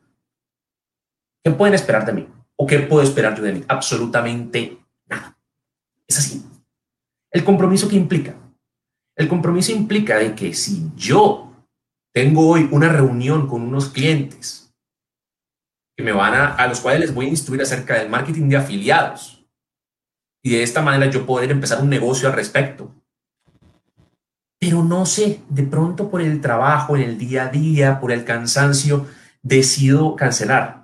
¿qué 1.44 1.50
pueden 1.50 1.74
esperar 1.74 2.06
de 2.06 2.12
mí? 2.12 2.28
¿O 2.56 2.66
qué 2.66 2.80
puedo 2.80 3.02
esperar 3.02 3.36
yo 3.36 3.42
de 3.42 3.52
mí? 3.52 3.64
Absolutamente 3.68 4.78
nada. 5.06 5.36
Es 6.06 6.18
así. 6.18 6.44
El 7.30 7.44
compromiso 7.44 7.88
que 7.88 7.96
implica. 7.96 8.34
El 9.16 9.28
compromiso 9.28 9.72
implica 9.72 10.18
de 10.18 10.34
que 10.34 10.54
si 10.54 10.90
yo 10.96 11.52
tengo 12.12 12.48
hoy 12.48 12.68
una 12.70 12.88
reunión 12.88 13.46
con 13.46 13.62
unos 13.62 13.88
clientes 13.88 14.74
que 15.96 16.02
me 16.02 16.12
van 16.12 16.34
a, 16.34 16.54
a 16.54 16.66
los 16.66 16.80
cuales 16.80 17.00
les 17.00 17.14
voy 17.14 17.26
a 17.26 17.30
instruir 17.30 17.62
acerca 17.62 17.98
del 17.98 18.08
marketing 18.08 18.48
de 18.48 18.56
afiliados, 18.56 19.42
y 20.42 20.50
de 20.50 20.62
esta 20.62 20.82
manera 20.82 21.10
yo 21.10 21.24
poder 21.24 21.50
empezar 21.50 21.80
un 21.82 21.88
negocio 21.88 22.28
al 22.28 22.34
respecto. 22.34 22.92
Pero 24.58 24.82
no 24.82 25.06
sé, 25.06 25.40
de 25.48 25.62
pronto 25.62 26.10
por 26.10 26.20
el 26.20 26.40
trabajo, 26.40 26.96
en 26.96 27.02
el 27.02 27.18
día 27.18 27.44
a 27.44 27.48
día, 27.48 28.00
por 28.00 28.12
el 28.12 28.24
cansancio, 28.24 29.06
decido 29.42 30.16
cancelar. 30.16 30.81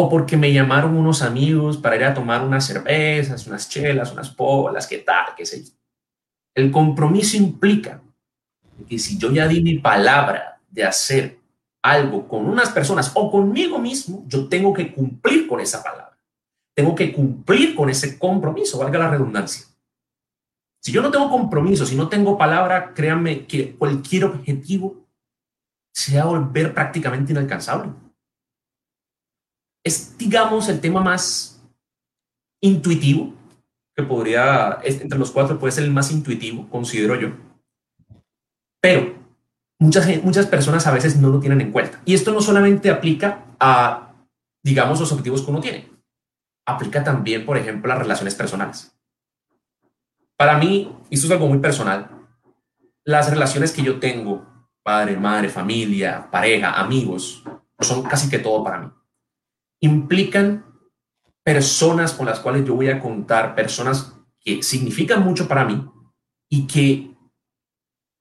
O 0.00 0.08
porque 0.08 0.36
me 0.36 0.52
llamaron 0.52 0.96
unos 0.96 1.22
amigos 1.22 1.76
para 1.76 1.96
ir 1.96 2.04
a 2.04 2.14
tomar 2.14 2.44
unas 2.44 2.66
cervezas, 2.66 3.46
unas 3.46 3.68
chelas, 3.68 4.12
unas 4.12 4.30
polas, 4.30 4.86
qué 4.86 4.98
tal, 4.98 5.34
qué 5.36 5.44
sé 5.44 5.64
yo. 5.64 5.72
El 6.54 6.70
compromiso 6.70 7.36
implica 7.36 8.00
que 8.88 8.98
si 8.98 9.18
yo 9.18 9.32
ya 9.32 9.48
di 9.48 9.60
mi 9.60 9.78
palabra 9.78 10.60
de 10.70 10.84
hacer 10.84 11.38
algo 11.82 12.28
con 12.28 12.46
unas 12.46 12.70
personas 12.70 13.10
o 13.14 13.30
conmigo 13.30 13.78
mismo, 13.78 14.24
yo 14.26 14.48
tengo 14.48 14.72
que 14.72 14.92
cumplir 14.92 15.48
con 15.48 15.60
esa 15.60 15.82
palabra 15.82 16.08
tengo 16.78 16.94
que 16.94 17.12
cumplir 17.12 17.74
con 17.74 17.90
ese 17.90 18.16
compromiso, 18.20 18.78
valga 18.78 19.00
la 19.00 19.10
redundancia. 19.10 19.66
Si 20.80 20.92
yo 20.92 21.02
no 21.02 21.10
tengo 21.10 21.28
compromiso, 21.28 21.84
si 21.84 21.96
no 21.96 22.08
tengo 22.08 22.38
palabra, 22.38 22.94
créanme 22.94 23.48
que 23.48 23.74
cualquier 23.74 24.26
objetivo 24.26 25.04
se 25.92 26.16
va 26.16 26.22
a 26.22 26.26
volver 26.26 26.72
prácticamente 26.72 27.32
inalcanzable. 27.32 27.90
Es, 29.84 30.16
digamos, 30.18 30.68
el 30.68 30.80
tema 30.80 31.00
más 31.00 31.62
intuitivo 32.60 33.34
que 33.96 34.02
podría, 34.02 34.78
entre 34.82 35.18
los 35.18 35.30
cuatro 35.30 35.58
puede 35.58 35.72
ser 35.72 35.84
el 35.84 35.90
más 35.90 36.10
intuitivo, 36.10 36.68
considero 36.68 37.14
yo. 37.16 37.30
Pero 38.80 39.14
muchas, 39.78 40.22
muchas 40.22 40.46
personas 40.46 40.86
a 40.86 40.92
veces 40.92 41.16
no 41.16 41.30
lo 41.30 41.40
tienen 41.40 41.60
en 41.60 41.72
cuenta. 41.72 42.00
Y 42.04 42.14
esto 42.14 42.32
no 42.32 42.40
solamente 42.40 42.90
aplica 42.90 43.44
a, 43.58 44.12
digamos, 44.62 45.00
los 45.00 45.10
objetivos 45.12 45.42
que 45.42 45.50
uno 45.50 45.60
tiene 45.60 45.98
aplica 46.68 47.02
también, 47.02 47.46
por 47.46 47.56
ejemplo, 47.56 47.88
las 47.88 47.98
relaciones 47.98 48.34
personales. 48.34 48.94
Para 50.36 50.58
mí, 50.58 50.94
y 51.08 51.14
esto 51.14 51.26
es 51.26 51.32
algo 51.32 51.48
muy 51.48 51.58
personal, 51.58 52.10
las 53.04 53.30
relaciones 53.30 53.72
que 53.72 53.82
yo 53.82 53.98
tengo, 53.98 54.46
padre, 54.82 55.16
madre, 55.16 55.48
familia, 55.48 56.28
pareja, 56.30 56.78
amigos, 56.78 57.42
son 57.80 58.02
casi 58.02 58.28
que 58.28 58.38
todo 58.38 58.62
para 58.62 58.78
mí. 58.80 58.90
Implican 59.80 60.64
personas 61.42 62.12
con 62.12 62.26
las 62.26 62.40
cuales 62.40 62.66
yo 62.66 62.74
voy 62.74 62.88
a 62.88 63.00
contar, 63.00 63.54
personas 63.54 64.12
que 64.40 64.62
significan 64.62 65.24
mucho 65.24 65.48
para 65.48 65.64
mí 65.64 65.84
y 66.48 66.66
que 66.66 67.16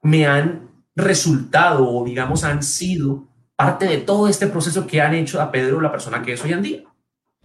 me 0.02 0.26
han 0.26 0.70
resultado 0.96 1.90
o 1.90 2.06
digamos 2.06 2.44
han 2.44 2.64
sido 2.64 3.28
parte 3.56 3.86
de 3.86 3.98
todo 3.98 4.28
este 4.28 4.48
proceso 4.48 4.88
que 4.88 5.02
han 5.02 5.14
hecho 5.14 5.42
a 5.42 5.52
Pedro 5.52 5.82
la 5.82 5.92
persona 5.92 6.22
que 6.22 6.34
es 6.34 6.44
hoy 6.44 6.54
en 6.54 6.62
día. 6.62 6.84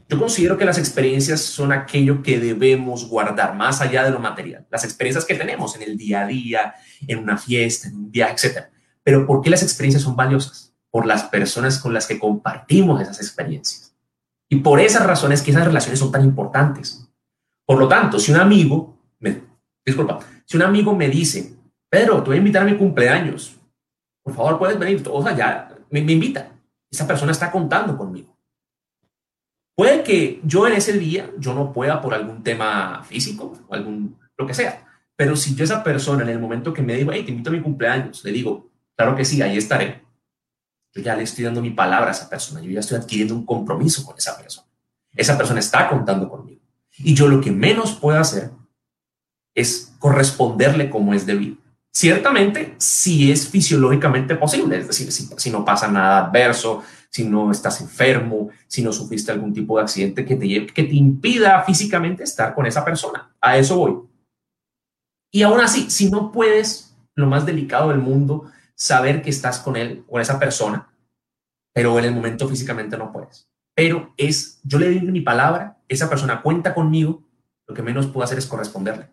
Yo 0.09 0.19
considero 0.19 0.59
que 0.59 0.67
las 0.67 0.77
experiencias 0.77 1.41
son 1.41 1.73
aquello 1.73 2.23
que 2.23 2.39
debemos 2.39 3.09
guardar 3.09 3.55
más 3.55 3.81
allá 3.81 4.05
de 4.05 4.11
lo 4.11 4.19
material. 4.19 4.67
Las 4.71 4.85
experiencias 4.85 5.25
que 5.25 5.35
tenemos 5.35 5.75
en 5.75 5.83
el 5.83 5.97
día 5.97 6.21
a 6.21 6.27
día, 6.27 6.75
en 7.07 7.19
una 7.19 7.39
fiesta, 7.39 7.89
en 7.89 7.97
un 7.97 8.11
viaje, 8.11 8.35
etc. 8.35 8.67
Pero 9.03 9.27
¿por 9.27 9.41
qué 9.41 9.49
las 9.49 9.63
experiencias 9.63 10.03
son 10.03 10.15
valiosas? 10.15 10.75
Por 10.91 11.07
las 11.07 11.25
personas 11.25 11.79
con 11.79 11.95
las 11.95 12.07
que 12.07 12.19
compartimos 12.19 13.01
esas 13.01 13.21
experiencias. 13.21 13.92
Y 14.53 14.57
por 14.57 14.81
esas 14.81 15.07
razones 15.07 15.41
que 15.41 15.51
esas 15.51 15.65
relaciones 15.65 15.99
son 15.99 16.13
tan 16.13 16.23
importantes. 16.23 17.09
Por 17.65 17.79
lo 17.79 17.89
tanto, 17.89 18.19
si 18.19 18.33
un 18.33 18.39
amigo, 18.39 18.99
me, 19.19 19.41
disculpa, 19.83 20.19
si 20.45 20.59
un 20.59 20.63
amigo 20.63 20.95
me 20.95 21.09
dice, 21.09 21.55
Pedro, 21.89 22.23
te 22.23 22.29
voy 22.29 22.35
a 22.35 22.39
invitar 22.41 22.61
a 22.61 22.67
mi 22.67 22.77
cumpleaños, 22.77 23.57
por 24.23 24.35
favor, 24.35 24.59
puedes 24.59 24.79
venir, 24.79 25.03
o 25.11 25.23
sea, 25.23 25.35
ya 25.35 25.75
me, 25.89 26.01
invita. 26.01 26.53
Esa 26.91 27.07
persona 27.07 27.33
está 27.33 27.51
contando 27.51 27.97
conmigo. 27.97 28.37
Puede 29.75 30.03
que 30.03 30.43
yo 30.45 30.67
en 30.67 30.75
ese 30.75 30.99
día, 30.99 31.31
yo 31.39 31.55
no 31.55 31.73
pueda 31.73 32.03
por 32.03 32.13
algún 32.13 32.43
tema 32.43 33.03
físico 33.05 33.55
o 33.67 33.75
algún, 33.75 34.19
lo 34.37 34.47
que 34.47 34.53
sea, 34.53 34.85
pero 35.17 35.35
si 35.35 35.55
yo 35.55 35.65
esa 35.65 35.83
persona 35.83 36.25
en 36.25 36.29
el 36.29 36.39
momento 36.39 36.75
que 36.75 36.83
me 36.83 36.95
digo, 36.97 37.11
hey, 37.11 37.23
te 37.25 37.31
invito 37.31 37.49
a 37.49 37.55
mi 37.55 37.63
cumpleaños, 37.63 38.23
le 38.23 38.33
digo, 38.33 38.69
claro 38.97 39.17
que 39.17 39.25
sí, 39.25 39.41
ahí 39.41 39.57
estaré, 39.57 40.03
yo 40.95 41.03
ya 41.03 41.17
le 41.17 41.23
estoy 41.23 41.45
dando 41.45 41.63
mi 41.63 41.71
palabra 41.71 42.09
a 42.09 42.13
esa 42.13 42.29
persona, 42.29 42.61
yo 42.61 42.71
ya 42.71 42.81
estoy 42.81 42.99
adquiriendo 42.99 43.35
un 43.35 43.47
compromiso 43.47 44.05
con 44.05 44.17
esa 44.17 44.37
persona. 44.37 44.67
Esa 45.15 45.37
persona 45.37 45.61
está 45.61 45.89
contando 45.89 46.29
conmigo. 46.29 46.61
Y 46.99 47.15
yo 47.15 47.29
lo 47.29 47.41
que 47.41 47.51
menos 47.51 47.93
puedo 47.93 48.19
hacer 48.19 48.51
es 49.55 49.93
corresponderle 49.99 50.91
como 50.91 51.15
es 51.15 51.27
debido. 51.27 51.57
Ciertamente, 51.95 52.75
si 52.79 53.31
es 53.31 53.49
fisiológicamente 53.49 54.35
posible, 54.37 54.79
es 54.79 54.87
decir, 54.87 55.13
si, 55.13 55.51
no 55.51 55.65
pasa 55.65 55.89
nada 55.89 56.27
adverso, 56.27 56.83
si 57.11 57.25
no 57.25 57.51
estás 57.51 57.83
enfermo, 57.83 58.49
si 58.67 58.83
no 58.83 58.93
sufriste 58.93 59.31
algún 59.31 59.53
tipo 59.53 59.77
de 59.77 59.83
accidente 59.83 60.25
que 60.25 60.37
te, 60.37 60.67
que 60.67 60.85
te 60.85 60.95
impida 60.95 61.63
físicamente 61.65 62.25
estar 62.25 62.55
con 62.55 62.65
esa 62.65 62.83
persona. 62.83 63.35
A 63.41 63.59
eso 63.59 63.77
voy. 63.77 63.99
Y 65.31 65.43
aún 65.43 65.61
así, 65.61 65.91
si 65.91 66.11
no 66.11 66.33
puedes, 66.33 66.95
lo 67.15 67.27
más 67.27 67.45
delicado 67.45 67.91
del 67.91 67.99
mundo, 67.99 68.51
saber 68.83 69.23
que 69.23 69.31
estás 69.31 69.61
con 69.61 69.77
él, 69.77 70.05
con 70.11 70.21
esa 70.21 70.41
persona, 70.41 70.93
pero 71.73 71.97
en 72.01 72.05
el 72.05 72.13
momento 72.13 72.49
físicamente 72.49 72.99
no 72.99 73.13
puedes. 73.13 73.49
Pero 73.77 74.13
es, 74.17 74.61
yo 74.65 74.81
le 74.81 74.87
doy 74.87 75.03
mi 75.03 75.21
palabra, 75.21 75.79
esa 75.87 76.11
persona 76.11 76.43
cuenta 76.43 76.75
conmigo, 76.75 77.23
lo 77.69 77.77
que 77.77 77.83
menos 77.83 78.09
puedo 78.09 78.25
hacer 78.25 78.39
es 78.39 78.47
corresponderle. 78.47 79.09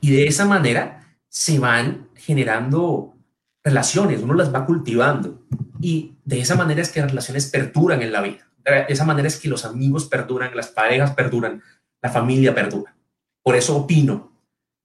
Y 0.00 0.12
de 0.12 0.28
esa 0.28 0.44
manera, 0.44 1.18
se 1.28 1.58
van 1.58 2.08
generando 2.14 3.16
relaciones, 3.64 4.22
uno 4.22 4.34
las 4.34 4.54
va 4.54 4.64
cultivando 4.64 5.42
y 5.80 6.14
de 6.24 6.38
esa 6.38 6.54
manera 6.54 6.80
es 6.80 6.90
que 6.90 7.00
las 7.00 7.10
relaciones 7.10 7.50
perduran 7.50 8.00
en 8.00 8.12
la 8.12 8.20
vida. 8.20 8.48
De 8.64 8.86
esa 8.90 9.04
manera 9.04 9.26
es 9.26 9.40
que 9.40 9.48
los 9.48 9.64
amigos 9.64 10.06
perduran, 10.06 10.54
las 10.54 10.68
parejas 10.68 11.10
perduran, 11.16 11.60
la 12.00 12.10
familia 12.10 12.54
perdura. 12.54 12.94
Por 13.42 13.56
eso 13.56 13.76
opino 13.76 14.30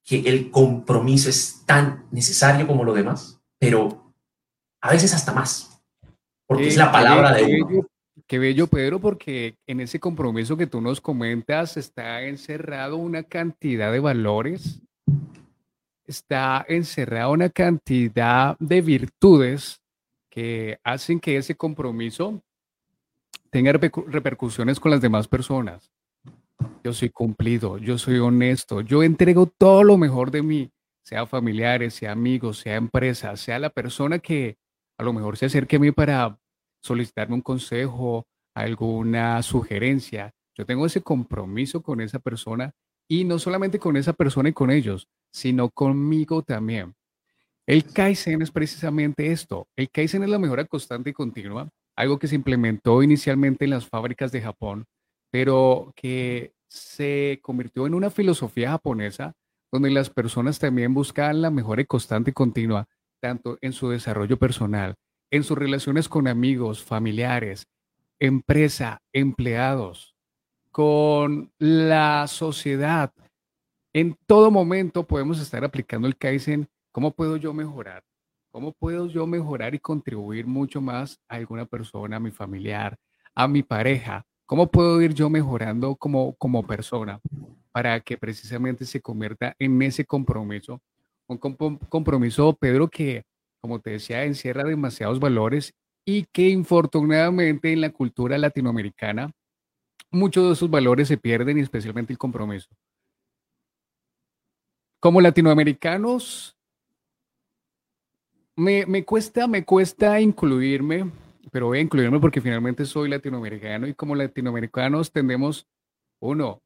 que 0.03 0.21
el 0.21 0.49
compromiso 0.49 1.29
es 1.29 1.61
tan 1.67 2.05
necesario 2.09 2.65
como 2.65 2.83
lo 2.83 2.95
demás, 2.95 3.38
pero 3.59 4.13
a 4.81 4.91
veces 4.91 5.13
hasta 5.13 5.33
más, 5.33 5.81
porque 6.47 6.67
es 6.67 6.77
la 6.77 6.91
palabra 6.91 7.33
de 7.33 7.61
uno. 7.61 7.87
qué 8.25 8.39
bello, 8.39 8.67
Pedro, 8.67 8.99
porque 8.99 9.55
en 9.67 9.81
ese 9.81 9.99
compromiso 9.99 10.57
que 10.57 10.67
tú 10.67 10.81
nos 10.81 11.01
comentas 11.01 11.77
está 11.77 12.23
encerrado 12.23 12.97
una 12.97 13.23
cantidad 13.23 13.91
de 13.91 13.99
valores 13.99 14.81
está 16.09 16.65
encerrada 16.67 17.29
una 17.29 17.49
cantidad 17.49 18.57
de 18.59 18.81
virtudes 18.81 19.79
que 20.29 20.79
hacen 20.83 21.19
que 21.19 21.37
ese 21.37 21.55
compromiso 21.55 22.41
tenga 23.51 23.71
repercusiones 23.71 24.79
con 24.79 24.91
las 24.91 25.01
demás 25.01 25.27
personas. 25.27 25.91
Yo 26.83 26.93
soy 26.93 27.09
cumplido, 27.09 27.77
yo 27.77 27.97
soy 27.97 28.17
honesto, 28.17 28.81
yo 28.81 29.03
entrego 29.03 29.45
todo 29.45 29.83
lo 29.83 29.97
mejor 29.97 30.31
de 30.31 30.41
mí, 30.41 30.71
sea 31.09 31.25
familiares, 31.25 31.95
sea 31.95 32.11
amigos, 32.11 32.59
sea 32.59 32.75
empresa, 32.75 33.35
sea 33.35 33.57
la 33.57 33.71
persona 33.71 34.19
que 34.19 34.59
a 34.95 35.03
lo 35.03 35.11
mejor 35.11 35.37
se 35.37 35.47
acerque 35.47 35.77
a 35.77 35.79
mí 35.79 35.91
para 35.91 36.37
solicitarme 36.83 37.33
un 37.33 37.41
consejo, 37.41 38.27
alguna 38.53 39.41
sugerencia. 39.41 40.35
Yo 40.55 40.67
tengo 40.67 40.85
ese 40.85 41.01
compromiso 41.01 41.81
con 41.81 41.99
esa 41.99 42.19
persona 42.19 42.73
y 43.07 43.23
no 43.23 43.39
solamente 43.39 43.79
con 43.79 43.97
esa 43.97 44.13
persona 44.13 44.49
y 44.49 44.53
con 44.53 44.69
ellos, 44.69 45.07
sino 45.31 45.71
conmigo 45.71 46.43
también. 46.43 46.93
El 47.65 47.85
Kaizen 47.85 48.43
es 48.43 48.51
precisamente 48.51 49.31
esto. 49.31 49.67
El 49.75 49.89
Kaizen 49.89 50.21
es 50.21 50.29
la 50.29 50.37
mejora 50.37 50.65
constante 50.65 51.09
y 51.09 51.13
continua, 51.13 51.69
algo 51.95 52.19
que 52.19 52.27
se 52.27 52.35
implementó 52.35 53.01
inicialmente 53.01 53.65
en 53.65 53.71
las 53.71 53.87
fábricas 53.87 54.31
de 54.31 54.41
Japón, 54.41 54.85
pero 55.31 55.91
que 55.95 56.53
se 56.67 57.39
convirtió 57.41 57.87
en 57.87 57.95
una 57.95 58.11
filosofía 58.11 58.69
japonesa 58.69 59.33
donde 59.71 59.91
las 59.91 60.09
personas 60.09 60.59
también 60.59 60.93
buscan 60.93 61.41
la 61.41 61.51
mejora 61.51 61.83
constante 61.85 62.31
y 62.31 62.33
continua, 62.33 62.87
tanto 63.21 63.57
en 63.61 63.73
su 63.73 63.89
desarrollo 63.89 64.37
personal, 64.37 64.95
en 65.31 65.43
sus 65.43 65.57
relaciones 65.57 66.09
con 66.09 66.27
amigos, 66.27 66.83
familiares, 66.83 67.67
empresa, 68.19 69.01
empleados, 69.13 70.15
con 70.71 71.51
la 71.57 72.27
sociedad, 72.27 73.13
en 73.93 74.15
todo 74.27 74.51
momento 74.51 75.05
podemos 75.07 75.39
estar 75.39 75.63
aplicando 75.63 76.07
el 76.07 76.15
Kaizen. 76.15 76.69
¿Cómo 76.91 77.11
puedo 77.11 77.37
yo 77.37 77.53
mejorar? 77.53 78.03
¿Cómo 78.51 78.71
puedo 78.73 79.07
yo 79.07 79.25
mejorar 79.25 79.73
y 79.73 79.79
contribuir 79.79 80.45
mucho 80.45 80.79
más 80.79 81.19
a 81.27 81.35
alguna 81.35 81.65
persona, 81.65 82.17
a 82.17 82.19
mi 82.19 82.31
familiar, 82.31 82.97
a 83.35 83.47
mi 83.47 83.63
pareja? 83.63 84.25
¿Cómo 84.45 84.67
puedo 84.67 85.01
ir 85.01 85.13
yo 85.13 85.29
mejorando 85.29 85.95
como, 85.95 86.35
como 86.35 86.65
persona 86.65 87.19
para 87.79 88.01
que 88.01 88.17
precisamente 88.17 88.83
se 88.83 88.99
convierta 88.99 89.55
en 89.57 89.81
ese 89.81 90.03
compromiso? 90.03 90.81
Un 91.27 91.37
compromiso, 91.37 92.53
Pedro, 92.59 92.89
que, 92.89 93.23
como 93.61 93.79
te 93.79 93.91
decía, 93.91 94.25
encierra 94.25 94.65
demasiados 94.65 95.17
valores 95.17 95.73
y 96.05 96.25
que 96.25 96.49
infortunadamente 96.49 97.71
en 97.71 97.79
la 97.79 97.89
cultura 97.91 98.37
latinoamericana 98.37 99.31
muchos 100.11 100.45
de 100.47 100.53
esos 100.53 100.69
valores 100.69 101.07
se 101.07 101.17
pierden 101.17 101.57
y 101.57 101.61
especialmente 101.61 102.11
el 102.11 102.19
compromiso 102.19 102.67
como 104.99 105.21
latinoamericanos, 105.21 106.57
me, 108.57 109.05
cuesta, 109.05 109.47
me 109.47 109.63
cuesta 109.63 110.19
incluirme, 110.19 111.09
pero 111.49 111.67
voy 111.67 111.77
a 111.77 111.81
incluirme 111.81 112.19
porque 112.19 112.41
finalmente 112.41 112.85
soy 112.85 113.07
latinoamericano 113.07 113.87
y 113.87 113.93
como 113.93 114.15
latinoamericanos 114.15 115.13
tendemos, 115.13 115.65
uno, 116.19 116.61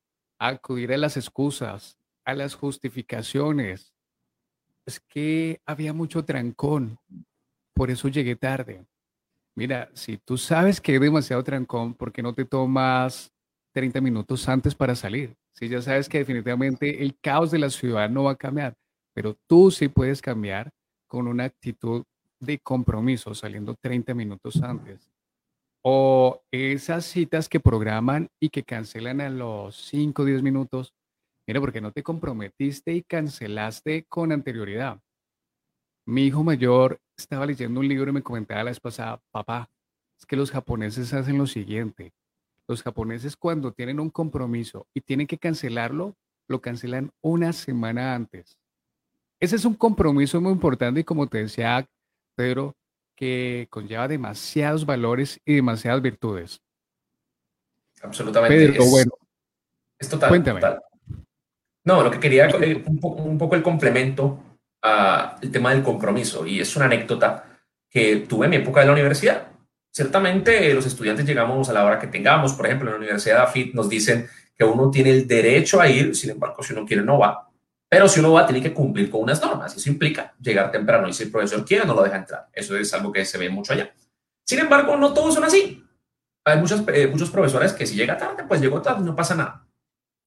acudir 0.47 0.91
a 0.93 0.97
las 0.97 1.17
excusas, 1.17 1.97
a 2.25 2.33
las 2.33 2.55
justificaciones. 2.55 3.93
Es 4.85 4.99
que 4.99 5.61
había 5.65 5.93
mucho 5.93 6.25
trancón, 6.25 6.99
por 7.73 7.89
eso 7.89 8.07
llegué 8.09 8.35
tarde. 8.35 8.85
Mira, 9.55 9.89
si 9.93 10.17
tú 10.17 10.37
sabes 10.37 10.81
que 10.81 10.93
hay 10.93 10.99
demasiado 10.99 11.43
trancón, 11.43 11.93
¿por 11.93 12.11
qué 12.11 12.21
no 12.21 12.33
te 12.33 12.45
tomas 12.45 13.31
30 13.71 14.01
minutos 14.01 14.47
antes 14.49 14.75
para 14.75 14.95
salir? 14.95 15.35
Si 15.53 15.69
ya 15.69 15.81
sabes 15.81 16.09
que 16.09 16.17
definitivamente 16.17 17.03
el 17.03 17.17
caos 17.19 17.51
de 17.51 17.59
la 17.59 17.69
ciudad 17.69 18.09
no 18.09 18.23
va 18.23 18.31
a 18.31 18.35
cambiar, 18.35 18.75
pero 19.13 19.37
tú 19.47 19.69
sí 19.69 19.87
puedes 19.87 20.21
cambiar 20.21 20.71
con 21.07 21.27
una 21.27 21.45
actitud 21.45 22.03
de 22.39 22.59
compromiso, 22.59 23.33
saliendo 23.35 23.75
30 23.75 24.13
minutos 24.13 24.61
antes. 24.61 25.12
O 25.83 26.41
esas 26.51 27.05
citas 27.05 27.49
que 27.49 27.59
programan 27.59 28.29
y 28.39 28.49
que 28.49 28.63
cancelan 28.63 29.21
a 29.21 29.29
los 29.29 29.75
5 29.75 30.21
o 30.21 30.25
10 30.25 30.41
minutos. 30.41 30.93
Mira, 31.45 31.59
porque 31.59 31.81
no 31.81 31.91
te 31.91 32.03
comprometiste 32.03 32.93
y 32.93 33.03
cancelaste 33.03 34.05
con 34.07 34.31
anterioridad. 34.31 34.99
Mi 36.05 36.23
hijo 36.23 36.43
mayor 36.43 36.99
estaba 37.17 37.45
leyendo 37.45 37.79
un 37.79 37.87
libro 37.87 38.11
y 38.11 38.13
me 38.13 38.23
comentaba 38.23 38.63
la 38.63 38.71
vez 38.71 38.79
pasada, 38.79 39.21
papá, 39.31 39.69
es 40.17 40.25
que 40.25 40.35
los 40.35 40.51
japoneses 40.51 41.13
hacen 41.13 41.37
lo 41.37 41.47
siguiente 41.47 42.13
los 42.67 42.81
japoneses 42.81 43.35
cuando 43.35 43.71
tienen 43.71 43.99
un 43.99 44.09
compromiso 44.09 44.87
y 44.93 45.01
tienen 45.01 45.27
que 45.27 45.37
cancelarlo, 45.37 46.15
lo 46.47 46.61
cancelan 46.61 47.11
una 47.21 47.53
semana 47.53 48.15
antes. 48.15 48.57
Ese 49.39 49.57
es 49.57 49.65
un 49.65 49.75
compromiso 49.75 50.39
muy 50.39 50.53
importante 50.53 51.01
y 51.01 51.03
como 51.03 51.27
te 51.27 51.39
decía 51.39 51.85
Pedro, 52.35 52.75
que 53.15 53.67
conlleva 53.69 54.07
demasiados 54.07 54.85
valores 54.85 55.39
y 55.45 55.55
demasiadas 55.55 56.01
virtudes. 56.01 56.61
Absolutamente. 58.01 58.55
Pedro, 58.55 58.85
bueno. 58.85 59.11
Es 59.97 60.09
total. 60.09 60.29
Cuéntame. 60.29 60.61
No, 61.85 62.01
lo 62.01 62.11
que 62.11 62.19
quería, 62.19 62.47
eh, 62.47 62.83
un, 62.85 62.99
un 63.01 63.37
poco 63.37 63.55
el 63.55 63.63
complemento 63.63 64.39
al 64.81 65.51
tema 65.51 65.73
del 65.73 65.83
compromiso, 65.83 66.45
y 66.45 66.59
es 66.59 66.75
una 66.75 66.85
anécdota 66.85 67.45
que 67.89 68.25
tuve 68.27 68.47
en 68.47 68.49
mi 68.49 68.55
época 68.57 68.81
de 68.81 68.87
la 68.87 68.93
universidad. 68.93 69.47
Ciertamente 69.91 70.73
los 70.73 70.85
estudiantes 70.85 71.25
llegamos 71.25 71.69
a 71.69 71.73
la 71.73 71.85
hora 71.85 71.99
que 71.99 72.07
tengamos, 72.07 72.53
por 72.53 72.65
ejemplo, 72.65 72.87
en 72.87 72.93
la 72.93 72.97
Universidad 72.97 73.37
de 73.37 73.43
AFIT 73.43 73.75
nos 73.75 73.87
dicen 73.87 74.27
que 74.55 74.63
uno 74.63 74.89
tiene 74.89 75.11
el 75.11 75.27
derecho 75.27 75.79
a 75.79 75.87
ir, 75.87 76.15
sin 76.15 76.31
embargo, 76.31 76.63
si 76.63 76.73
uno 76.73 76.85
quiere 76.85 77.03
no 77.03 77.19
va, 77.19 77.49
pero 77.93 78.09
si 78.09 78.21
uno 78.21 78.31
va 78.31 78.43
tiene 78.43 78.59
que 78.59 78.73
cumplir 78.73 79.07
con 79.07 79.21
unas 79.21 79.39
normas, 79.39 79.77
eso 79.77 79.87
implica 79.87 80.33
llegar 80.41 80.71
temprano 80.71 81.07
y 81.07 81.13
si 81.13 81.25
el 81.25 81.31
profesor 81.31 81.63
quiere 81.63 81.85
no 81.85 81.93
lo 81.93 82.01
deja 82.01 82.15
entrar, 82.15 82.49
eso 82.51 82.75
es 82.75 82.91
algo 82.91 83.11
que 83.11 83.23
se 83.23 83.37
ve 83.37 83.51
mucho 83.51 83.71
allá. 83.71 83.93
Sin 84.43 84.57
embargo, 84.57 84.97
no 84.97 85.13
todos 85.13 85.35
son 85.35 85.43
así. 85.43 85.85
Hay 86.43 86.57
muchos, 86.57 86.83
eh, 86.87 87.05
muchos 87.05 87.29
profesores 87.29 87.71
que 87.71 87.85
si 87.85 87.93
llega 87.93 88.17
tarde, 88.17 88.45
pues 88.47 88.59
llegó 88.61 88.81
tarde, 88.81 89.05
no 89.05 89.15
pasa 89.15 89.35
nada. 89.35 89.67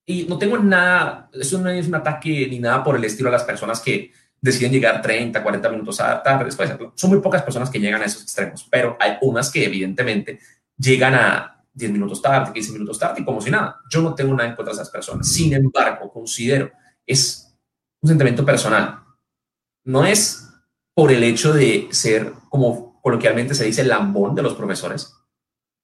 Y 0.07 0.27
no 0.29 0.39
tengo 0.39 0.57
nada, 0.59 1.29
eso 1.33 1.59
no 1.59 1.69
es 1.69 1.89
un 1.89 1.97
ataque 1.97 2.47
ni 2.49 2.61
nada 2.61 2.85
por 2.85 2.95
el 2.95 3.03
estilo 3.03 3.31
a 3.31 3.33
las 3.33 3.43
personas 3.43 3.81
que 3.81 4.13
deciden 4.41 4.71
llegar 4.71 5.03
30, 5.03 5.43
40 5.43 5.69
minutos 5.69 5.97
tarde. 5.97 6.45
Después, 6.45 6.73
son 6.95 7.11
muy 7.11 7.19
pocas 7.19 7.43
personas 7.43 7.69
que 7.69 7.81
llegan 7.81 8.01
a 8.01 8.05
esos 8.05 8.23
extremos, 8.23 8.65
pero 8.71 8.97
hay 9.01 9.15
unas 9.23 9.51
que 9.51 9.65
evidentemente 9.65 10.39
llegan 10.79 11.17
a 11.17 11.65
10 11.75 11.91
minutos 11.91 12.23
tarde, 12.23 12.53
15 12.53 12.73
minutos 12.75 12.97
tarde 12.97 13.23
y 13.23 13.25
como 13.25 13.41
si 13.41 13.51
nada. 13.51 13.81
Yo 13.91 14.03
no 14.03 14.15
tengo 14.15 14.35
nada 14.35 14.51
en 14.51 14.55
contra 14.55 14.73
de 14.73 14.81
esas 14.81 14.91
personas. 14.91 15.29
Sin 15.29 15.53
embargo, 15.53 16.13
considero, 16.13 16.71
es 17.05 17.46
un 18.03 18.09
sentimiento 18.09 18.45
personal. 18.45 19.01
No 19.85 20.05
es 20.05 20.49
por 20.95 21.13
el 21.13 21.23
hecho 21.23 21.53
de 21.53 21.89
ser, 21.91 22.33
como 22.49 23.01
coloquialmente 23.03 23.55
se 23.55 23.65
dice, 23.65 23.85
lambón 23.85 24.35
de 24.35 24.43
los 24.43 24.55
profesores. 24.55 25.13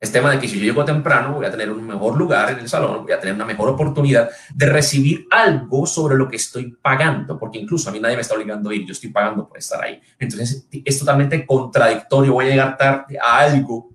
Es 0.01 0.11
tema 0.11 0.33
de 0.33 0.40
que 0.40 0.48
si 0.48 0.59
yo 0.59 0.64
llego 0.64 0.85
temprano 0.85 1.35
voy 1.35 1.46
a 1.46 1.51
tener 1.53 1.70
un 1.70 1.87
mejor 1.87 2.18
lugar 2.18 2.51
en 2.51 2.59
el 2.59 2.68
salón, 2.68 3.05
voy 3.05 3.12
a 3.12 3.20
tener 3.20 3.37
una 3.37 3.44
mejor 3.44 3.68
oportunidad 3.68 4.31
de 4.53 4.66
recibir 4.66 5.27
algo 5.31 5.87
sobre 5.87 6.16
lo 6.16 6.29
que 6.29 6.35
estoy 6.35 6.77
pagando, 6.83 7.38
porque 7.38 7.61
incluso 7.61 7.88
a 7.88 7.92
mí 7.92 8.01
nadie 8.01 8.16
me 8.16 8.22
está 8.22 8.35
obligando 8.35 8.70
a 8.70 8.75
ir, 8.75 8.85
yo 8.85 8.92
estoy 8.92 9.11
pagando 9.11 9.46
por 9.46 9.59
estar 9.59 9.81
ahí. 9.81 10.01
Entonces 10.18 10.66
es 10.72 10.98
totalmente 10.98 11.46
contradictorio, 11.46 12.33
voy 12.33 12.46
a 12.46 12.48
llegar 12.48 12.77
tarde 12.77 13.16
a 13.16 13.38
algo 13.38 13.90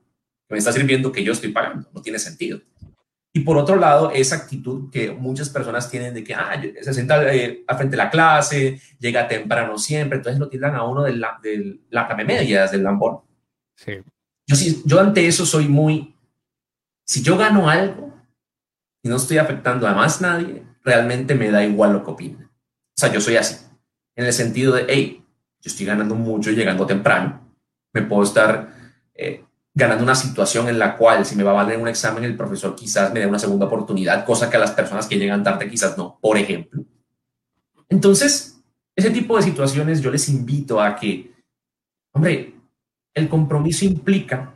que 0.47 0.53
me 0.53 0.60
está 0.60 0.71
sirviendo 0.71 1.12
que 1.12 1.25
yo 1.25 1.34
estoy 1.34 1.51
pagando, 1.51 1.89
no 1.93 2.01
tiene 2.01 2.19
sentido. 2.19 2.62
Y 3.38 3.41
por 3.41 3.56
otro 3.56 3.76
lado, 3.76 4.10
esa 4.10 4.36
actitud 4.36 4.89
que 4.89 5.12
muchas 5.12 5.47
personas 5.52 5.91
tienen 5.91 6.12
de 6.15 6.23
que 6.23 6.34
ah, 6.34 6.60
se 6.82 6.91
sienta 6.91 7.32
eh, 7.32 7.63
al 7.67 7.78
frente 7.78 7.91
de 7.91 8.04
la 8.04 8.10
clase, 8.10 8.82
llega 8.97 9.28
temprano 9.28 9.78
siempre, 9.78 10.17
entonces 10.17 10.39
lo 10.39 10.50
tiran 10.50 10.73
a 10.73 10.84
uno 10.84 11.04
de 11.04 11.17
la, 11.17 11.39
de 11.43 11.82
la 11.91 12.08
medias 12.15 12.71
del 12.71 12.84
lambón. 12.84 13.19
Sí. 13.76 13.91
Yo, 14.47 14.56
sí, 14.56 14.82
yo 14.86 15.00
ante 15.00 15.28
eso 15.28 15.45
soy 15.45 15.67
muy, 15.67 16.15
si 17.06 17.21
yo 17.21 17.38
gano 17.38 17.69
algo 17.69 18.12
y 19.04 19.10
no 19.10 19.17
estoy 19.17 19.38
afectando 19.38 19.86
a 19.86 19.93
más 19.93 20.19
nadie, 20.19 20.63
realmente 20.84 21.36
me 21.36 21.52
da 21.52 21.63
igual 21.63 21.93
lo 21.93 22.04
que 22.04 22.10
opinen. 22.10 22.45
O 22.45 23.00
sea, 23.00 23.13
yo 23.13 23.21
soy 23.21 23.36
así, 23.36 23.63
en 24.15 24.26
el 24.26 24.34
sentido 24.34 24.73
de, 24.73 24.88
hey, 24.89 25.23
yo 25.62 25.69
estoy 25.69 25.86
ganando 25.86 26.15
mucho 26.15 26.50
llegando 26.50 26.88
temprano, 26.88 27.56
me 27.93 28.02
puedo 28.02 28.23
estar 28.23 28.73
eh, 29.13 29.43
ganando 29.77 30.03
una 30.03 30.15
situación 30.15 30.67
en 30.69 30.79
la 30.79 30.97
cual 30.97 31.23
si 31.23 31.35
me 31.35 31.43
va 31.43 31.51
a 31.51 31.63
valer 31.63 31.77
un 31.77 31.87
examen 31.87 32.23
el 32.23 32.35
profesor 32.35 32.75
quizás 32.75 33.13
me 33.13 33.19
dé 33.19 33.27
una 33.27 33.37
segunda 33.37 33.67
oportunidad, 33.67 34.25
cosa 34.25 34.49
que 34.49 34.57
a 34.57 34.59
las 34.59 34.71
personas 34.71 35.05
que 35.05 35.19
llegan 35.19 35.43
tarde 35.43 35.69
quizás 35.69 35.95
no, 35.95 36.17
por 36.19 36.35
ejemplo. 36.35 36.83
Entonces, 37.87 38.59
ese 38.95 39.11
tipo 39.11 39.37
de 39.37 39.43
situaciones 39.43 40.01
yo 40.01 40.09
les 40.09 40.29
invito 40.29 40.81
a 40.81 40.95
que, 40.95 41.31
hombre, 42.11 42.55
el 43.13 43.29
compromiso 43.29 43.85
implica 43.85 44.55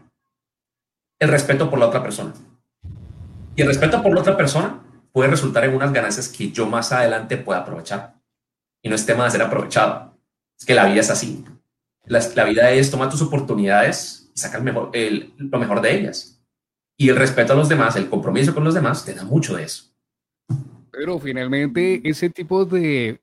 el 1.20 1.30
respeto 1.30 1.70
por 1.70 1.78
la 1.78 1.90
otra 1.90 2.02
persona. 2.02 2.34
Y 3.56 3.62
el 3.62 3.68
respeto 3.68 4.02
por 4.02 4.16
la 4.16 4.22
otra 4.22 4.36
persona 4.36 4.82
puede 5.12 5.30
resultar 5.30 5.64
en 5.66 5.76
unas 5.76 5.94
ganancias 5.94 6.30
que 6.30 6.52
yo 6.52 6.66
más 6.66 6.92
adelante 6.92 7.38
pueda 7.38 7.60
aprovechar. 7.60 8.16
Y 8.82 8.90
no 8.90 8.96
es 8.96 9.06
tema 9.06 9.26
de 9.26 9.32
ser 9.32 9.44
aprovechado. 9.44 10.18
Es 10.60 10.66
que 10.66 10.74
la 10.74 10.88
vida 10.88 11.02
es 11.02 11.12
así. 11.12 11.46
La, 12.06 12.20
la 12.34 12.46
vida 12.46 12.72
es 12.72 12.90
tomar 12.90 13.12
tus 13.12 13.22
oportunidades 13.22 14.21
saca 14.34 14.60
mejor, 14.60 14.92
lo 15.38 15.60
mejor 15.60 15.82
de 15.82 16.00
ellas. 16.00 16.42
Y 16.98 17.10
el 17.10 17.16
respeto 17.16 17.54
a 17.54 17.56
los 17.56 17.68
demás, 17.68 17.96
el 17.96 18.10
compromiso 18.10 18.54
con 18.54 18.64
los 18.64 18.74
demás, 18.74 19.04
te 19.04 19.14
da 19.14 19.24
mucho 19.24 19.56
de 19.56 19.64
eso. 19.64 19.86
Pero 20.92 21.18
finalmente 21.20 22.02
ese 22.08 22.30
tipo 22.30 22.66
de, 22.66 23.20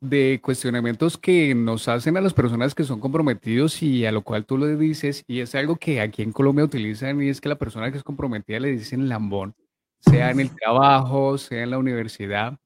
de 0.00 0.40
cuestionamientos 0.42 1.18
que 1.18 1.54
nos 1.54 1.88
hacen 1.88 2.16
a 2.16 2.20
las 2.20 2.34
personas 2.34 2.74
que 2.74 2.84
son 2.84 3.00
comprometidos 3.00 3.82
y 3.82 4.06
a 4.06 4.12
lo 4.12 4.22
cual 4.22 4.44
tú 4.46 4.56
le 4.56 4.76
dices, 4.76 5.24
y 5.26 5.40
es 5.40 5.54
algo 5.56 5.76
que 5.76 6.00
aquí 6.00 6.22
en 6.22 6.32
Colombia 6.32 6.64
utilizan, 6.64 7.20
y 7.20 7.28
es 7.28 7.40
que 7.40 7.48
la 7.48 7.58
persona 7.58 7.90
que 7.90 7.98
es 7.98 8.04
comprometida 8.04 8.60
le 8.60 8.70
dicen 8.70 9.08
lambón, 9.08 9.54
sea 9.98 10.30
en 10.30 10.38
el 10.38 10.54
trabajo, 10.54 11.38
sea 11.38 11.64
en 11.64 11.70
la 11.70 11.78
universidad, 11.78 12.56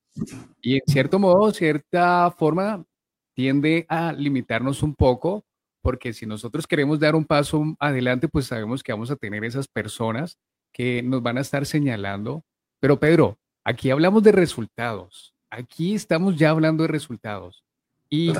y 0.60 0.74
en 0.74 0.82
cierto 0.86 1.18
modo, 1.18 1.50
cierta 1.52 2.30
forma, 2.30 2.84
tiende 3.32 3.86
a 3.88 4.12
limitarnos 4.12 4.82
un 4.82 4.94
poco 4.94 5.45
porque 5.86 6.12
si 6.12 6.26
nosotros 6.26 6.66
queremos 6.66 6.98
dar 6.98 7.14
un 7.14 7.24
paso 7.24 7.62
adelante, 7.78 8.26
pues 8.26 8.46
sabemos 8.46 8.82
que 8.82 8.90
vamos 8.90 9.12
a 9.12 9.14
tener 9.14 9.44
esas 9.44 9.68
personas 9.68 10.36
que 10.72 11.00
nos 11.00 11.22
van 11.22 11.38
a 11.38 11.42
estar 11.42 11.64
señalando. 11.64 12.42
Pero 12.80 12.98
Pedro, 12.98 13.38
aquí 13.62 13.90
hablamos 13.90 14.24
de 14.24 14.32
resultados. 14.32 15.32
Aquí 15.48 15.94
estamos 15.94 16.36
ya 16.36 16.50
hablando 16.50 16.82
de 16.82 16.88
resultados. 16.88 17.62
¿Y 18.10 18.32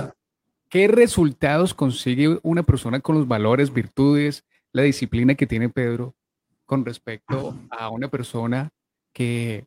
qué 0.69 0.89
resultados 0.89 1.73
consigue 1.73 2.41
una 2.43 2.65
persona 2.65 2.99
con 2.99 3.15
los 3.15 3.29
valores, 3.29 3.73
virtudes, 3.73 4.45
la 4.73 4.83
disciplina 4.83 5.37
que 5.37 5.47
tiene 5.47 5.69
Pedro 5.69 6.17
con 6.65 6.85
respecto 6.85 7.57
a 7.71 7.91
una 7.91 8.09
persona 8.09 8.71
que 9.13 9.67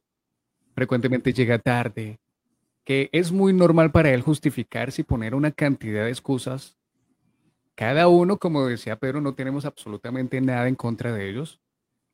frecuentemente 0.75 1.31
llega 1.31 1.59
tarde, 1.59 2.19
que 2.83 3.07
es 3.13 3.31
muy 3.31 3.53
normal 3.53 3.89
para 3.91 4.13
él 4.13 4.21
justificarse 4.21 4.99
y 4.99 5.05
poner 5.05 5.33
una 5.33 5.51
cantidad 5.51 6.03
de 6.03 6.09
excusas 6.09 6.75
cada 7.79 8.09
uno, 8.09 8.37
como 8.37 8.65
decía 8.65 8.97
Pedro, 8.97 9.21
no 9.21 9.35
tenemos 9.35 9.63
absolutamente 9.63 10.41
nada 10.41 10.67
en 10.67 10.75
contra 10.75 11.13
de 11.13 11.29
ellos. 11.29 11.61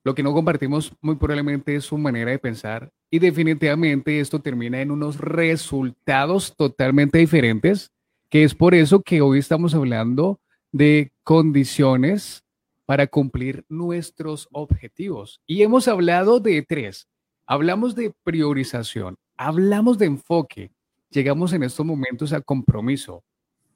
Lo 0.03 0.13
que 0.13 0.21
no 0.21 0.31
compartimos 0.31 0.93
muy 1.01 1.15
probablemente 1.15 1.75
es 1.75 1.85
su 1.85 1.97
manera 1.97 2.29
de 2.29 2.37
pensar 2.37 2.91
y 3.09 3.17
definitivamente 3.17 4.19
esto 4.19 4.39
termina 4.39 4.79
en 4.79 4.91
unos 4.91 5.17
resultados 5.17 6.55
totalmente 6.55 7.17
diferentes, 7.17 7.91
que 8.29 8.43
es 8.43 8.53
por 8.53 8.75
eso 8.75 9.01
que 9.01 9.21
hoy 9.21 9.39
estamos 9.39 9.73
hablando 9.73 10.39
de 10.71 11.11
condiciones 11.23 12.43
para 12.85 13.07
cumplir 13.07 13.65
nuestros 13.67 14.47
objetivos. 14.51 15.41
Y 15.47 15.63
hemos 15.63 15.87
hablado 15.87 16.39
de 16.39 16.61
tres. 16.61 17.07
Hablamos 17.47 17.95
de 17.95 18.13
priorización, 18.23 19.17
hablamos 19.35 19.97
de 19.97 20.05
enfoque, 20.05 20.69
llegamos 21.09 21.53
en 21.53 21.63
estos 21.63 21.83
momentos 21.83 22.33
a 22.33 22.41
compromiso. 22.41 23.23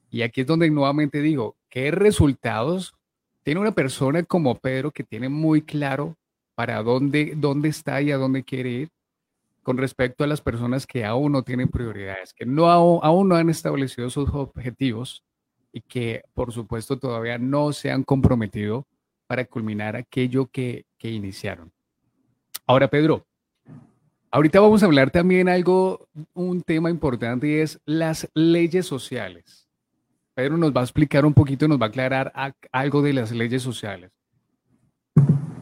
Y 0.09 0.21
aquí 0.23 0.41
es 0.41 0.47
donde 0.47 0.69
nuevamente 0.69 1.21
digo, 1.21 1.55
¿qué 1.69 1.91
resultados 1.91 2.95
tiene 3.43 3.61
una 3.61 3.71
persona 3.71 4.23
como 4.23 4.55
Pedro 4.55 4.91
que 4.91 5.03
tiene 5.03 5.29
muy 5.29 5.61
claro 5.61 6.15
para 6.55 6.81
dónde, 6.83 7.33
dónde 7.35 7.69
está 7.69 8.01
y 8.01 8.11
a 8.11 8.17
dónde 8.17 8.43
quiere 8.43 8.69
ir 8.69 8.89
con 9.63 9.77
respecto 9.77 10.23
a 10.23 10.27
las 10.27 10.41
personas 10.41 10.87
que 10.87 11.05
aún 11.05 11.31
no 11.31 11.43
tienen 11.43 11.67
prioridades, 11.67 12.33
que 12.33 12.45
no, 12.45 12.69
aún 12.69 13.29
no 13.29 13.35
han 13.35 13.49
establecido 13.49 14.09
sus 14.09 14.29
objetivos 14.29 15.23
y 15.71 15.81
que 15.81 16.23
por 16.33 16.51
supuesto 16.51 16.97
todavía 16.97 17.37
no 17.37 17.71
se 17.71 17.91
han 17.91 18.03
comprometido 18.03 18.85
para 19.27 19.45
culminar 19.45 19.95
aquello 19.95 20.47
que, 20.47 20.85
que 20.97 21.09
iniciaron. 21.09 21.71
Ahora, 22.65 22.87
Pedro, 22.87 23.25
ahorita 24.31 24.59
vamos 24.59 24.81
a 24.81 24.87
hablar 24.87 25.11
también 25.11 25.49
algo, 25.49 26.07
un 26.33 26.61
tema 26.61 26.89
importante 26.89 27.47
y 27.47 27.53
es 27.55 27.79
las 27.85 28.29
leyes 28.33 28.85
sociales. 28.85 29.58
Pedro 30.39 30.55
nos 30.55 30.71
va 30.71 30.79
a 30.79 30.85
explicar 30.85 31.25
un 31.25 31.33
poquito, 31.33 31.67
nos 31.67 31.81
va 31.81 31.87
a 31.87 31.89
aclarar 31.89 32.31
algo 32.71 33.01
de 33.01 33.11
las 33.11 33.31
leyes 33.31 33.61
sociales. 33.61 34.09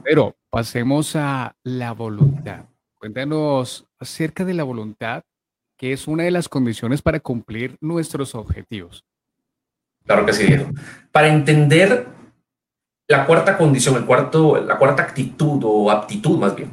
Pero 0.04 0.38
pasemos 0.52 1.16
a 1.16 1.56
la 1.64 1.94
voluntad. 1.94 2.66
Cuéntanos 3.00 3.88
acerca 3.98 4.46
de 4.46 4.54
la 4.54 4.64
voluntad, 4.64 5.24
que 5.80 5.94
es 5.94 6.08
una 6.08 6.26
de 6.26 6.32
las 6.32 6.48
condiciones 6.48 7.02
para 7.02 7.20
cumplir 7.20 7.76
nuestros 7.82 8.36
objetivos. 8.36 9.04
Claro 10.06 10.28
que 10.28 10.34
sí, 10.34 10.46
Diego. 10.46 10.70
Para 11.12 11.30
entender 11.30 12.06
la 13.08 13.26
cuarta 13.26 13.58
condición, 13.58 13.96
el 13.96 14.06
cuarto, 14.06 14.62
la 14.62 14.78
cuarta 14.78 15.02
actitud 15.02 15.60
o 15.66 15.90
aptitud 15.90 16.38
más 16.38 16.56
bien, 16.56 16.72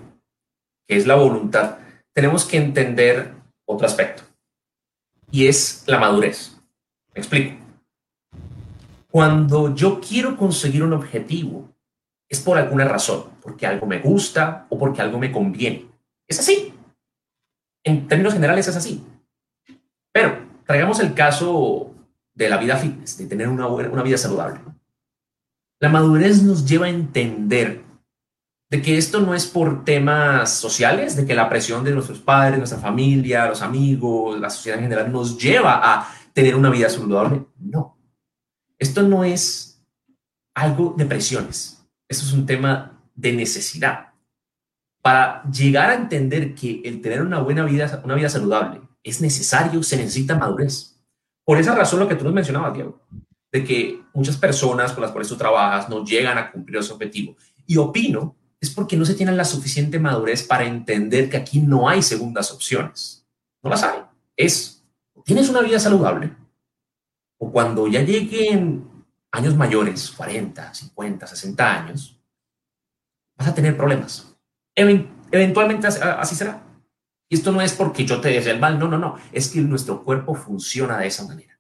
que 0.87 0.97
es 0.99 1.07
la 1.07 1.15
voluntad, 1.15 1.79
tenemos 2.13 2.45
que 2.45 2.59
entender 2.59 3.33
otro 3.65 3.87
aspecto 3.87 4.25
y 5.31 5.47
es 5.47 5.85
la 5.87 5.99
madurez. 5.99 6.61
Me 7.15 7.21
explico. 7.21 7.64
Cuando 9.15 9.73
yo 9.77 10.01
quiero 10.01 10.37
conseguir 10.37 10.83
un 10.83 10.93
objetivo, 10.93 11.73
es 12.29 12.41
por 12.41 12.59
alguna 12.59 12.85
razón, 12.85 13.27
porque 13.41 13.65
algo 13.65 13.87
me 13.87 14.01
gusta 14.01 14.67
o 14.69 14.77
porque 14.77 15.03
algo 15.03 15.21
me 15.21 15.31
conviene. 15.31 15.87
Es 16.27 16.41
así. 16.41 16.75
En 17.85 18.09
términos 18.09 18.33
generales 18.33 18.67
es 18.67 18.75
así. 18.75 19.07
Pero 20.11 20.37
traigamos 20.67 20.99
el 20.99 21.15
caso 21.15 21.95
de 22.35 22.49
la 22.49 22.57
vida 22.57 22.77
fitness, 22.77 23.17
de 23.17 23.27
tener 23.27 23.49
una, 23.49 23.69
una 23.69 24.03
vida 24.03 24.19
saludable. 24.19 24.59
La 25.79 25.91
madurez 25.91 26.43
nos 26.43 26.67
lleva 26.69 26.87
a 26.87 26.91
entender 26.91 27.85
de 28.69 28.83
que 28.83 28.99
esto 28.99 29.21
no 29.21 29.33
es 29.33 29.47
por 29.47 29.85
temas 29.85 30.53
sociales, 30.53 31.15
de 31.15 31.25
que 31.25 31.37
la 31.37 31.49
presión 31.49 31.85
de 31.85 31.93
nuestros 31.93 32.19
padres, 32.19 32.59
nuestra 32.59 32.81
familia, 32.81 33.47
los 33.47 33.63
amigos, 33.63 34.41
la 34.41 34.51
sociedad 34.51 34.81
en 34.81 34.87
general 34.87 35.13
nos 35.13 35.39
lleva 35.39 35.81
a 35.85 36.09
tener 36.33 36.57
una 36.57 36.71
vida 36.71 36.91
saludable. 36.91 37.47
No. 37.61 37.95
Esto 38.85 39.03
no 39.03 39.25
es 39.25 39.83
algo 40.55 40.95
de 40.95 41.07
presiones, 41.07 41.83
esto 42.07 42.27
es 42.27 42.33
un 42.35 42.45
tema 42.45 43.01
de 43.15 43.33
necesidad. 43.33 44.13
Para 45.01 45.43
llegar 45.51 45.89
a 45.89 45.95
entender 45.95 46.55
que 46.55 46.83
el 46.85 47.01
tener 47.01 47.23
una 47.23 47.41
buena 47.41 47.65
vida, 47.65 48.03
una 48.05 48.15
vida 48.15 48.29
saludable 48.29 48.83
es 49.03 49.23
necesario, 49.23 49.83
se 49.83 49.97
necesita 49.97 50.37
madurez. 50.37 51.01
Por 51.47 51.57
esa 51.57 51.75
razón 51.75 51.99
lo 51.99 52.07
que 52.07 52.15
tú 52.15 52.25
nos 52.25 52.35
mencionabas, 52.35 52.75
Diego, 52.75 53.01
de 53.51 53.65
que 53.65 54.03
muchas 54.13 54.37
personas 54.37 54.93
con 54.93 55.01
las 55.01 55.13
cuales 55.13 55.29
tú 55.29 55.37
trabajas 55.39 55.89
no 55.89 56.05
llegan 56.05 56.37
a 56.37 56.53
cumplir 56.53 56.77
ese 56.77 56.93
objetivo. 56.93 57.37
Y 57.67 57.79
opino 57.79 58.37
es 58.61 58.69
porque 58.69 58.99
no 58.99 59.07
se 59.07 59.15
tienen 59.15 59.39
la 59.39 59.47
suficiente 59.47 59.99
madurez 59.99 60.43
para 60.43 60.67
entender 60.67 61.31
que 61.31 61.39
aquí 61.39 61.61
no 61.61 61.89
hay 61.89 62.03
segundas 62.03 62.53
opciones. 62.53 63.27
No 63.63 63.71
las 63.71 63.83
hay. 63.83 64.01
Es, 64.37 64.85
tienes 65.25 65.49
una 65.49 65.63
vida 65.63 65.81
saludable 65.81 66.44
o 67.45 67.53
cuando 67.53 67.87
ya 67.87 68.01
lleguen 68.01 68.89
años 69.31 69.55
mayores, 69.55 70.11
40, 70.13 70.73
50, 70.73 71.27
60 71.27 71.73
años, 71.73 72.19
vas 73.37 73.49
a 73.49 73.55
tener 73.55 73.77
problemas. 73.77 74.35
eventualmente 74.75 75.87
así 75.87 76.35
será. 76.35 76.63
Y 77.29 77.35
esto 77.35 77.53
no 77.53 77.61
es 77.61 77.75
porque 77.75 78.07
yo 78.07 78.19
te 78.21 78.31
desee 78.31 78.53
el 78.53 78.61
mal, 78.61 78.79
no, 78.79 78.89
no, 78.89 78.97
no. 78.97 79.17
Es 79.31 79.51
que 79.51 79.61
nuestro 79.61 80.03
cuerpo 80.03 80.35
funciona 80.35 80.99
de 80.99 81.09
esa 81.09 81.27
manera. 81.27 81.59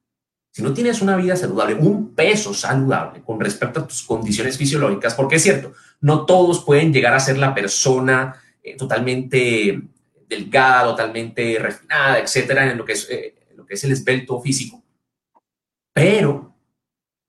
Si 0.51 0.63
no 0.63 0.73
tienes 0.73 1.03
una 1.03 1.17
vida 1.17 1.37
saludable, 1.37 1.75
un 1.75 2.15
peso 2.15 2.55
saludable 2.55 3.21
con 3.23 3.39
respecto 3.41 3.81
a 3.81 3.87
tus 3.87 4.03
condiciones 4.05 4.57
fisiológicas, 4.57 5.15
porque 5.15 5.37
es 5.37 5.43
cierto, 5.43 5.75
no 6.01 6.25
todos 6.25 6.65
pueden 6.65 6.93
llegar 6.95 7.13
a 7.13 7.21
ser 7.21 7.37
la 7.37 7.55
persona 7.55 8.41
eh, 8.63 8.75
totalmente 8.77 9.83
delgada, 10.29 10.85
totalmente 10.85 11.59
refinada, 11.59 12.21
etcétera, 12.21 12.71
en 12.71 12.79
lo 12.79 12.87
que 12.87 12.93
es, 12.93 13.11
eh, 13.11 13.35
lo 13.55 13.67
que 13.67 13.75
es 13.75 13.85
el 13.85 13.93
esbelto 13.93 14.41
físico. 14.41 14.84
Pero 15.95 16.55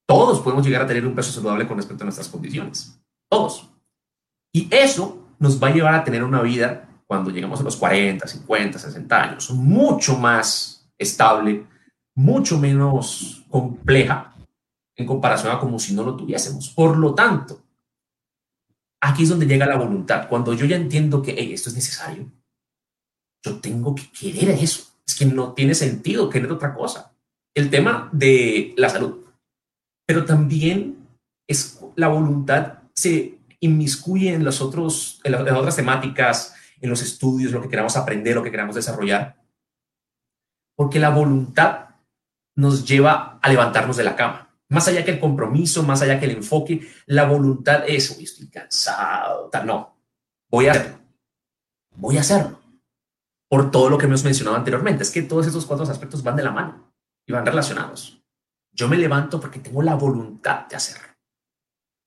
todos 0.08 0.42
podemos 0.42 0.66
llegar 0.66 0.82
a 0.82 0.88
tener 0.88 1.06
un 1.06 1.16
peso 1.16 1.32
saludable 1.32 1.68
con 1.68 1.78
respecto 1.78 2.04
a 2.04 2.06
nuestras 2.06 2.28
condiciones. 2.28 3.00
Todos. 3.30 3.70
Y 4.54 4.68
eso 4.72 5.26
nos 5.40 5.62
va 5.62 5.68
a 5.70 5.74
llevar 5.74 5.94
a 5.94 6.04
tener 6.04 6.24
una 6.24 6.42
vida 6.42 6.90
cuando 7.08 7.30
llegamos 7.30 7.60
a 7.60 7.64
los 7.64 7.78
40, 7.78 8.28
50, 8.28 8.80
60 8.80 9.24
años, 9.24 9.52
mucho 9.52 10.18
más 10.18 10.90
estable, 10.98 11.66
mucho 12.16 12.58
menos 12.58 13.44
compleja 13.50 14.34
en 14.96 15.06
comparación 15.06 15.52
a 15.54 15.60
como 15.60 15.78
si 15.78 15.94
no 15.94 16.04
lo 16.04 16.16
tuviésemos. 16.16 16.70
Por 16.70 16.98
lo 16.98 17.14
tanto, 17.14 17.62
aquí 19.02 19.24
es 19.24 19.30
donde 19.30 19.46
llega 19.46 19.66
la 19.66 19.78
voluntad. 19.78 20.28
Cuando 20.28 20.54
yo 20.54 20.66
ya 20.66 20.78
entiendo 20.78 21.22
que 21.22 21.54
esto 21.54 21.70
es 21.70 21.76
necesario, 21.76 22.32
yo 23.44 23.60
tengo 23.60 23.94
que 23.94 24.10
querer 24.12 24.52
eso. 24.52 24.84
Es 25.06 25.16
que 25.16 25.26
no 25.26 25.54
tiene 25.54 25.76
sentido 25.76 26.30
querer 26.30 26.52
otra 26.52 26.74
cosa. 26.74 27.15
El 27.56 27.70
tema 27.70 28.10
de 28.12 28.74
la 28.78 28.90
salud. 28.90 29.26
Pero 30.06 30.26
también 30.26 31.08
es 31.48 31.80
la 31.96 32.10
voluntad 32.10 32.80
se 32.94 33.40
inmiscuye 33.60 34.34
en, 34.34 34.44
los 34.44 34.62
otros, 34.62 35.22
en 35.24 35.32
las 35.32 35.42
otras 35.42 35.76
temáticas, 35.76 36.56
en 36.82 36.90
los 36.90 37.02
estudios, 37.02 37.52
lo 37.52 37.62
que 37.62 37.70
queramos 37.70 37.98
aprender, 37.98 38.36
lo 38.36 38.44
que 38.44 38.52
queramos 38.52 38.76
desarrollar. 38.76 39.42
Porque 40.76 41.00
la 41.00 41.10
voluntad 41.10 41.90
nos 42.56 42.86
lleva 42.86 43.40
a 43.42 43.50
levantarnos 43.50 43.98
de 43.98 44.04
la 44.04 44.16
cama. 44.16 44.50
Más 44.70 44.88
allá 44.88 45.06
que 45.06 45.12
el 45.12 45.20
compromiso, 45.20 45.84
más 45.84 46.02
allá 46.02 46.20
que 46.20 46.26
el 46.26 46.32
enfoque, 46.32 46.88
la 47.06 47.26
voluntad 47.26 47.84
es, 47.88 48.12
estoy 48.20 48.50
cansado, 48.50 49.50
tal, 49.50 49.68
no, 49.68 49.98
voy 50.50 50.68
a 50.68 50.72
hacerlo. 50.72 51.00
Voy 51.96 52.18
a 52.18 52.22
hacerlo. 52.22 52.60
Por 53.50 53.72
todo 53.72 53.90
lo 53.90 53.98
que 53.98 54.06
hemos 54.06 54.24
mencionado 54.24 54.58
anteriormente. 54.58 55.04
Es 55.04 55.12
que 55.12 55.22
todos 55.22 55.48
esos 55.48 55.66
cuatro 55.66 55.86
aspectos 55.90 56.24
van 56.24 56.36
de 56.36 56.44
la 56.44 56.52
mano 56.52 56.95
y 57.26 57.34
van 57.34 57.46
relacionados. 57.46 58.22
Yo 58.72 58.88
me 58.88 58.98
levanto 58.98 59.40
porque 59.40 59.60
tengo 59.60 59.82
la 59.82 59.96
voluntad 59.96 60.68
de 60.68 60.76
hacerlo. 60.76 61.08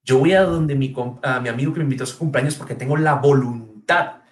Yo 0.02 0.18
voy 0.18 0.32
a 0.32 0.42
donde 0.42 0.74
mi, 0.74 0.94
a 1.22 1.40
mi 1.40 1.48
amigo 1.48 1.72
que 1.72 1.78
me 1.80 1.84
invitó 1.84 2.04
a 2.04 2.06
su 2.06 2.18
cumpleaños 2.18 2.54
porque 2.54 2.74
tengo 2.74 2.96
la 2.96 3.14
voluntad 3.14 4.22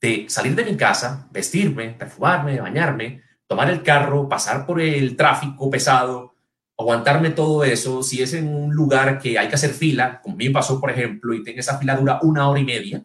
de 0.00 0.26
salir 0.28 0.54
de 0.54 0.64
mi 0.64 0.76
casa, 0.76 1.28
vestirme, 1.30 1.90
perfumarme, 1.90 2.60
bañarme, 2.60 3.22
tomar 3.46 3.70
el 3.70 3.82
carro, 3.82 4.28
pasar 4.28 4.64
por 4.64 4.80
el 4.80 5.16
tráfico 5.16 5.70
pesado, 5.70 6.34
aguantarme 6.78 7.30
todo 7.30 7.62
eso, 7.64 8.02
si 8.02 8.22
es 8.22 8.32
en 8.32 8.48
un 8.48 8.74
lugar 8.74 9.18
que 9.18 9.38
hay 9.38 9.48
que 9.48 9.54
hacer 9.54 9.70
fila, 9.70 10.20
como 10.22 10.36
bien 10.36 10.52
pasó, 10.52 10.80
por 10.80 10.90
ejemplo, 10.90 11.34
y 11.34 11.42
tengo 11.42 11.60
esa 11.60 11.78
fila 11.78 11.96
dura 11.96 12.18
una 12.22 12.48
hora 12.48 12.58
y 12.58 12.64
media, 12.64 13.04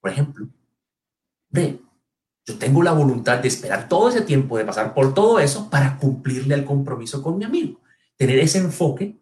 por 0.00 0.10
ejemplo, 0.10 0.46
ve, 1.50 1.80
yo 2.48 2.56
tengo 2.58 2.82
la 2.82 2.92
voluntad 2.92 3.40
de 3.40 3.48
esperar 3.48 3.90
todo 3.90 4.08
ese 4.08 4.22
tiempo, 4.22 4.56
de 4.56 4.64
pasar 4.64 4.94
por 4.94 5.12
todo 5.12 5.38
eso 5.38 5.68
para 5.68 5.98
cumplirle 5.98 6.54
el 6.54 6.64
compromiso 6.64 7.22
con 7.22 7.36
mi 7.36 7.44
amigo, 7.44 7.78
tener 8.16 8.38
ese 8.38 8.56
enfoque 8.56 9.18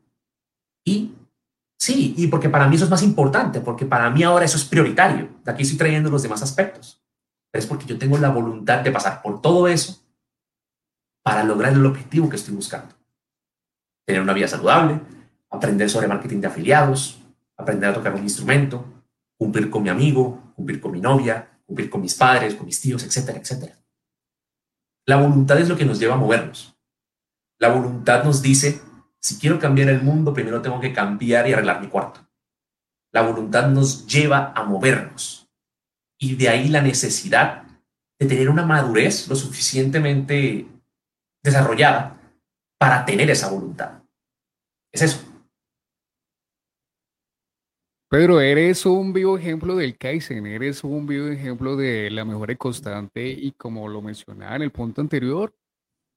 y 0.84 1.12
sí, 1.76 2.14
y 2.16 2.28
porque 2.28 2.48
para 2.48 2.68
mí 2.68 2.76
eso 2.76 2.84
es 2.84 2.90
más 2.90 3.02
importante, 3.02 3.60
porque 3.60 3.84
para 3.84 4.08
mí 4.10 4.22
ahora 4.22 4.44
eso 4.44 4.56
es 4.56 4.64
prioritario, 4.64 5.28
de 5.44 5.50
aquí 5.50 5.64
estoy 5.64 5.76
trayendo 5.76 6.08
los 6.08 6.22
demás 6.22 6.40
aspectos, 6.40 7.02
pero 7.50 7.60
es 7.60 7.66
porque 7.66 7.86
yo 7.86 7.98
tengo 7.98 8.16
la 8.16 8.28
voluntad 8.28 8.82
de 8.82 8.92
pasar 8.92 9.20
por 9.22 9.42
todo 9.42 9.66
eso 9.66 10.00
para 11.24 11.42
lograr 11.42 11.72
el 11.72 11.84
objetivo 11.84 12.28
que 12.28 12.36
estoy 12.36 12.54
buscando. 12.54 12.94
Tener 14.06 14.22
una 14.22 14.34
vida 14.34 14.46
saludable, 14.46 15.00
aprender 15.50 15.90
sobre 15.90 16.06
marketing 16.06 16.40
de 16.40 16.46
afiliados, 16.46 17.20
aprender 17.56 17.90
a 17.90 17.94
tocar 17.94 18.14
un 18.14 18.22
instrumento, 18.22 18.84
cumplir 19.36 19.68
con 19.68 19.82
mi 19.82 19.88
amigo, 19.88 20.52
cumplir 20.54 20.80
con 20.80 20.92
mi 20.92 21.00
novia, 21.00 21.55
cumplir 21.66 21.90
con 21.90 22.00
mis 22.00 22.14
padres, 22.14 22.54
con 22.54 22.66
mis 22.66 22.80
tíos, 22.80 23.02
etcétera, 23.04 23.38
etcétera. 23.38 23.76
La 25.06 25.16
voluntad 25.16 25.58
es 25.60 25.68
lo 25.68 25.76
que 25.76 25.84
nos 25.84 25.98
lleva 25.98 26.14
a 26.14 26.18
movernos. 26.18 26.76
La 27.58 27.68
voluntad 27.68 28.24
nos 28.24 28.42
dice, 28.42 28.80
si 29.20 29.38
quiero 29.38 29.58
cambiar 29.58 29.88
el 29.88 30.02
mundo, 30.02 30.32
primero 30.32 30.62
tengo 30.62 30.80
que 30.80 30.92
cambiar 30.92 31.48
y 31.48 31.52
arreglar 31.52 31.80
mi 31.80 31.88
cuarto. 31.88 32.26
La 33.12 33.22
voluntad 33.22 33.68
nos 33.68 34.06
lleva 34.06 34.52
a 34.54 34.64
movernos. 34.64 35.48
Y 36.18 36.36
de 36.36 36.48
ahí 36.48 36.68
la 36.68 36.82
necesidad 36.82 37.64
de 38.18 38.26
tener 38.26 38.48
una 38.48 38.64
madurez 38.64 39.28
lo 39.28 39.36
suficientemente 39.36 40.66
desarrollada 41.42 42.20
para 42.78 43.04
tener 43.04 43.30
esa 43.30 43.48
voluntad. 43.48 44.02
Es 44.92 45.02
eso. 45.02 45.35
Pedro, 48.08 48.40
eres 48.40 48.86
un 48.86 49.12
vivo 49.12 49.36
ejemplo 49.36 49.74
del 49.74 49.98
Kaizen, 49.98 50.46
eres 50.46 50.84
un 50.84 51.08
vivo 51.08 51.26
ejemplo 51.26 51.74
de 51.74 52.08
la 52.12 52.24
mejora 52.24 52.54
constante 52.54 53.28
y 53.28 53.50
como 53.50 53.88
lo 53.88 54.00
mencionaba 54.00 54.54
en 54.54 54.62
el 54.62 54.70
punto 54.70 55.00
anterior, 55.00 55.52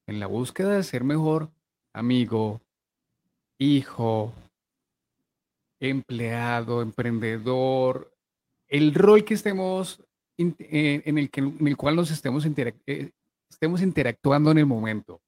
en 0.06 0.20
la 0.20 0.28
búsqueda 0.28 0.76
de 0.76 0.84
ser 0.84 1.04
mejor 1.04 1.50
amigo, 1.92 2.62
hijo, 3.58 4.34
empleado, 5.80 6.84
emprendedor, 6.84 8.16
el 8.68 8.94
rol 8.94 9.26
que 9.26 9.34
estemos 9.34 10.00
eh, 10.38 11.02
en 11.06 11.18
el, 11.18 11.32
que, 11.32 11.42
en 11.42 11.68
el 11.68 11.76
cual 11.76 11.96
nos 11.96 12.12
estemos 12.12 12.46
eh, 12.46 13.12
estemos 13.50 13.82
interactuando 13.82 14.52
en 14.52 14.60
el 14.60 14.68
momento. 14.68 15.22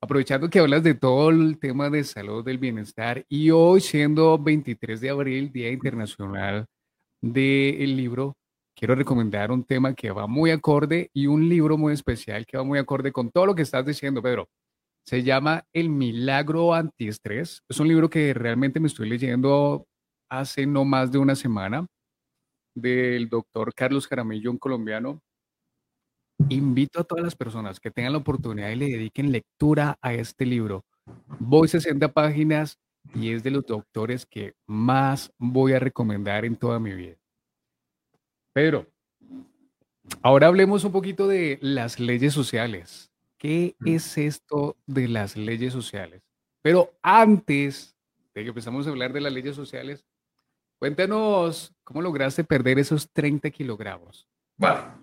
Aprovechando 0.00 0.48
que 0.48 0.60
hablas 0.60 0.84
de 0.84 0.94
todo 0.94 1.30
el 1.30 1.58
tema 1.58 1.90
de 1.90 2.04
salud, 2.04 2.44
del 2.44 2.58
bienestar, 2.58 3.24
y 3.28 3.50
hoy 3.50 3.80
siendo 3.80 4.38
23 4.38 5.00
de 5.00 5.10
abril, 5.10 5.50
Día 5.50 5.72
Internacional 5.72 6.66
del 7.20 7.96
Libro, 7.96 8.36
quiero 8.76 8.94
recomendar 8.94 9.50
un 9.50 9.64
tema 9.64 9.94
que 9.94 10.12
va 10.12 10.28
muy 10.28 10.52
acorde 10.52 11.10
y 11.12 11.26
un 11.26 11.48
libro 11.48 11.76
muy 11.76 11.94
especial 11.94 12.46
que 12.46 12.56
va 12.56 12.62
muy 12.62 12.78
acorde 12.78 13.10
con 13.10 13.30
todo 13.32 13.46
lo 13.46 13.56
que 13.56 13.62
estás 13.62 13.84
diciendo, 13.84 14.22
Pedro. 14.22 14.48
Se 15.04 15.24
llama 15.24 15.64
El 15.72 15.88
Milagro 15.88 16.74
Antiestrés. 16.74 17.62
Es 17.68 17.80
un 17.80 17.88
libro 17.88 18.08
que 18.08 18.32
realmente 18.34 18.78
me 18.78 18.86
estoy 18.86 19.08
leyendo 19.08 19.88
hace 20.30 20.64
no 20.64 20.84
más 20.84 21.10
de 21.10 21.18
una 21.18 21.34
semana 21.34 21.88
del 22.76 23.28
doctor 23.28 23.74
Carlos 23.74 24.06
Jaramillo, 24.06 24.52
un 24.52 24.58
colombiano 24.58 25.22
invito 26.48 27.00
a 27.00 27.04
todas 27.04 27.24
las 27.24 27.34
personas 27.34 27.80
que 27.80 27.90
tengan 27.90 28.12
la 28.12 28.18
oportunidad 28.18 28.70
y 28.70 28.76
le 28.76 28.86
dediquen 28.86 29.32
lectura 29.32 29.98
a 30.00 30.14
este 30.14 30.46
libro. 30.46 30.84
Voy 31.38 31.68
60 31.68 32.12
páginas 32.12 32.78
y 33.14 33.32
es 33.32 33.42
de 33.42 33.50
los 33.50 33.66
doctores 33.66 34.26
que 34.26 34.54
más 34.66 35.32
voy 35.38 35.72
a 35.72 35.78
recomendar 35.78 36.44
en 36.44 36.56
toda 36.56 36.78
mi 36.78 36.92
vida. 36.92 37.16
Pedro, 38.52 38.86
ahora 40.22 40.48
hablemos 40.48 40.84
un 40.84 40.92
poquito 40.92 41.26
de 41.26 41.58
las 41.60 41.98
leyes 42.00 42.32
sociales. 42.32 43.10
¿Qué 43.38 43.76
mm. 43.78 43.88
es 43.88 44.18
esto 44.18 44.76
de 44.86 45.08
las 45.08 45.36
leyes 45.36 45.72
sociales? 45.72 46.22
Pero 46.62 46.92
antes 47.02 47.96
de 48.34 48.42
que 48.42 48.48
empezamos 48.48 48.86
a 48.86 48.90
hablar 48.90 49.12
de 49.12 49.20
las 49.20 49.32
leyes 49.32 49.54
sociales, 49.54 50.04
cuéntanos 50.78 51.72
cómo 51.84 52.02
lograste 52.02 52.44
perder 52.44 52.78
esos 52.78 53.10
30 53.10 53.50
kilogramos. 53.50 54.28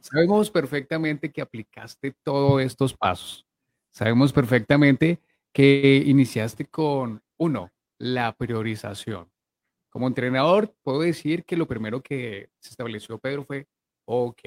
Sabemos 0.01 0.51
perfectamente 0.51 1.31
que 1.31 1.41
aplicaste 1.41 2.13
todos 2.23 2.61
estos 2.61 2.93
pasos. 2.93 3.45
Sabemos 3.91 4.33
perfectamente 4.33 5.19
que 5.53 6.03
iniciaste 6.05 6.65
con, 6.65 7.23
uno, 7.37 7.71
la 7.97 8.33
priorización. 8.33 9.31
Como 9.89 10.07
entrenador, 10.07 10.75
puedo 10.83 10.99
decir 11.01 11.45
que 11.45 11.55
lo 11.55 11.67
primero 11.67 12.01
que 12.01 12.49
se 12.59 12.71
estableció, 12.71 13.17
Pedro, 13.17 13.45
fue, 13.45 13.67
ok, 14.03 14.41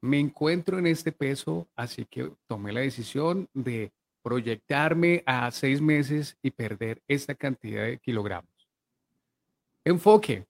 me 0.00 0.18
encuentro 0.18 0.78
en 0.78 0.86
este 0.86 1.12
peso, 1.12 1.68
así 1.76 2.06
que 2.06 2.32
tomé 2.46 2.72
la 2.72 2.80
decisión 2.80 3.48
de 3.52 3.92
proyectarme 4.22 5.22
a 5.26 5.50
seis 5.50 5.80
meses 5.80 6.38
y 6.42 6.50
perder 6.50 7.02
esta 7.06 7.34
cantidad 7.34 7.84
de 7.84 7.98
kilogramos. 7.98 8.50
Enfoque, 9.84 10.46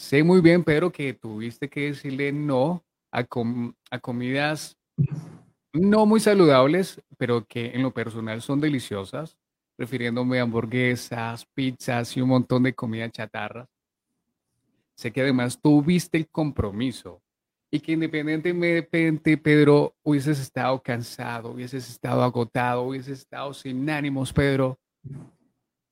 Sé 0.00 0.24
muy 0.24 0.40
bien, 0.40 0.64
Pedro, 0.64 0.90
que 0.90 1.12
tuviste 1.12 1.68
que 1.68 1.88
decirle 1.92 2.32
no 2.32 2.82
a, 3.12 3.22
comidas 4.00 4.78
no 5.74 6.06
muy 6.06 6.20
saludables, 6.20 7.02
pero 7.18 7.44
que 7.46 7.66
en 7.66 7.82
lo 7.82 7.92
personal 7.92 8.40
son 8.40 8.62
deliciosas. 8.62 9.36
refiriéndome 9.76 10.38
a 10.38 10.42
hamburguesas, 10.42 11.44
pizzas 11.54 12.16
y 12.16 12.22
un 12.22 12.30
montón 12.30 12.62
de 12.62 12.74
comida 12.74 13.10
chatarra. 13.10 13.68
Sé 14.96 15.12
que 15.12 15.20
además 15.20 15.60
tuviste 15.60 16.16
el 16.16 16.28
compromiso 16.28 17.20
y 17.70 17.78
que 17.78 17.92
independientemente, 17.92 19.36
Pedro, 19.36 19.94
hubieses 20.02 20.40
estado 20.40 20.82
cansado, 20.82 21.50
hubieses 21.50 21.90
estado 21.90 22.22
agotado, 22.22 22.84
hubieses 22.84 23.20
estado 23.20 23.52
sin 23.52 23.88
ánimos, 23.90 24.32
Pedro, 24.32 24.78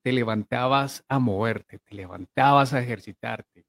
te 0.01 0.11
levantabas 0.11 1.05
a 1.07 1.19
moverte, 1.19 1.77
te 1.77 1.95
levantabas 1.95 2.73
a 2.73 2.81
ejercitarte. 2.81 3.68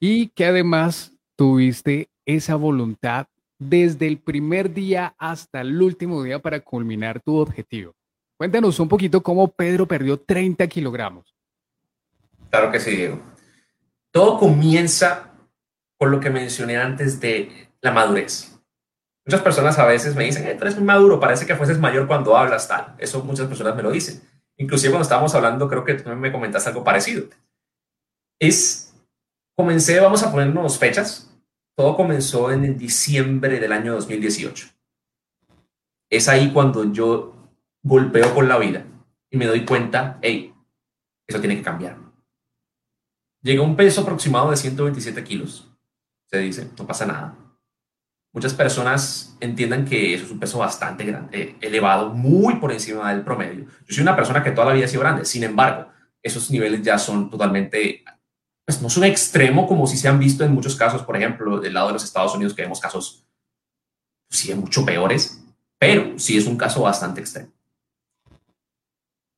Y 0.00 0.28
que 0.28 0.46
además 0.46 1.12
tuviste 1.36 2.08
esa 2.24 2.56
voluntad 2.56 3.26
desde 3.58 4.06
el 4.06 4.18
primer 4.18 4.72
día 4.72 5.14
hasta 5.18 5.60
el 5.60 5.80
último 5.80 6.22
día 6.22 6.38
para 6.38 6.60
culminar 6.60 7.20
tu 7.20 7.36
objetivo. 7.36 7.94
Cuéntanos 8.36 8.78
un 8.78 8.88
poquito 8.88 9.22
cómo 9.22 9.48
Pedro 9.48 9.86
perdió 9.86 10.20
30 10.20 10.66
kilogramos. 10.68 11.34
Claro 12.50 12.70
que 12.70 12.78
sí, 12.78 12.92
Diego. 12.92 13.20
Todo 14.12 14.38
comienza 14.38 15.32
con 15.98 16.10
lo 16.12 16.20
que 16.20 16.30
mencioné 16.30 16.76
antes 16.76 17.20
de 17.20 17.68
la 17.80 17.90
madurez. 17.90 18.58
Muchas 19.26 19.42
personas 19.42 19.78
a 19.78 19.84
veces 19.84 20.14
me 20.14 20.24
dicen, 20.24 20.46
eh, 20.46 20.54
tú 20.54 20.62
eres 20.62 20.76
muy 20.76 20.84
maduro, 20.84 21.20
parece 21.20 21.44
que 21.44 21.56
fueses 21.56 21.78
mayor 21.78 22.06
cuando 22.06 22.36
hablas 22.36 22.66
tal. 22.68 22.94
Eso 22.98 23.22
muchas 23.24 23.48
personas 23.48 23.76
me 23.76 23.82
lo 23.82 23.90
dicen. 23.90 24.22
Inclusive 24.56 24.92
cuando 24.92 25.02
estábamos 25.02 25.34
hablando, 25.34 25.68
creo 25.68 25.84
que 25.84 25.94
tú 25.94 26.08
me 26.10 26.32
comentaste 26.32 26.70
algo 26.70 26.82
parecido. 26.82 27.26
Es, 28.38 28.87
comencé, 29.58 29.98
vamos 29.98 30.22
a 30.22 30.30
ponernos 30.30 30.78
fechas. 30.78 31.36
Todo 31.76 31.96
comenzó 31.96 32.52
en 32.52 32.78
diciembre 32.78 33.58
del 33.58 33.72
año 33.72 33.94
2018. 33.94 34.68
Es 36.10 36.28
ahí 36.28 36.52
cuando 36.52 36.92
yo 36.92 37.34
golpeo 37.82 38.32
con 38.34 38.48
la 38.48 38.56
vida 38.56 38.84
y 39.30 39.36
me 39.36 39.46
doy 39.46 39.64
cuenta, 39.64 40.18
hey, 40.22 40.54
eso 41.26 41.40
tiene 41.40 41.56
que 41.56 41.62
cambiar 41.62 41.98
Llega 43.42 43.62
un 43.62 43.76
peso 43.76 44.00
aproximado 44.02 44.50
de 44.50 44.56
127 44.56 45.22
kilos. 45.24 45.70
Se 46.26 46.38
dice, 46.38 46.70
no 46.78 46.86
pasa 46.86 47.06
nada. 47.06 47.36
Muchas 48.32 48.54
personas 48.54 49.36
entienden 49.40 49.84
que 49.84 50.14
eso 50.14 50.24
es 50.24 50.30
un 50.30 50.38
peso 50.40 50.58
bastante 50.58 51.04
grande, 51.04 51.40
eh, 51.40 51.56
elevado, 51.60 52.10
muy 52.10 52.56
por 52.56 52.72
encima 52.72 53.10
del 53.10 53.22
promedio. 53.22 53.64
Yo 53.86 53.94
soy 53.94 54.02
una 54.02 54.16
persona 54.16 54.42
que 54.42 54.50
toda 54.50 54.66
la 54.66 54.72
vida 54.74 54.84
ha 54.84 54.88
sido 54.88 55.00
grande, 55.00 55.24
sin 55.24 55.44
embargo, 55.44 55.88
esos 56.22 56.50
niveles 56.50 56.82
ya 56.82 56.98
son 56.98 57.30
totalmente, 57.30 58.04
pues 58.68 58.82
no 58.82 58.90
son 58.90 59.04
extremo 59.04 59.66
como 59.66 59.86
si 59.86 59.96
se 59.96 60.08
han 60.08 60.18
visto 60.18 60.44
en 60.44 60.52
muchos 60.52 60.76
casos, 60.76 61.02
por 61.02 61.16
ejemplo, 61.16 61.58
del 61.58 61.72
lado 61.72 61.86
de 61.86 61.94
los 61.94 62.04
Estados 62.04 62.34
Unidos, 62.34 62.52
que 62.52 62.60
vemos 62.60 62.80
casos, 62.80 63.26
sí, 64.28 64.54
mucho 64.54 64.84
peores, 64.84 65.42
pero 65.78 66.18
sí 66.18 66.36
es 66.36 66.46
un 66.46 66.58
caso 66.58 66.82
bastante 66.82 67.22
extremo. 67.22 67.50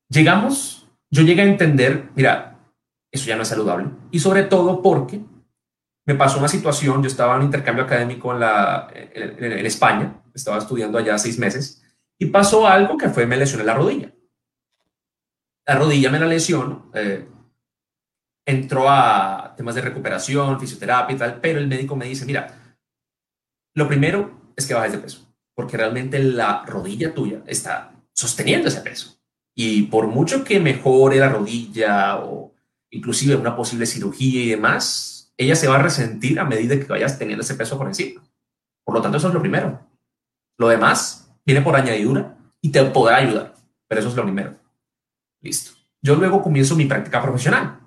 Llegamos, 0.09 0.85
yo 1.09 1.23
llegué 1.23 1.43
a 1.43 1.45
entender, 1.45 2.09
mira, 2.13 2.59
eso 3.09 3.25
ya 3.25 3.37
no 3.37 3.43
es 3.43 3.47
saludable. 3.47 3.87
Y 4.11 4.19
sobre 4.19 4.43
todo 4.43 4.81
porque 4.81 5.21
me 6.05 6.15
pasó 6.15 6.37
una 6.37 6.49
situación, 6.49 7.01
yo 7.01 7.07
estaba 7.07 7.35
en 7.35 7.39
un 7.39 7.45
intercambio 7.45 7.85
académico 7.85 8.33
en, 8.33 8.41
la, 8.41 8.89
en, 8.93 9.65
España, 9.65 10.21
estaba 10.35 10.57
estudiando 10.57 10.97
allá 10.97 11.17
seis 11.17 11.39
meses, 11.39 11.81
y 12.19 12.25
pasó 12.25 12.67
algo 12.67 12.97
que 12.97 13.07
fue, 13.07 13.25
me 13.25 13.37
lesioné 13.37 13.63
la 13.63 13.75
rodilla. 13.75 14.13
La 15.65 15.75
rodilla 15.75 16.11
me 16.11 16.19
la 16.19 16.25
lesionó, 16.25 16.91
eh, 16.93 17.29
entró 18.45 18.89
a 18.89 19.53
temas 19.55 19.75
de 19.75 19.81
recuperación, 19.81 20.59
fisioterapia 20.59 21.15
y 21.15 21.19
tal, 21.19 21.39
pero 21.39 21.59
el 21.59 21.67
médico 21.67 21.95
me 21.95 22.05
dice, 22.05 22.25
mira, 22.25 22.75
lo 23.73 23.87
primero 23.87 24.53
es 24.55 24.65
que 24.65 24.73
bajes 24.73 24.93
de 24.93 24.97
peso, 24.97 25.27
porque 25.55 25.77
realmente 25.77 26.19
la 26.19 26.63
rodilla 26.65 27.13
tuya 27.13 27.41
está 27.45 27.93
sosteniendo 28.13 28.67
ese 28.67 28.81
peso. 28.81 29.17
Y 29.55 29.83
por 29.83 30.07
mucho 30.07 30.43
que 30.43 30.59
mejore 30.59 31.17
la 31.17 31.29
rodilla 31.29 32.17
o 32.17 32.53
inclusive 32.89 33.35
una 33.35 33.55
posible 33.55 33.85
cirugía 33.85 34.41
y 34.41 34.49
demás, 34.49 35.33
ella 35.37 35.55
se 35.55 35.67
va 35.67 35.75
a 35.75 35.81
resentir 35.81 36.39
a 36.39 36.45
medida 36.45 36.77
que 36.77 36.85
vayas 36.85 37.17
teniendo 37.17 37.43
ese 37.43 37.55
peso 37.55 37.77
por 37.77 37.87
encima. 37.87 38.21
Por 38.83 38.95
lo 38.95 39.01
tanto, 39.01 39.17
eso 39.17 39.27
es 39.27 39.33
lo 39.33 39.41
primero. 39.41 39.79
Lo 40.57 40.67
demás 40.67 41.33
viene 41.45 41.61
por 41.61 41.75
añadidura 41.75 42.37
y 42.61 42.71
te 42.71 42.83
podrá 42.85 43.17
ayudar, 43.17 43.55
pero 43.87 43.99
eso 43.99 44.09
es 44.09 44.15
lo 44.15 44.23
primero. 44.23 44.55
Listo. 45.41 45.71
Yo 46.01 46.15
luego 46.15 46.41
comienzo 46.41 46.75
mi 46.75 46.85
práctica 46.85 47.21
profesional. 47.21 47.79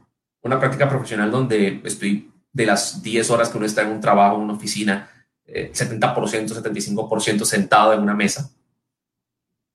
Una 0.45 0.61
práctica 0.61 0.88
profesional 0.88 1.30
donde 1.30 1.80
estoy 1.84 2.30
de 2.53 2.66
las 2.66 3.03
10 3.03 3.30
horas 3.30 3.49
que 3.49 3.57
uno 3.57 3.66
está 3.66 3.82
en 3.82 3.92
un 3.92 4.01
trabajo, 4.01 4.36
en 4.36 4.42
una 4.42 4.53
oficina, 4.53 5.11
70%, 5.47 6.53
eh, 6.53 6.62
75% 6.62 7.45
sentado 7.45 7.95
en 7.95 8.01
una 8.01 8.14
mesa. 8.14 8.51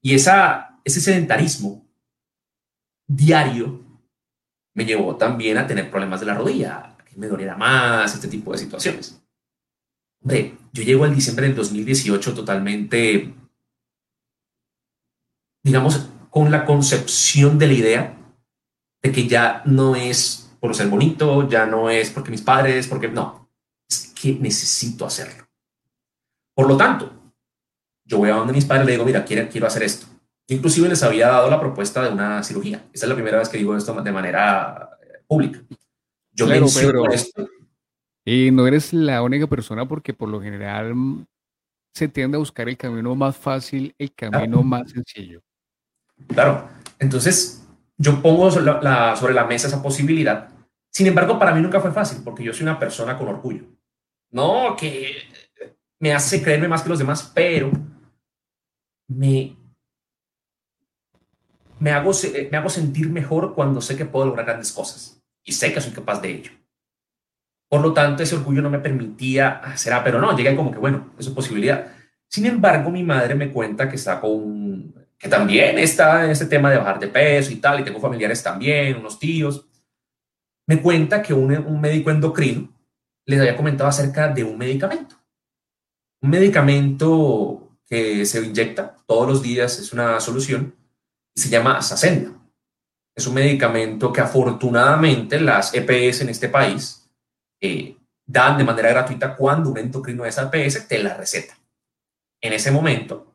Y 0.02 0.14
esa, 0.14 0.80
ese 0.84 1.02
sedentarismo 1.02 1.86
diario 3.08 3.84
me 4.76 4.86
llevó 4.86 5.16
también 5.18 5.58
a 5.58 5.66
tener 5.66 5.90
problemas 5.90 6.20
de 6.20 6.28
la 6.28 6.36
rodilla, 6.36 6.96
que 7.04 7.18
me 7.18 7.28
doliera 7.28 7.58
más, 7.58 8.14
este 8.14 8.28
tipo 8.28 8.52
de 8.52 8.60
situaciones. 8.60 9.20
Hombre, 10.22 10.56
yo 10.72 10.84
llego 10.84 11.04
al 11.04 11.16
diciembre 11.16 11.48
del 11.48 11.56
2018 11.56 12.34
totalmente, 12.36 13.34
digamos, 15.64 16.10
con 16.30 16.52
la 16.52 16.64
concepción 16.64 17.58
de 17.58 17.68
la 17.68 17.74
idea 17.74 18.18
de 19.02 19.12
que 19.12 19.28
ya 19.28 19.64
no 19.66 19.96
es 19.96 20.49
por 20.60 20.76
ser 20.76 20.88
bonito, 20.88 21.48
ya 21.48 21.66
no 21.66 21.90
es 21.90 22.10
porque 22.12 22.32
mis 22.32 22.42
padres, 22.42 22.88
porque 22.88 23.08
no, 23.08 23.50
es 23.90 24.14
que 24.20 24.34
necesito 24.34 25.06
hacerlo. 25.06 25.48
Por 26.54 26.68
lo 26.68 26.76
tanto, 26.76 27.34
yo 28.04 28.18
voy 28.18 28.30
a 28.30 28.36
donde 28.36 28.54
mis 28.54 28.66
padres 28.66 28.86
le 28.86 28.94
digo, 28.94 29.06
mira, 29.06 29.24
quiero, 29.24 29.48
quiero 29.50 29.68
hacer 29.68 29.84
esto. 29.84 30.08
Inclusive 30.48 30.90
les 30.90 31.04
había 31.04 31.28
dado 31.28 31.50
la 31.50 31.60
propuesta 31.60 32.02
de 32.02 32.12
una 32.12 32.44
cirugía. 32.44 32.84
Esta 32.92 33.06
es 33.06 33.10
la 33.10 33.16
primera 33.16 33.38
vez 33.38 33.50
que 33.50 33.58
digo 33.58 33.76
esto 33.78 33.94
de 34.02 34.12
manera 34.12 34.90
eh, 35.02 35.24
pública. 35.28 35.62
Yo 36.32 36.46
claro, 36.46 36.62
menciono 36.62 37.06
esto. 37.12 37.48
Y 38.26 38.52
no 38.52 38.68
eres 38.68 38.92
la 38.94 39.22
única 39.22 39.48
persona 39.48 39.88
porque 39.88 40.14
por 40.14 40.28
lo 40.28 40.42
general 40.42 40.94
se 41.94 42.08
tiende 42.08 42.36
a 42.36 42.40
buscar 42.40 42.68
el 42.68 42.78
camino 42.78 43.16
más 43.16 43.38
fácil, 43.38 43.94
el 43.98 44.14
camino 44.14 44.64
más 44.64 44.92
sencillo. 44.92 45.42
Claro. 46.28 46.68
Entonces, 46.98 47.68
yo 48.00 48.22
pongo 48.22 48.50
sobre 48.50 48.66
la, 49.34 49.46
mesa 49.48 49.68
esa 49.68 49.84
posibilidad. 49.84 50.50
Sin 50.90 51.06
embargo, 51.06 51.38
para 51.38 51.54
mí 51.54 51.62
nunca 51.62 51.82
fue 51.82 51.92
fácil 51.92 52.24
porque 52.24 52.44
yo 52.44 52.54
soy 52.54 52.64
una 52.64 52.80
persona 52.80 53.18
con 53.18 53.28
orgullo. 53.28 53.66
No 54.32 54.76
que 54.78 55.16
me 56.00 56.14
hace 56.14 56.42
creerme 56.42 56.70
más 56.70 56.82
que 56.82 56.90
los 56.90 57.00
demás, 57.00 57.32
pero 57.36 57.72
me 59.08 59.56
me 61.80 61.92
hago, 61.92 62.12
me 62.52 62.58
hago 62.58 62.70
sentir 62.70 63.10
mejor 63.10 63.54
cuando 63.54 63.82
sé 63.82 63.96
que 63.96 64.06
puedo 64.06 64.26
lograr 64.26 64.46
grandes 64.46 64.72
cosas 64.72 65.22
y 65.44 65.54
sé 65.54 65.74
que 65.74 65.82
soy 65.82 65.92
capaz 65.92 66.22
de 66.22 66.32
ello. 66.32 66.52
Por 67.70 67.82
lo 67.82 67.94
tanto, 67.94 68.24
ese 68.24 68.36
orgullo 68.36 68.62
no 68.62 68.70
me 68.70 68.80
permitía 68.80 69.62
ah, 69.64 70.02
pero 70.04 70.20
no, 70.20 70.36
llegué 70.36 70.56
como 70.56 70.72
que, 70.72 70.80
bueno, 70.80 71.14
eso 71.18 71.30
es 71.30 71.36
posibilidad. 71.36 71.94
Sin 72.28 72.46
embargo, 72.46 72.90
mi 72.90 73.04
madre 73.04 73.36
me 73.36 73.52
cuenta 73.52 73.90
que 73.90 73.96
está 73.96 74.20
con, 74.20 74.94
que 75.20 75.28
también 75.28 75.78
está 75.78 76.24
en 76.24 76.32
este 76.32 76.46
tema 76.46 76.72
de 76.72 76.78
bajar 76.78 77.00
de 77.00 77.10
peso 77.10 77.52
y 77.52 77.58
tal, 77.58 77.82
y 77.82 77.84
tengo 77.84 78.00
familiares 78.00 78.42
también, 78.42 78.98
unos 78.98 79.20
tíos. 79.20 79.68
Me 80.66 80.82
cuenta 80.82 81.22
que 81.22 81.34
un, 81.34 81.52
un 81.58 81.82
médico 81.82 82.10
endocrino 82.10 82.70
les 83.26 83.40
había 83.40 83.58
comentado 83.58 83.90
acerca 83.90 84.30
de 84.30 84.44
un 84.44 84.58
medicamento. 84.58 85.16
Un 86.22 86.30
medicamento 86.30 87.78
que 87.86 88.26
se 88.26 88.44
inyecta 88.46 88.96
todos 89.06 89.28
los 89.28 89.42
días, 89.42 89.78
es 89.80 89.92
una 89.92 90.20
solución, 90.20 90.76
se 91.36 91.50
llama 91.50 91.82
Saxenda. 91.82 92.32
Es 93.16 93.28
un 93.28 93.34
medicamento 93.34 94.14
que 94.14 94.22
afortunadamente 94.22 95.42
las 95.42 95.74
EPS 95.74 96.22
en 96.22 96.30
este 96.30 96.48
país 96.48 97.10
eh, 97.62 97.98
dan 98.26 98.58
de 98.58 98.64
manera 98.64 98.90
gratuita 98.90 99.36
cuando 99.36 99.72
un 99.72 99.78
endocrino 99.78 100.26
esa 100.26 100.50
EPS 100.52 100.88
te 100.88 101.04
la 101.04 101.16
receta. 101.16 101.58
En 102.42 102.54
ese 102.54 102.72
momento, 102.72 103.29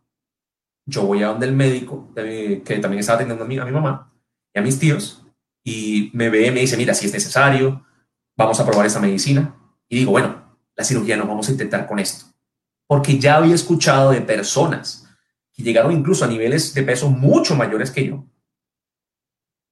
yo 0.86 1.02
voy 1.02 1.22
a 1.22 1.28
donde 1.28 1.46
el 1.46 1.54
médico, 1.54 2.10
que 2.14 2.78
también 2.80 3.00
estaba 3.00 3.16
atendiendo 3.16 3.44
a 3.44 3.46
mi, 3.46 3.72
mamá 3.72 4.12
y 4.54 4.58
a 4.58 4.62
mis 4.62 4.78
tíos, 4.78 5.24
y 5.64 6.10
me 6.12 6.28
ve 6.28 6.50
me 6.50 6.60
dice, 6.60 6.76
mira, 6.76 6.94
si 6.94 7.06
es 7.06 7.12
necesario, 7.12 7.84
vamos 8.36 8.60
a 8.60 8.66
probar 8.66 8.86
esa 8.86 9.00
medicina. 9.00 9.56
Y 9.88 9.96
digo, 9.96 10.10
bueno, 10.10 10.58
la 10.76 10.84
cirugía 10.84 11.16
no 11.16 11.26
vamos 11.26 11.48
a 11.48 11.52
intentar 11.52 11.86
con 11.86 11.98
esto. 11.98 12.26
Porque 12.86 13.18
ya 13.18 13.36
había 13.36 13.54
escuchado 13.54 14.10
de 14.10 14.20
personas 14.20 15.08
que 15.52 15.62
llegaron 15.62 15.92
incluso 15.92 16.24
a 16.24 16.28
niveles 16.28 16.74
de 16.74 16.82
peso 16.82 17.08
mucho 17.08 17.54
mayores 17.54 17.90
que 17.90 18.06
yo, 18.06 18.26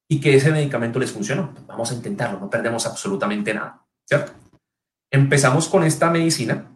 y 0.08 0.20
que 0.20 0.36
ese 0.36 0.50
medicamento 0.50 0.98
les 0.98 1.10
funcionó. 1.10 1.54
Vamos 1.66 1.90
a 1.90 1.94
intentarlo, 1.94 2.38
no 2.38 2.50
perdemos 2.50 2.86
absolutamente 2.86 3.54
nada, 3.54 3.84
¿cierto? 4.04 4.32
Empezamos 5.10 5.68
con 5.68 5.84
esta 5.84 6.10
medicina, 6.10 6.71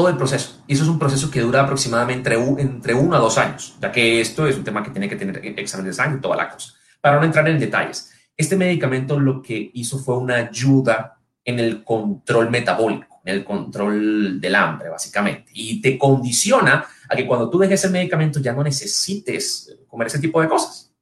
todo 0.00 0.08
el 0.08 0.16
proceso, 0.16 0.64
y 0.66 0.72
eso 0.72 0.84
es 0.84 0.88
un 0.88 0.98
proceso 0.98 1.30
que 1.30 1.42
dura 1.42 1.60
aproximadamente 1.60 2.32
entre, 2.58 2.94
uno 2.94 3.14
a 3.14 3.18
dos 3.18 3.36
años, 3.36 3.76
ya 3.82 3.92
que 3.92 4.22
esto 4.22 4.46
es 4.46 4.56
un 4.56 4.64
tema 4.64 4.82
que 4.82 4.88
tiene 4.88 5.10
que 5.10 5.16
tener 5.16 5.44
exámenes 5.58 5.94
de 5.94 6.02
sangre, 6.02 6.22
toda 6.22 6.36
la 6.36 6.48
cosa. 6.48 6.72
Para 7.02 7.18
no 7.18 7.26
entrar 7.26 7.46
en 7.46 7.58
detalles, 7.58 8.10
este 8.34 8.56
medicamento 8.56 9.20
lo 9.20 9.42
que 9.42 9.70
hizo 9.74 9.98
fue 9.98 10.16
una 10.16 10.36
ayuda 10.36 11.18
en 11.44 11.58
el 11.58 11.84
control 11.84 12.48
metabólico, 12.48 13.20
en 13.26 13.34
el 13.34 13.44
control 13.44 14.40
del 14.40 14.54
hambre, 14.54 14.88
básicamente, 14.88 15.52
y 15.52 15.82
te 15.82 15.98
condiciona 15.98 16.82
a 17.06 17.14
que 17.14 17.26
cuando 17.26 17.50
tú 17.50 17.58
dejes 17.58 17.84
el 17.84 17.90
medicamento 17.90 18.40
ya 18.40 18.54
no 18.54 18.62
necesites 18.62 19.76
comer 19.86 20.06
ese 20.06 20.18
tipo 20.18 20.40
de 20.40 20.48
cosas. 20.48 20.94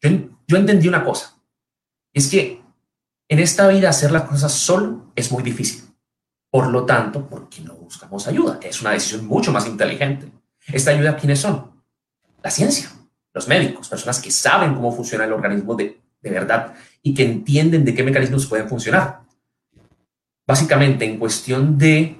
Yo, 0.00 0.10
yo 0.46 0.56
entendí 0.56 0.86
una 0.86 1.02
cosa, 1.02 1.36
es 2.14 2.28
que 2.28 2.62
en 3.28 3.40
esta 3.40 3.66
vida 3.66 3.88
hacer 3.88 4.12
las 4.12 4.22
cosas 4.22 4.52
solo 4.52 5.10
es 5.16 5.32
muy 5.32 5.42
difícil. 5.42 5.89
Por 6.50 6.68
lo 6.68 6.84
tanto, 6.84 7.26
¿por 7.26 7.48
qué 7.48 7.62
no 7.62 7.74
buscamos 7.74 8.26
ayuda? 8.26 8.58
Es 8.62 8.80
una 8.80 8.90
decisión 8.90 9.26
mucho 9.26 9.52
más 9.52 9.66
inteligente. 9.66 10.30
¿Esta 10.66 10.90
ayuda 10.90 11.16
quiénes 11.16 11.40
son? 11.40 11.70
La 12.42 12.50
ciencia, 12.50 12.90
los 13.32 13.46
médicos, 13.46 13.88
personas 13.88 14.20
que 14.20 14.30
saben 14.30 14.74
cómo 14.74 14.92
funciona 14.92 15.24
el 15.24 15.32
organismo 15.32 15.74
de, 15.74 16.00
de 16.20 16.30
verdad 16.30 16.74
y 17.02 17.14
que 17.14 17.24
entienden 17.24 17.84
de 17.84 17.94
qué 17.94 18.02
mecanismos 18.02 18.46
pueden 18.46 18.68
funcionar. 18.68 19.20
Básicamente, 20.46 21.04
en 21.04 21.18
cuestión 21.18 21.78
de 21.78 22.18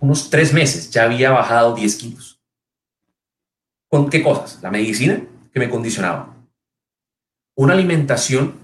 unos 0.00 0.30
tres 0.30 0.52
meses 0.52 0.90
ya 0.90 1.04
había 1.04 1.30
bajado 1.30 1.74
10 1.74 1.96
kilos. 1.96 2.40
¿Con 3.88 4.08
qué 4.10 4.22
cosas? 4.22 4.62
La 4.62 4.70
medicina 4.70 5.20
que 5.52 5.58
me 5.58 5.70
condicionaba. 5.70 6.36
Una 7.56 7.72
alimentación 7.72 8.54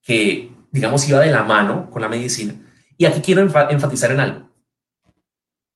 que, 0.00 0.50
digamos, 0.70 1.06
iba 1.08 1.20
de 1.20 1.30
la 1.30 1.42
mano 1.42 1.90
con 1.90 2.00
la 2.00 2.08
medicina. 2.08 2.54
Y 2.98 3.06
aquí 3.06 3.20
quiero 3.22 3.42
enfatizar 3.42 4.10
en 4.10 4.20
algo. 4.20 4.50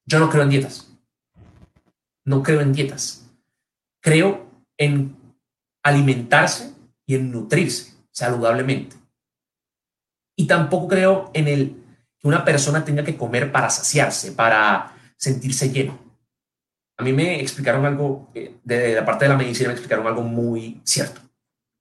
Yo 0.04 0.18
no 0.18 0.28
creo 0.28 0.42
en 0.42 0.50
dietas. 0.50 0.92
No 2.24 2.42
creo 2.42 2.60
en 2.60 2.72
dietas. 2.72 3.30
Creo 4.00 4.50
en 4.76 5.16
alimentarse 5.84 6.74
y 7.06 7.14
en 7.14 7.30
nutrirse 7.30 7.94
saludablemente. 8.10 8.96
Y 10.36 10.46
tampoco 10.46 10.88
creo 10.88 11.30
en 11.32 11.46
el 11.46 11.76
que 12.18 12.26
una 12.26 12.44
persona 12.44 12.84
tenga 12.84 13.04
que 13.04 13.16
comer 13.16 13.52
para 13.52 13.70
saciarse, 13.70 14.32
para 14.32 14.96
sentirse 15.16 15.70
lleno. 15.70 15.98
A 16.96 17.04
mí 17.04 17.12
me 17.12 17.40
explicaron 17.40 17.86
algo, 17.86 18.30
eh, 18.34 18.56
de 18.64 18.94
la 18.94 19.04
parte 19.04 19.24
de 19.24 19.30
la 19.30 19.36
medicina 19.36 19.68
me 19.68 19.74
explicaron 19.74 20.06
algo 20.06 20.22
muy 20.22 20.80
cierto. 20.84 21.20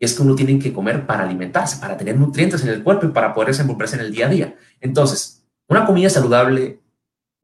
Y 0.01 0.05
es 0.05 0.15
que 0.15 0.23
uno 0.23 0.33
tiene 0.33 0.57
que 0.57 0.73
comer 0.73 1.05
para 1.05 1.23
alimentarse, 1.23 1.79
para 1.79 1.95
tener 1.95 2.17
nutrientes 2.17 2.63
en 2.63 2.69
el 2.69 2.83
cuerpo 2.83 3.05
y 3.05 3.09
para 3.09 3.35
poder 3.35 3.49
desenvolverse 3.49 3.97
en 3.97 4.01
el 4.01 4.11
día 4.11 4.25
a 4.25 4.29
día. 4.29 4.55
Entonces, 4.79 5.45
una 5.69 5.85
comida 5.85 6.09
saludable, 6.09 6.79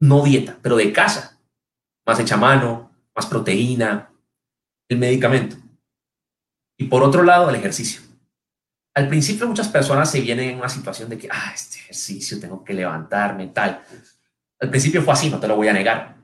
no 0.00 0.24
dieta, 0.24 0.58
pero 0.60 0.76
de 0.76 0.92
casa, 0.92 1.38
más 2.04 2.18
hecha 2.18 2.36
mano, 2.36 2.90
más 3.14 3.26
proteína, 3.26 4.10
el 4.88 4.98
medicamento. 4.98 5.54
Y 6.76 6.86
por 6.86 7.04
otro 7.04 7.22
lado, 7.22 7.48
el 7.48 7.54
ejercicio. 7.54 8.02
Al 8.92 9.06
principio 9.06 9.46
muchas 9.46 9.68
personas 9.68 10.10
se 10.10 10.20
vienen 10.20 10.50
en 10.50 10.58
una 10.58 10.68
situación 10.68 11.08
de 11.08 11.16
que, 11.16 11.28
ah, 11.30 11.52
este 11.54 11.78
ejercicio, 11.78 12.40
tengo 12.40 12.64
que 12.64 12.74
levantarme, 12.74 13.46
tal. 13.48 13.84
Al 14.58 14.68
principio 14.68 15.00
fue 15.02 15.12
así, 15.12 15.30
no 15.30 15.38
te 15.38 15.46
lo 15.46 15.54
voy 15.54 15.68
a 15.68 15.72
negar. 15.72 16.16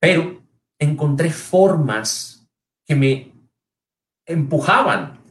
Pero 0.00 0.42
encontré 0.76 1.30
formas 1.30 2.44
que 2.84 2.96
me 2.96 3.32
empujaban 4.26 5.21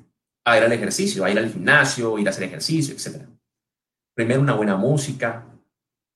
a 0.44 0.58
ir 0.58 0.64
al 0.64 0.72
ejercicio, 0.72 1.24
a 1.24 1.30
ir 1.30 1.38
al 1.38 1.52
gimnasio, 1.52 2.18
ir 2.18 2.28
a 2.28 2.32
hacer 2.32 2.44
ejercicio, 2.44 2.94
etc. 2.94 3.28
Primero, 4.14 4.42
una 4.42 4.54
buena 4.54 4.76
música. 4.76 5.46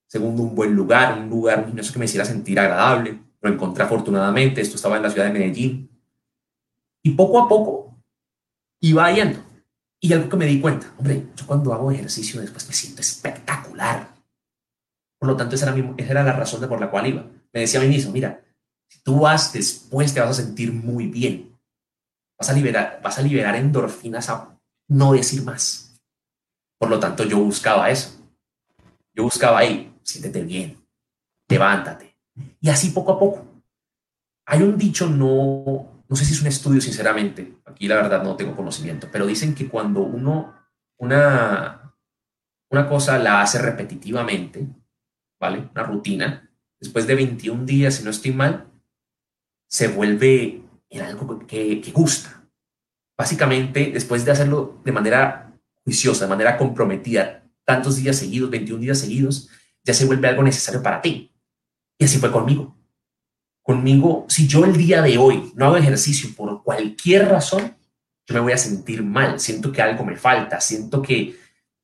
Segundo, 0.07 0.43
un 0.43 0.55
buen 0.55 0.73
lugar, 0.73 1.17
un 1.17 1.29
lugar, 1.29 1.65
un 1.65 1.75
que 1.75 1.99
me 1.99 2.05
hiciera 2.05 2.25
sentir 2.25 2.59
agradable. 2.59 3.19
Lo 3.41 3.49
encontré 3.51 3.83
afortunadamente. 3.83 4.61
Esto 4.61 4.75
estaba 4.75 4.97
en 4.97 5.03
la 5.03 5.09
ciudad 5.09 5.27
de 5.27 5.33
Medellín. 5.33 5.89
Y 7.03 7.11
poco 7.11 7.39
a 7.39 7.47
poco 7.47 7.95
iba 8.81 9.11
yendo. 9.11 9.39
Y 9.99 10.13
algo 10.13 10.29
que 10.29 10.37
me 10.37 10.45
di 10.45 10.59
cuenta, 10.59 10.93
hombre, 10.97 11.27
yo 11.35 11.47
cuando 11.47 11.73
hago 11.73 11.91
ejercicio 11.91 12.41
después 12.41 12.67
me 12.67 12.73
siento 12.73 13.01
espectacular. 13.01 14.13
Por 15.17 15.29
lo 15.29 15.35
tanto, 15.35 15.55
esa 15.55 15.73
era, 15.73 15.93
esa 15.97 16.11
era 16.11 16.23
la 16.23 16.33
razón 16.33 16.61
de 16.61 16.67
por 16.67 16.79
la 16.79 16.91
cual 16.91 17.07
iba. 17.07 17.25
Me 17.53 17.61
decía 17.61 17.79
a 17.79 17.83
mí 17.83 17.89
mismo, 17.89 18.11
mira, 18.11 18.43
si 18.87 19.01
tú 19.01 19.21
vas 19.21 19.53
después 19.53 20.13
te 20.13 20.19
vas 20.19 20.31
a 20.31 20.43
sentir 20.43 20.71
muy 20.71 21.07
bien. 21.07 21.54
Vas 22.37 22.49
a 22.49 22.53
liberar, 22.53 22.99
vas 23.03 23.17
a 23.17 23.21
liberar 23.21 23.55
endorfinas 23.55 24.29
a 24.29 24.57
no 24.89 25.13
decir 25.13 25.43
más. 25.43 26.01
Por 26.77 26.89
lo 26.89 26.99
tanto, 26.99 27.23
yo 27.23 27.39
buscaba 27.39 27.89
eso. 27.89 28.19
Yo 29.13 29.23
buscaba 29.23 29.59
ahí, 29.59 29.97
siéntete 30.03 30.43
bien, 30.43 30.85
levántate. 31.47 32.17
Y 32.59 32.69
así 32.69 32.89
poco 32.89 33.13
a 33.13 33.19
poco. 33.19 33.45
Hay 34.45 34.61
un 34.61 34.77
dicho, 34.77 35.07
no, 35.07 36.03
no 36.07 36.15
sé 36.15 36.25
si 36.25 36.33
es 36.33 36.41
un 36.41 36.47
estudio, 36.47 36.81
sinceramente, 36.81 37.57
aquí 37.65 37.87
la 37.87 37.95
verdad 37.95 38.21
no 38.23 38.35
tengo 38.35 38.55
conocimiento, 38.55 39.07
pero 39.11 39.25
dicen 39.25 39.55
que 39.55 39.69
cuando 39.69 40.01
uno 40.01 40.53
una, 40.97 41.95
una 42.69 42.87
cosa 42.87 43.17
la 43.17 43.41
hace 43.41 43.59
repetitivamente, 43.59 44.67
¿vale? 45.39 45.69
Una 45.71 45.83
rutina, 45.83 46.49
después 46.79 47.07
de 47.07 47.15
21 47.15 47.65
días, 47.65 47.95
si 47.95 48.03
no 48.03 48.11
estoy 48.11 48.31
mal, 48.31 48.67
se 49.67 49.87
vuelve 49.87 50.61
en 50.97 51.05
algo 51.05 51.39
que, 51.39 51.81
que 51.81 51.91
gusta. 51.91 52.43
Básicamente, 53.17 53.91
después 53.93 54.25
de 54.25 54.31
hacerlo 54.31 54.81
de 54.83 54.91
manera 54.91 55.53
juiciosa, 55.83 56.25
de 56.25 56.29
manera 56.29 56.57
comprometida, 56.57 57.43
tantos 57.63 57.97
días 57.97 58.17
seguidos, 58.17 58.49
21 58.49 58.81
días 58.81 58.99
seguidos, 58.99 59.49
ya 59.83 59.93
se 59.93 60.05
vuelve 60.05 60.27
algo 60.27 60.43
necesario 60.43 60.81
para 60.81 61.01
ti. 61.01 61.33
Y 61.97 62.05
así 62.05 62.17
fue 62.17 62.31
conmigo. 62.31 62.75
Conmigo, 63.61 64.25
si 64.29 64.47
yo 64.47 64.65
el 64.65 64.75
día 64.75 65.01
de 65.01 65.17
hoy 65.17 65.51
no 65.55 65.65
hago 65.65 65.77
ejercicio 65.77 66.29
por 66.35 66.63
cualquier 66.63 67.29
razón, 67.29 67.75
yo 68.27 68.33
me 68.33 68.41
voy 68.41 68.53
a 68.53 68.57
sentir 68.57 69.03
mal, 69.03 69.39
siento 69.39 69.71
que 69.71 69.81
algo 69.81 70.03
me 70.03 70.17
falta, 70.17 70.59
siento 70.59 71.01
que, 71.01 71.35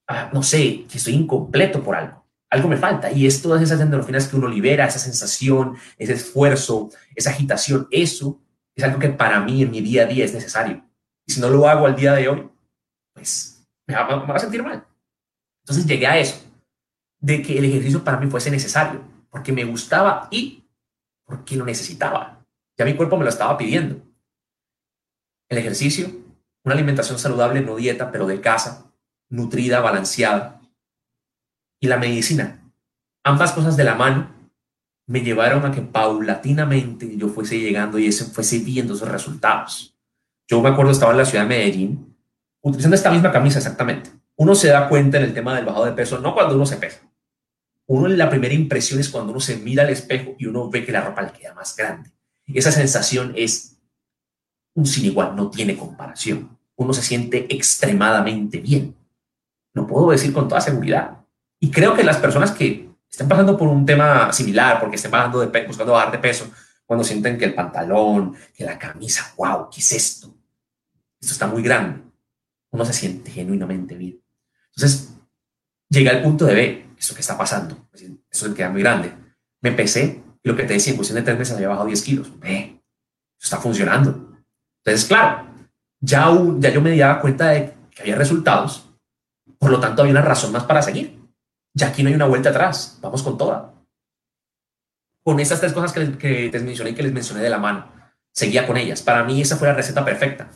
ah, 0.08 0.30
no 0.34 0.44
sé, 0.44 0.86
que 0.90 0.98
estoy 0.98 1.14
incompleto 1.14 1.84
por 1.84 1.96
algo 1.96 2.22
algo 2.52 2.68
me 2.68 2.78
falta. 2.78 3.12
Y 3.12 3.26
es 3.26 3.42
todas 3.42 3.64
esas 3.64 3.82
endorfinas 3.82 4.28
que 4.28 4.36
uno 4.36 4.48
libera, 4.48 4.86
esa 4.86 5.00
sensación, 5.00 5.78
ese 5.98 6.14
esfuerzo, 6.14 6.90
esa 7.16 7.32
agitación, 7.32 7.88
eso 7.90 8.40
es 8.82 8.88
algo 8.88 9.00
que 9.00 9.10
para 9.10 9.40
mí 9.40 9.62
en 9.62 9.72
mi 9.72 9.82
día 9.82 10.04
a 10.04 10.06
día 10.08 10.26
es 10.26 10.34
necesario. 10.34 10.84
Y 11.26 11.34
si 11.34 11.40
no 11.40 11.50
lo 11.50 11.68
hago 11.68 11.86
al 11.86 11.96
día 11.96 12.14
de 12.14 12.28
hoy, 12.28 12.50
pues 13.14 13.64
me 13.86 13.94
va, 13.96 14.36
a 14.36 14.40
sentir 14.40 14.64
mal. 14.64 14.86
Entonces 15.64 15.86
llegué 15.86 16.08
a 16.08 16.18
eso, 16.18 16.44
de 17.20 17.42
que 17.42 17.58
el 17.58 17.66
ejercicio 17.66 18.04
para 18.04 18.18
mí 18.18 18.30
fuese 18.30 18.50
necesario, 18.50 19.04
porque 19.30 19.52
me 19.52 19.64
gustaba 19.64 20.28
y 20.32 20.64
porque 21.26 21.56
lo 21.56 21.66
necesitaba. 21.66 22.44
Ya 22.78 22.86
mi 22.86 22.96
cuerpo 22.96 23.18
me 23.18 23.24
lo 23.24 23.30
estaba 23.30 23.58
pidiendo. 23.58 24.02
El 25.48 25.60
ejercicio, 25.60 26.10
una 26.64 26.74
alimentación 26.74 27.20
saludable, 27.20 27.62
no 27.62 27.76
dieta, 27.76 28.12
pero 28.12 28.26
de 28.26 28.42
casa, 28.42 28.92
nutrida, 29.30 29.80
balanceada, 29.82 30.60
y 31.80 31.88
la 31.88 31.98
medicina. 31.98 32.72
Ambas 33.24 33.52
cosas 33.52 33.78
de 33.78 33.84
la 33.84 33.96
mano 33.96 34.41
me 35.12 35.20
llevaron 35.20 35.66
a 35.66 35.74
que 35.74 35.82
paulatinamente 35.82 37.18
yo 37.18 37.28
fuese 37.28 37.60
llegando 37.60 38.00
y 38.00 38.08
ese 38.08 38.24
fuese 38.24 38.60
viendo 38.60 38.94
esos 38.94 39.10
resultados. 39.10 39.94
Yo 40.48 40.62
me 40.62 40.70
acuerdo, 40.70 40.94
estaba 40.94 41.12
en 41.12 41.18
la 41.18 41.26
ciudad 41.26 41.44
de 41.44 41.50
Medellín, 41.50 42.16
utilizando 42.62 42.96
esta 42.96 43.12
misma 43.12 43.30
camisa 43.30 43.60
exactamente. 43.60 44.10
Uno 44.38 44.56
se 44.56 44.70
da 44.70 44.88
cuenta 44.88 45.18
en 45.18 45.26
el 45.26 45.34
tema 45.34 45.54
del 45.54 45.66
bajado 45.66 45.84
de 45.84 45.92
peso, 45.92 46.20
no 46.20 46.34
cuando 46.34 46.56
uno 46.56 46.66
se 46.66 46.78
pesa. 46.78 47.02
Uno 47.88 48.06
en 48.06 48.18
la 48.18 48.30
primera 48.30 48.54
impresión 48.54 49.02
es 49.02 49.10
cuando 49.10 49.34
uno 49.34 49.42
se 49.42 49.58
mira 49.58 49.84
al 49.84 49.90
espejo 49.90 50.36
y 50.40 50.46
uno 50.46 50.70
ve 50.70 50.86
que 50.86 50.94
la 50.94 51.02
ropa 51.02 51.24
le 51.24 51.34
queda 51.34 51.54
más 51.54 51.76
grande. 51.76 52.10
Esa 52.48 52.72
sensación 52.72 53.34
es 53.36 53.78
un 54.76 54.86
sin 54.86 55.04
igual, 55.04 55.36
no 55.36 55.50
tiene 55.50 55.76
comparación. 55.76 56.58
Uno 56.78 56.94
se 56.94 57.02
siente 57.02 57.54
extremadamente 57.54 58.60
bien. 58.60 58.96
No 59.74 59.88
puedo 59.88 60.12
decir 60.12 60.32
con 60.32 60.48
toda 60.48 60.62
seguridad, 60.62 61.18
y 61.60 61.70
creo 61.70 61.96
que 61.96 62.04
las 62.04 62.18
personas 62.18 62.52
que 62.52 62.91
estén 63.12 63.28
pasando 63.28 63.58
por 63.58 63.68
un 63.68 63.86
tema 63.86 64.32
similar, 64.32 64.80
porque 64.80 64.96
estén 64.96 65.12
bajando 65.12 65.42
de 65.42 65.66
buscando 65.68 65.94
bajar 65.94 66.12
de 66.12 66.20
peso, 66.20 66.50
cuando 66.86 67.04
sienten 67.04 67.38
que 67.38 67.46
el 67.46 67.54
pantalón, 67.54 68.36
que 68.54 68.64
la 68.64 68.80
camisa, 68.80 69.34
wow, 69.38 69.70
¿qué 69.70 69.82
es 69.82 69.92
esto? 69.92 70.34
Esto 71.20 71.34
está 71.34 71.48
muy 71.48 71.62
grande. 71.62 72.02
Uno 72.72 72.86
se 72.86 72.94
siente 72.94 73.30
genuinamente 73.30 73.96
bien. 73.96 74.20
Entonces, 74.76 75.14
llegué 75.90 76.10
al 76.10 76.24
punto 76.24 76.46
de 76.46 76.56
ver 76.56 76.86
eso 76.98 77.14
que 77.14 77.22
está 77.22 77.38
pasando. 77.38 77.90
Eso 78.30 78.50
me 78.50 78.56
queda 78.56 78.70
muy 78.70 78.82
grande. 78.82 79.14
Me 79.62 79.72
pesé 79.74 80.24
y 80.44 80.50
lo 80.50 80.56
que 80.56 80.64
te 80.64 80.74
decía, 80.74 80.92
en 80.92 80.98
cuestión 80.98 81.18
de 81.18 81.24
tres 81.24 81.38
meses 81.38 81.56
había 81.56 81.68
bajado 81.68 81.88
10 81.88 82.02
kilos. 82.02 82.32
Eso 82.42 82.80
está 83.40 83.58
funcionando. 83.58 84.36
Entonces, 84.84 85.08
claro, 85.08 85.48
ya, 86.00 86.30
ya 86.58 86.70
yo 86.72 86.82
me 86.82 86.98
daba 86.98 87.22
cuenta 87.22 87.50
de 87.50 87.74
que 87.92 88.02
había 88.02 88.16
resultados. 88.16 88.90
Por 89.60 89.70
lo 89.70 89.80
tanto, 89.80 90.02
había 90.02 90.14
una 90.14 90.24
razón 90.24 90.52
más 90.52 90.64
para 90.64 90.82
seguir. 90.82 91.21
Ya 91.74 91.88
aquí 91.88 92.04
no 92.04 92.10
hay 92.10 92.16
una 92.16 92.28
vuelta 92.28 92.50
atrás, 92.50 93.00
vamos 93.02 93.24
con 93.24 93.38
toda. 93.38 93.74
Con 95.24 95.40
esas 95.40 95.60
tres 95.60 95.74
cosas 95.74 95.94
que, 95.94 96.18
que 96.18 96.50
te 96.50 96.60
mencioné 96.60 96.92
y 96.92 96.96
que 96.96 97.04
les 97.04 97.14
mencioné 97.14 97.44
de 97.44 97.50
la 97.50 97.60
mano, 97.60 97.92
seguía 98.34 98.68
con 98.68 98.78
ellas. 98.78 99.02
Para 99.02 99.24
mí 99.24 99.42
esa 99.42 99.58
fue 99.58 99.68
la 99.68 99.76
receta 99.76 100.04
perfecta. 100.04 100.50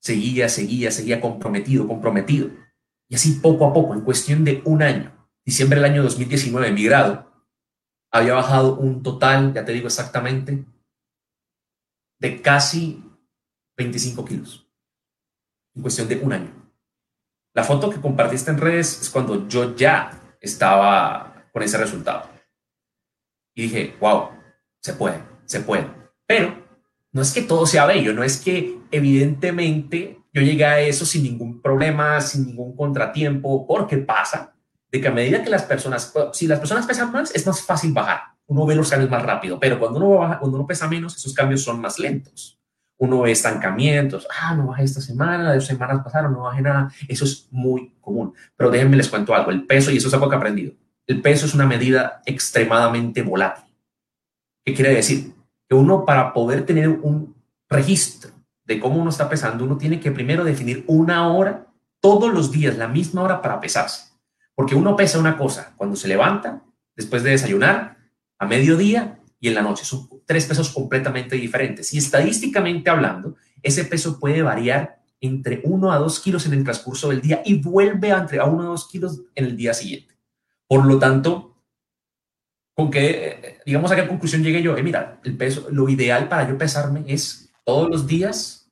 Seguía, 0.00 0.48
seguía, 0.48 0.90
seguía 0.90 1.20
comprometido, 1.20 1.86
comprometido. 1.86 2.50
Y 3.08 3.14
así 3.14 3.32
poco 3.34 3.66
a 3.66 3.72
poco, 3.72 3.94
en 3.94 4.00
cuestión 4.00 4.44
de 4.44 4.62
un 4.64 4.82
año, 4.82 5.12
diciembre 5.44 5.80
del 5.80 5.90
año 5.90 6.02
2019, 6.02 6.68
en 6.68 6.74
mi 6.74 6.84
grado, 6.84 7.30
había 8.10 8.34
bajado 8.34 8.76
un 8.76 9.02
total, 9.02 9.52
ya 9.52 9.64
te 9.64 9.72
digo 9.72 9.86
exactamente, 9.86 10.64
de 12.18 12.42
casi 12.42 13.04
25 13.76 14.24
kilos. 14.24 14.66
En 15.74 15.82
cuestión 15.82 16.08
de 16.08 16.16
un 16.16 16.32
año. 16.32 16.72
La 17.54 17.64
foto 17.64 17.90
que 17.90 18.00
compartiste 18.00 18.50
en 18.50 18.58
redes 18.58 19.02
es 19.02 19.10
cuando 19.10 19.46
yo 19.48 19.76
ya 19.76 20.10
estaba 20.46 21.48
con 21.52 21.62
ese 21.62 21.78
resultado. 21.78 22.28
Y 23.54 23.62
dije, 23.62 23.96
wow, 24.00 24.30
se 24.80 24.94
puede, 24.94 25.20
se 25.44 25.60
puede. 25.60 25.86
Pero 26.26 26.64
no 27.12 27.22
es 27.22 27.32
que 27.32 27.42
todo 27.42 27.66
sea 27.66 27.86
bello, 27.86 28.12
no 28.12 28.22
es 28.22 28.38
que 28.38 28.78
evidentemente 28.90 30.20
yo 30.32 30.42
llegué 30.42 30.64
a 30.64 30.80
eso 30.80 31.06
sin 31.06 31.22
ningún 31.22 31.62
problema, 31.62 32.20
sin 32.20 32.46
ningún 32.46 32.76
contratiempo, 32.76 33.66
porque 33.66 33.98
pasa 33.98 34.54
de 34.90 35.00
que 35.00 35.08
a 35.08 35.12
medida 35.12 35.42
que 35.42 35.50
las 35.50 35.62
personas, 35.62 36.12
si 36.32 36.46
las 36.46 36.58
personas 36.58 36.86
pesan 36.86 37.10
más, 37.10 37.34
es 37.34 37.46
más 37.46 37.62
fácil 37.62 37.92
bajar, 37.92 38.20
uno 38.46 38.66
ve 38.66 38.74
los 38.74 38.90
cambios 38.90 39.10
más 39.10 39.22
rápido, 39.22 39.58
pero 39.58 39.78
cuando 39.78 39.98
uno, 39.98 40.18
baja, 40.18 40.38
cuando 40.38 40.58
uno 40.58 40.66
pesa 40.66 40.86
menos, 40.88 41.16
esos 41.16 41.34
cambios 41.34 41.62
son 41.62 41.80
más 41.80 41.98
lentos. 41.98 42.55
Uno 42.98 43.20
ve 43.20 43.32
estancamientos, 43.32 44.26
ah, 44.40 44.54
no 44.54 44.68
bajé 44.68 44.84
esta 44.84 45.00
semana, 45.00 45.54
dos 45.54 45.66
semanas 45.66 46.02
pasaron, 46.02 46.32
no 46.32 46.42
bajé 46.42 46.62
nada, 46.62 46.90
eso 47.08 47.24
es 47.24 47.48
muy 47.50 47.94
común. 48.00 48.32
Pero 48.56 48.70
déjenme 48.70 48.96
les 48.96 49.08
cuento 49.08 49.34
algo, 49.34 49.50
el 49.50 49.66
peso, 49.66 49.90
y 49.90 49.98
eso 49.98 50.08
es 50.08 50.14
algo 50.14 50.28
que 50.28 50.34
he 50.34 50.38
aprendido, 50.38 50.72
el 51.06 51.20
peso 51.20 51.46
es 51.46 51.54
una 51.54 51.66
medida 51.66 52.22
extremadamente 52.24 53.22
volátil. 53.22 53.64
¿Qué 54.64 54.74
quiere 54.74 54.94
decir? 54.94 55.34
Que 55.68 55.74
uno 55.74 56.04
para 56.04 56.32
poder 56.32 56.64
tener 56.64 56.88
un 56.88 57.36
registro 57.68 58.30
de 58.64 58.80
cómo 58.80 59.00
uno 59.00 59.10
está 59.10 59.28
pesando, 59.28 59.64
uno 59.64 59.76
tiene 59.76 60.00
que 60.00 60.10
primero 60.10 60.42
definir 60.42 60.84
una 60.86 61.28
hora 61.28 61.66
todos 62.00 62.32
los 62.32 62.50
días, 62.50 62.76
la 62.76 62.88
misma 62.88 63.22
hora 63.22 63.42
para 63.42 63.60
pesarse. 63.60 64.12
Porque 64.54 64.74
uno 64.74 64.96
pesa 64.96 65.18
una 65.18 65.36
cosa 65.36 65.74
cuando 65.76 65.96
se 65.96 66.08
levanta, 66.08 66.62
después 66.96 67.22
de 67.22 67.30
desayunar, 67.30 67.96
a 68.38 68.46
mediodía 68.46 69.20
y 69.38 69.48
en 69.48 69.54
la 69.54 69.62
noche. 69.62 69.84
Son 69.84 70.08
tres 70.26 70.46
pesos 70.46 70.70
completamente 70.70 71.36
diferentes. 71.36 71.94
Y 71.94 71.98
estadísticamente 71.98 72.90
hablando, 72.90 73.36
ese 73.62 73.84
peso 73.84 74.18
puede 74.18 74.42
variar 74.42 75.00
entre 75.20 75.60
1 75.64 75.92
a 75.92 75.98
2 75.98 76.20
kilos 76.20 76.46
en 76.46 76.52
el 76.52 76.64
transcurso 76.64 77.08
del 77.08 77.22
día 77.22 77.42
y 77.44 77.60
vuelve 77.62 78.12
a 78.12 78.18
entre 78.18 78.40
a 78.40 78.44
1 78.44 78.62
a 78.62 78.66
2 78.66 78.88
kilos 78.88 79.22
en 79.34 79.44
el 79.46 79.56
día 79.56 79.72
siguiente. 79.72 80.14
Por 80.68 80.84
lo 80.84 80.98
tanto, 80.98 81.56
con 82.74 82.90
que, 82.90 83.60
digamos, 83.64 83.90
a 83.90 83.96
qué 83.96 84.06
conclusión 84.06 84.42
llegué 84.42 84.62
yo, 84.62 84.76
eh, 84.76 84.82
mira, 84.82 85.20
el 85.24 85.36
peso, 85.36 85.68
lo 85.70 85.88
ideal 85.88 86.28
para 86.28 86.46
yo 86.48 86.58
pesarme 86.58 87.04
es 87.06 87.50
todos 87.64 87.88
los 87.88 88.06
días 88.06 88.70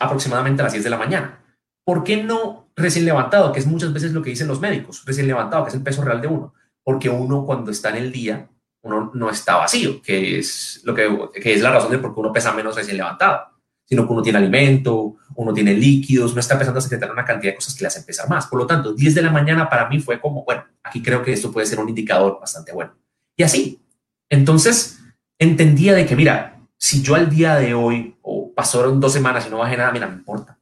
aproximadamente 0.00 0.62
a 0.62 0.64
las 0.64 0.72
10 0.72 0.84
de 0.84 0.90
la 0.90 0.98
mañana. 0.98 1.44
¿Por 1.84 2.04
qué 2.04 2.22
no 2.22 2.70
recién 2.76 3.04
levantado? 3.04 3.52
Que 3.52 3.58
es 3.58 3.66
muchas 3.66 3.92
veces 3.92 4.12
lo 4.12 4.22
que 4.22 4.30
dicen 4.30 4.48
los 4.48 4.60
médicos, 4.60 5.04
recién 5.04 5.26
levantado, 5.26 5.64
que 5.64 5.70
es 5.70 5.74
el 5.74 5.82
peso 5.82 6.02
real 6.02 6.20
de 6.20 6.28
uno. 6.28 6.54
Porque 6.84 7.10
uno 7.10 7.44
cuando 7.44 7.70
está 7.70 7.90
en 7.90 7.96
el 7.96 8.12
día, 8.12 8.48
uno 8.82 9.10
no 9.14 9.30
está 9.30 9.56
vacío, 9.56 10.02
que 10.02 10.38
es, 10.38 10.80
lo 10.84 10.94
que, 10.94 11.08
que 11.40 11.54
es 11.54 11.62
la 11.62 11.70
razón 11.70 11.90
de 11.90 11.98
por 11.98 12.12
qué 12.12 12.20
uno 12.20 12.32
pesa 12.32 12.52
menos 12.52 12.74
recién 12.74 12.96
levantado, 12.96 13.42
sino 13.84 14.06
que 14.06 14.12
uno 14.12 14.22
tiene 14.22 14.38
alimento, 14.38 15.16
uno 15.36 15.52
tiene 15.52 15.74
líquidos, 15.74 16.34
no 16.34 16.40
está 16.40 16.54
empezando 16.54 16.78
a 16.78 16.82
secretar 16.82 17.10
una 17.10 17.24
cantidad 17.24 17.52
de 17.52 17.56
cosas 17.56 17.74
que 17.74 17.82
le 17.84 17.88
hacen 17.88 18.04
pesar 18.04 18.28
más. 18.28 18.46
Por 18.46 18.58
lo 18.58 18.66
tanto, 18.66 18.92
10 18.92 19.14
de 19.14 19.22
la 19.22 19.30
mañana 19.30 19.68
para 19.68 19.88
mí 19.88 20.00
fue 20.00 20.20
como, 20.20 20.44
bueno, 20.44 20.64
aquí 20.82 21.02
creo 21.02 21.22
que 21.22 21.32
esto 21.32 21.52
puede 21.52 21.66
ser 21.66 21.78
un 21.78 21.88
indicador 21.88 22.38
bastante 22.40 22.72
bueno. 22.72 22.94
Y 23.36 23.42
así. 23.42 23.80
Entonces, 24.28 24.98
entendía 25.38 25.94
de 25.94 26.06
que, 26.06 26.16
mira, 26.16 26.60
si 26.76 27.02
yo 27.02 27.14
al 27.14 27.30
día 27.30 27.56
de 27.56 27.74
hoy, 27.74 28.16
o 28.22 28.52
pasaron 28.54 28.98
dos 28.98 29.12
semanas 29.12 29.46
y 29.46 29.50
no 29.50 29.58
bajé 29.58 29.76
nada, 29.76 29.92
mira, 29.92 30.06
me 30.06 30.14
importa. 30.14 30.58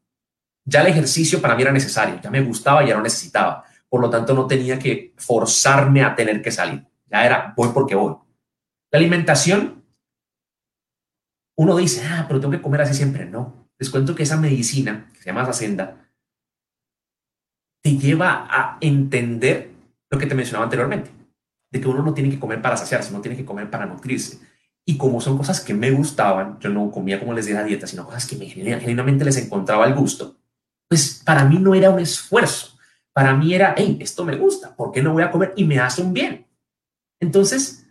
Ya 0.64 0.82
el 0.82 0.88
ejercicio 0.88 1.40
para 1.40 1.54
mí 1.54 1.62
era 1.62 1.72
necesario, 1.72 2.20
ya 2.22 2.30
me 2.30 2.42
gustaba, 2.42 2.84
ya 2.84 2.94
lo 2.94 3.02
necesitaba. 3.02 3.64
Por 3.88 4.00
lo 4.00 4.10
tanto, 4.10 4.34
no 4.34 4.46
tenía 4.46 4.78
que 4.78 5.14
forzarme 5.16 6.02
a 6.02 6.14
tener 6.14 6.42
que 6.42 6.52
salir. 6.52 6.84
Ya 7.10 7.26
era, 7.26 7.54
voy 7.56 7.70
porque 7.74 7.94
voy. 7.94 8.16
La 8.90 8.98
alimentación, 8.98 9.84
uno 11.56 11.76
dice, 11.76 12.06
ah, 12.06 12.24
pero 12.28 12.40
tengo 12.40 12.52
que 12.52 12.62
comer 12.62 12.82
así 12.82 12.94
siempre. 12.94 13.26
No. 13.26 13.68
Les 13.78 13.90
cuento 13.90 14.14
que 14.14 14.22
esa 14.22 14.36
medicina, 14.36 15.08
que 15.12 15.20
se 15.20 15.26
llama 15.26 15.46
Sacenda, 15.46 16.08
te 17.82 17.96
lleva 17.96 18.46
a 18.50 18.78
entender 18.80 19.70
lo 20.10 20.18
que 20.18 20.26
te 20.26 20.34
mencionaba 20.34 20.64
anteriormente 20.64 21.10
de 21.70 21.80
que 21.80 21.88
uno 21.88 22.02
no 22.02 22.14
tiene 22.14 22.30
que 22.30 22.38
comer 22.38 22.60
para 22.60 22.76
saciarse, 22.76 23.12
no 23.12 23.20
tiene 23.20 23.36
que 23.36 23.44
comer 23.44 23.70
para 23.70 23.86
nutrirse. 23.86 24.40
Y 24.84 24.96
como 24.96 25.20
son 25.20 25.38
cosas 25.38 25.60
que 25.60 25.72
me 25.72 25.90
gustaban, 25.90 26.58
yo 26.58 26.68
no 26.68 26.90
comía 26.90 27.20
como 27.20 27.32
les 27.32 27.46
dije 27.46 27.56
la 27.56 27.64
dieta, 27.64 27.86
sino 27.86 28.04
cosas 28.04 28.26
que 28.26 28.36
me 28.36 28.46
genuinamente 28.46 29.24
les 29.24 29.36
encontraba 29.36 29.86
el 29.86 29.94
gusto, 29.94 30.36
pues 30.88 31.22
para 31.24 31.44
mí 31.44 31.58
no 31.58 31.74
era 31.74 31.90
un 31.90 32.00
esfuerzo. 32.00 32.76
Para 33.12 33.34
mí 33.34 33.54
era, 33.54 33.74
hey, 33.76 33.98
esto 34.00 34.24
me 34.24 34.36
gusta, 34.36 34.74
¿por 34.74 34.90
qué 34.90 35.02
no 35.02 35.12
voy 35.12 35.22
a 35.22 35.30
comer? 35.30 35.52
Y 35.56 35.64
me 35.64 35.78
hace 35.78 36.02
un 36.02 36.12
bien. 36.12 36.46
Entonces, 37.20 37.86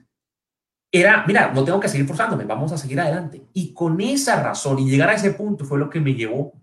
era, 0.91 1.25
mira, 1.27 1.51
no 1.53 1.63
tengo 1.63 1.79
que 1.79 1.87
seguir 1.87 2.07
forzándome, 2.07 2.45
vamos 2.45 2.71
a 2.71 2.77
seguir 2.77 2.99
adelante. 2.99 3.43
Y 3.53 3.73
con 3.73 4.01
esa 4.01 4.41
razón 4.41 4.79
y 4.79 4.89
llegar 4.89 5.09
a 5.09 5.15
ese 5.15 5.31
punto 5.31 5.65
fue 5.65 5.77
lo 5.77 5.89
que 5.89 5.99
me 5.99 6.15
llevó 6.15 6.53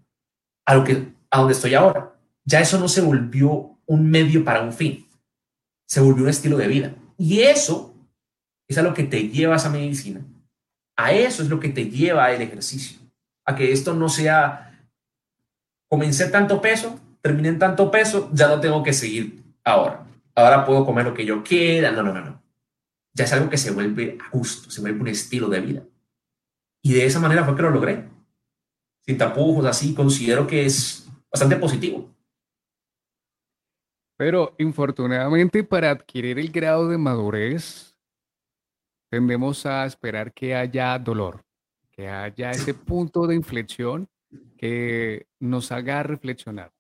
a 0.67 0.75
lo 0.75 0.85
que 0.85 1.15
a 1.31 1.39
donde 1.39 1.55
estoy 1.55 1.75
ahora. 1.75 2.19
Ya 2.45 2.61
eso 2.61 2.79
no 2.79 2.89
se 2.89 3.01
volvió 3.01 3.79
un 3.87 4.11
medio 4.11 4.45
para 4.45 4.63
un 4.63 4.73
fin, 4.73 5.09
se 5.89 6.01
volvió 6.01 6.25
un 6.25 6.31
estilo 6.31 6.57
de 6.57 6.67
vida. 6.67 6.95
Y 7.17 7.41
eso 7.41 7.95
es 8.69 8.79
a 8.79 8.83
lo 8.83 8.95
que 8.95 9.05
te 9.05 9.29
lleva 9.29 9.57
esa 9.57 9.71
medicina. 9.71 10.25
A 10.97 11.13
eso 11.13 11.43
es 11.43 11.49
lo 11.49 11.61
que 11.61 11.69
te 11.69 11.89
lleva 11.89 12.33
el 12.33 12.43
ejercicio. 12.43 12.99
A 13.45 13.55
que 13.55 13.71
esto 13.71 13.95
no 13.95 14.09
sea, 14.09 14.89
comencé 15.89 16.29
tanto 16.31 16.61
peso, 16.61 16.99
terminé 17.21 17.49
en 17.49 17.59
tanto 17.59 17.91
peso, 17.91 18.31
ya 18.33 18.49
no 18.49 18.61
tengo 18.61 18.83
que 18.83 18.93
seguir 18.93 19.45
ahora. 19.63 20.07
Ahora 20.35 20.65
puedo 20.65 20.85
comer 20.85 21.07
lo 21.07 21.15
que 21.15 21.25
yo 21.25 21.43
quiera. 21.43 21.93
No, 21.93 22.03
no, 22.03 22.13
no, 22.13 22.21
no. 22.25 22.43
Ya 23.17 23.25
es 23.25 23.33
algo 23.33 23.49
que 23.49 23.57
se 23.57 23.71
vuelve 23.71 24.19
a 24.21 24.29
gusto, 24.29 24.71
se 24.71 24.83
vuelve 24.83 25.01
un 25.01 25.09
estilo 25.09 25.49
de 25.49 25.61
vida. 25.61 25.83
Y 26.83 26.93
de 26.93 27.07
esa 27.07 27.19
manera 27.19 27.47
fue 27.47 27.57
que 27.57 27.63
lo 27.63 27.71
logré. 27.71 28.07
Sin 29.01 29.17
tapujos, 29.17 29.65
así, 29.65 29.95
considero 29.95 30.47
que 30.47 30.67
es 30.67 31.09
bastante 31.33 31.57
positivo. 31.57 32.15
Pero 34.19 34.55
infortunadamente 34.59 35.65
para 35.65 35.91
adquirir 35.91 36.39
el 36.39 36.53
grado 36.53 36.89
de 36.89 36.99
madurez, 36.99 37.97
tendemos 39.09 39.65
a 39.65 39.87
esperar 39.87 40.35
que 40.35 40.55
haya 40.55 40.99
dolor, 40.99 41.43
que 41.91 42.09
haya 42.09 42.51
ese 42.51 42.75
punto 42.75 43.27
de 43.27 43.35
inflexión 43.35 44.11
que 44.59 45.27
nos 45.41 45.73
haga 45.73 46.03
reflexionar. 46.03 46.71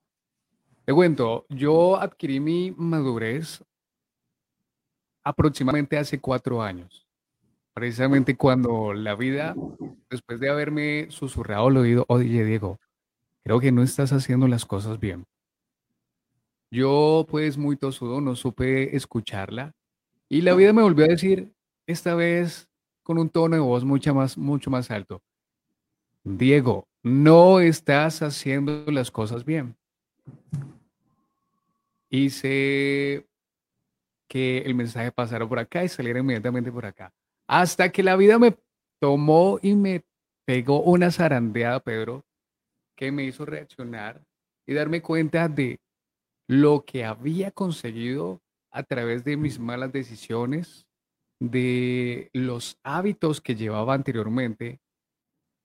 Te 0.85 0.93
cuento, 0.93 1.47
yo 1.49 1.97
adquirí 1.97 2.41
mi 2.41 2.75
madurez 2.77 3.65
aproximadamente 5.27 5.99
hace 5.99 6.21
cuatro 6.21 6.63
años, 6.63 7.05
precisamente 7.75 8.37
cuando 8.37 8.95
la 8.95 9.17
vida, 9.17 9.57
después 10.09 10.39
de 10.39 10.49
haberme 10.49 11.09
susurrado 11.11 11.67
al 11.67 11.79
oído, 11.79 12.05
oye 12.07 12.45
Diego, 12.45 12.79
creo 13.43 13.59
que 13.59 13.73
no 13.73 13.83
estás 13.83 14.13
haciendo 14.13 14.47
las 14.47 14.65
cosas 14.65 15.01
bien. 15.01 15.25
Yo, 16.71 17.27
pues, 17.29 17.59
muy 17.59 17.77
tosudo, 17.77 18.21
no 18.21 18.37
supe 18.37 18.95
escucharla. 18.95 19.73
Y 20.29 20.43
la 20.43 20.55
vida 20.55 20.73
me 20.73 20.83
volvió 20.83 21.05
a 21.05 21.09
decir, 21.09 21.53
esta 21.89 22.15
vez 22.15 22.69
con 23.03 23.19
un 23.19 23.29
tono 23.29 23.57
de 23.57 23.61
voz 23.63 23.85
mucho 23.85 24.15
más, 24.15 24.39
mucho 24.39 24.71
más 24.71 24.93
alto. 24.93 25.23
Diego, 26.23 26.87
no 27.03 27.59
estás 27.59 28.23
haciendo 28.23 28.85
las 28.93 29.11
cosas 29.11 29.45
bien. 29.45 29.77
Hice 32.11 33.27
que 34.29 34.59
el 34.59 34.75
mensaje 34.75 35.13
pasara 35.13 35.49
por 35.49 35.59
acá 35.59 35.85
y 35.85 35.89
saliera 35.89 36.21
inmediatamente 36.21 36.73
por 36.73 36.87
acá. 36.87 37.13
Hasta 37.49 37.91
que 37.91 38.03
la 38.03 38.17
vida 38.17 38.39
me 38.39 38.57
tomó 39.01 39.59
y 39.63 39.75
me 39.75 40.05
pegó 40.45 40.83
una 40.83 41.11
zarandeada, 41.11 41.81
Pedro, 41.81 42.25
que 42.97 43.13
me 43.13 43.25
hizo 43.25 43.45
reaccionar 43.45 44.23
y 44.67 44.75
darme 44.75 45.03
cuenta 45.03 45.49
de 45.49 45.81
lo 46.49 46.85
que 46.85 47.05
había 47.05 47.51
conseguido 47.51 48.41
a 48.71 48.83
través 48.83 49.25
de 49.25 49.37
mis 49.37 49.59
malas 49.59 49.93
decisiones, 49.93 50.87
de 51.41 52.31
los 52.33 52.79
hábitos 52.83 53.41
que 53.41 53.55
llevaba 53.55 53.95
anteriormente. 53.95 54.81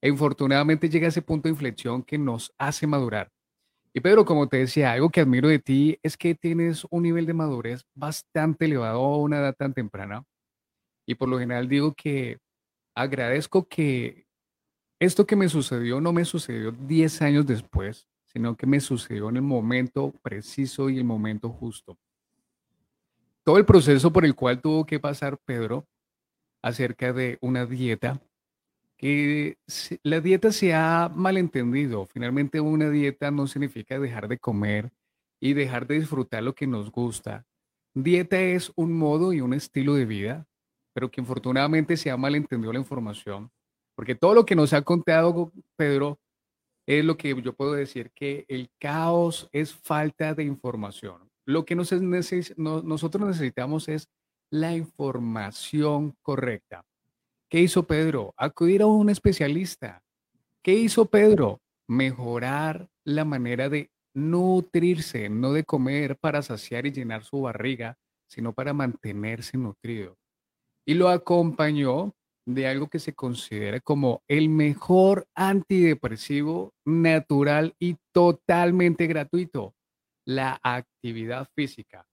E 0.02 0.10
infortunadamente 0.10 0.90
llega 0.90 1.08
ese 1.08 1.22
punto 1.22 1.48
de 1.48 1.52
inflexión 1.52 2.04
que 2.04 2.18
nos 2.18 2.54
hace 2.58 2.88
madurar. 2.88 3.32
Y 3.94 4.00
Pedro, 4.00 4.24
como 4.24 4.48
te 4.48 4.58
decía, 4.58 4.94
algo 4.94 5.10
que 5.10 5.20
admiro 5.20 5.50
de 5.50 5.60
ti 5.60 6.00
es 6.02 6.16
que 6.16 6.34
tienes 6.34 6.86
un 6.90 7.04
nivel 7.04 7.26
de 7.26 7.34
madurez 7.34 7.84
bastante 7.94 8.66
elevado 8.66 9.00
a 9.00 9.18
una 9.18 9.40
edad 9.40 9.56
tan 9.56 9.74
temprana. 9.74 10.24
Y 11.06 11.16
por 11.16 11.28
lo 11.28 11.40
general 11.40 11.68
digo 11.68 11.94
que 11.94 12.38
agradezco 12.96 13.68
que 13.68 14.26
esto 15.00 15.26
que 15.26 15.36
me 15.36 15.50
sucedió 15.50 16.00
no 16.00 16.14
me 16.14 16.24
sucedió 16.24 16.72
10 16.72 17.22
años 17.22 17.46
después, 17.46 18.08
sino 18.28 18.56
que 18.56 18.66
me 18.66 18.80
sucedió 18.80 19.30
en 19.30 19.38
el 19.38 19.42
momento 19.42 20.14
preciso 20.22 20.90
y 20.90 20.98
el 20.98 21.04
momento 21.04 21.50
justo. 21.50 21.98
Todo 23.44 23.58
el 23.58 23.66
proceso 23.66 24.14
por 24.14 24.24
el 24.24 24.36
cual 24.36 24.62
tuvo 24.62 24.86
que 24.86 25.00
pasar 25.00 25.38
Pedro 25.44 25.86
acerca 26.62 27.12
de 27.12 27.40
una 27.42 27.66
dieta, 27.66 28.22
que 29.02 29.58
la 30.04 30.22
dieta 30.22 30.52
se 30.52 30.76
ha 30.76 31.12
malentendido. 31.14 32.06
Finalmente 32.06 32.62
una 32.62 32.92
dieta 32.92 33.32
no 33.32 33.48
significa 33.48 34.00
dejar 34.00 34.28
de 34.28 34.38
comer 34.38 34.92
y 35.42 35.54
dejar 35.54 35.88
de 35.88 35.96
disfrutar 35.96 36.44
lo 36.44 36.54
que 36.54 36.68
nos 36.68 36.92
gusta. 36.92 37.48
Dieta 37.96 38.40
es 38.40 38.72
un 38.76 38.94
modo 38.94 39.34
y 39.34 39.42
un 39.42 39.56
estilo 39.56 39.96
de 39.96 40.06
vida, 40.06 40.46
pero 40.94 41.10
que 41.10 41.20
infortunadamente 41.20 41.98
se 41.98 42.12
ha 42.12 42.18
malentendido 42.18 42.72
la 42.72 42.80
información, 42.80 43.50
porque 43.96 44.14
todo 44.14 44.36
lo 44.36 44.46
que 44.46 44.56
nos 44.56 44.72
ha 44.72 44.84
contado 44.84 45.52
Pedro 45.76 46.20
es 46.86 47.04
lo 47.04 47.18
que 47.18 47.42
yo 47.42 47.54
puedo 47.54 47.74
decir, 47.74 48.12
que 48.14 48.46
el 48.50 48.70
caos 48.80 49.50
es 49.52 49.74
falta 49.74 50.36
de 50.36 50.44
información. 50.44 51.28
Lo 51.48 51.66
que 51.66 51.76
nosotros 51.76 52.04
necesitamos 53.26 53.90
es 53.90 54.10
la 54.52 54.76
información 54.76 56.16
correcta. 56.22 56.86
¿Qué 57.52 57.60
hizo 57.60 57.84
Pedro? 57.84 58.34
Acudir 58.38 58.82
a 58.82 58.86
un 58.86 59.10
especialista. 59.10 60.02
¿Qué 60.64 60.74
hizo 60.74 61.08
Pedro? 61.08 61.60
Mejorar 61.86 62.88
la 63.04 63.26
manera 63.26 63.68
de 63.68 63.92
nutrirse, 64.14 65.28
no 65.28 65.52
de 65.52 65.66
comer 65.66 66.18
para 66.18 66.42
saciar 66.44 66.86
y 66.86 66.94
llenar 66.94 67.26
su 67.26 67.42
barriga, 67.42 67.98
sino 68.30 68.54
para 68.54 68.72
mantenerse 68.72 69.58
nutrido. 69.58 70.16
Y 70.86 70.94
lo 70.94 71.10
acompañó 71.10 72.16
de 72.46 72.68
algo 72.68 72.88
que 72.88 73.00
se 73.00 73.14
considera 73.14 73.82
como 73.82 74.24
el 74.30 74.48
mejor 74.48 75.28
antidepresivo 75.36 76.74
natural 76.86 77.76
y 77.80 77.98
totalmente 78.14 79.08
gratuito, 79.08 79.76
la 80.26 80.58
actividad 80.64 81.50
física. 81.54 82.08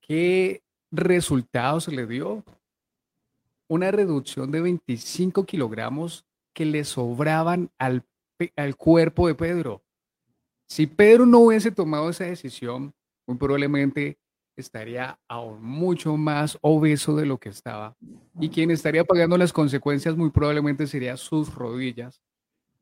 ¿Qué 0.00 0.62
resultados 0.90 1.88
le 1.88 2.06
dio? 2.06 2.42
Una 3.68 3.90
reducción 3.90 4.50
de 4.50 4.62
25 4.62 5.44
kilogramos 5.44 6.24
que 6.54 6.64
le 6.64 6.84
sobraban 6.84 7.70
al, 7.78 8.04
al 8.56 8.76
cuerpo 8.76 9.28
de 9.28 9.34
Pedro. 9.34 9.82
Si 10.66 10.86
Pedro 10.86 11.26
no 11.26 11.38
hubiese 11.38 11.70
tomado 11.70 12.10
esa 12.10 12.24
decisión, 12.24 12.94
muy 13.26 13.36
probablemente 13.36 14.18
estaría 14.56 15.18
aún 15.28 15.62
mucho 15.62 16.16
más 16.16 16.58
obeso 16.62 17.14
de 17.14 17.26
lo 17.26 17.38
que 17.38 17.50
estaba. 17.50 17.96
Y 18.40 18.48
quien 18.48 18.70
estaría 18.70 19.04
pagando 19.04 19.38
las 19.38 19.52
consecuencias 19.52 20.16
muy 20.16 20.30
probablemente 20.30 20.86
sería 20.86 21.16
sus 21.16 21.54
rodillas. 21.54 22.20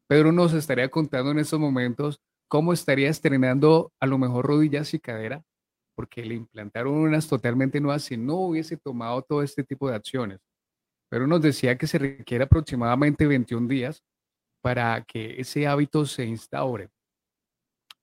Pedro 0.06 0.32
nos 0.32 0.54
estaría 0.54 0.88
contando 0.88 1.32
en 1.32 1.40
estos 1.40 1.60
momentos 1.60 2.20
cómo 2.48 2.72
estaría 2.72 3.10
estrenando 3.10 3.92
a 4.00 4.06
lo 4.06 4.18
mejor 4.18 4.46
rodillas 4.46 4.94
y 4.94 5.00
cadera, 5.00 5.44
porque 5.94 6.24
le 6.24 6.34
implantaron 6.34 6.94
unas 6.94 7.26
totalmente 7.26 7.80
nuevas 7.80 8.04
si 8.04 8.16
no 8.16 8.36
hubiese 8.36 8.76
tomado 8.76 9.22
todo 9.22 9.42
este 9.42 9.64
tipo 9.64 9.88
de 9.90 9.96
acciones 9.96 10.45
pero 11.08 11.26
nos 11.26 11.40
decía 11.40 11.76
que 11.76 11.86
se 11.86 11.98
requiere 11.98 12.44
aproximadamente 12.44 13.26
21 13.26 13.68
días 13.68 14.02
para 14.60 15.02
que 15.04 15.40
ese 15.40 15.66
hábito 15.66 16.06
se 16.06 16.24
instaure. 16.24 16.90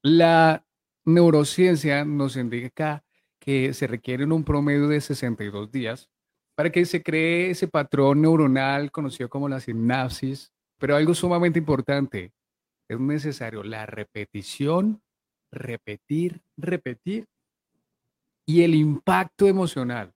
La 0.02 0.66
neurociencia 1.06 2.06
nos 2.06 2.38
indica 2.38 3.04
que 3.40 3.74
se 3.74 3.88
requieren 3.88 4.32
un 4.32 4.44
promedio 4.44 4.88
de 4.88 5.02
62 5.02 5.72
días 5.72 6.10
para 6.56 6.72
que 6.72 6.86
se 6.86 7.02
cree 7.04 7.50
ese 7.50 7.68
patrón 7.68 8.22
neuronal 8.22 8.92
conocido 8.92 9.30
como 9.30 9.50
la 9.50 9.60
sinapsis, 9.60 10.54
pero 10.78 10.96
algo 10.96 11.14
sumamente 11.14 11.60
importante, 11.60 12.32
es 12.88 13.00
necesario 13.00 13.64
la 13.64 13.86
repetición, 13.86 15.02
repetir, 15.52 16.42
repetir 16.58 17.28
y 18.46 18.64
el 18.64 18.76
impacto 18.76 19.48
emocional 19.48 20.14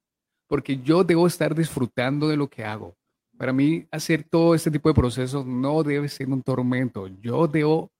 porque 0.47 0.77
yo 0.77 1.03
debo 1.03 1.27
estar 1.27 1.53
disfrutando 1.53 2.27
de 2.27 2.37
lo 2.37 2.49
que 2.49 2.63
hago. 2.63 2.95
Para 3.37 3.53
mí, 3.53 3.85
hacer 3.91 4.23
todo 4.23 4.55
este 4.55 4.71
tipo 4.71 4.89
de 4.89 4.95
procesos 4.95 5.45
no 5.45 5.83
debe 5.83 6.09
ser 6.09 6.27
un 6.29 6.41
tormento. 6.41 7.07
Yo 7.21 7.47
debo 7.47 7.91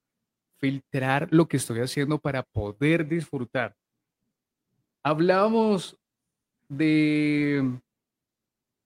filtrar 0.58 1.28
lo 1.32 1.48
que 1.48 1.58
estoy 1.58 1.82
haciendo 1.82 2.18
para 2.18 2.44
poder 2.44 3.08
disfrutar. 3.08 3.76
Hablábamos 5.04 5.98
de, 6.68 7.80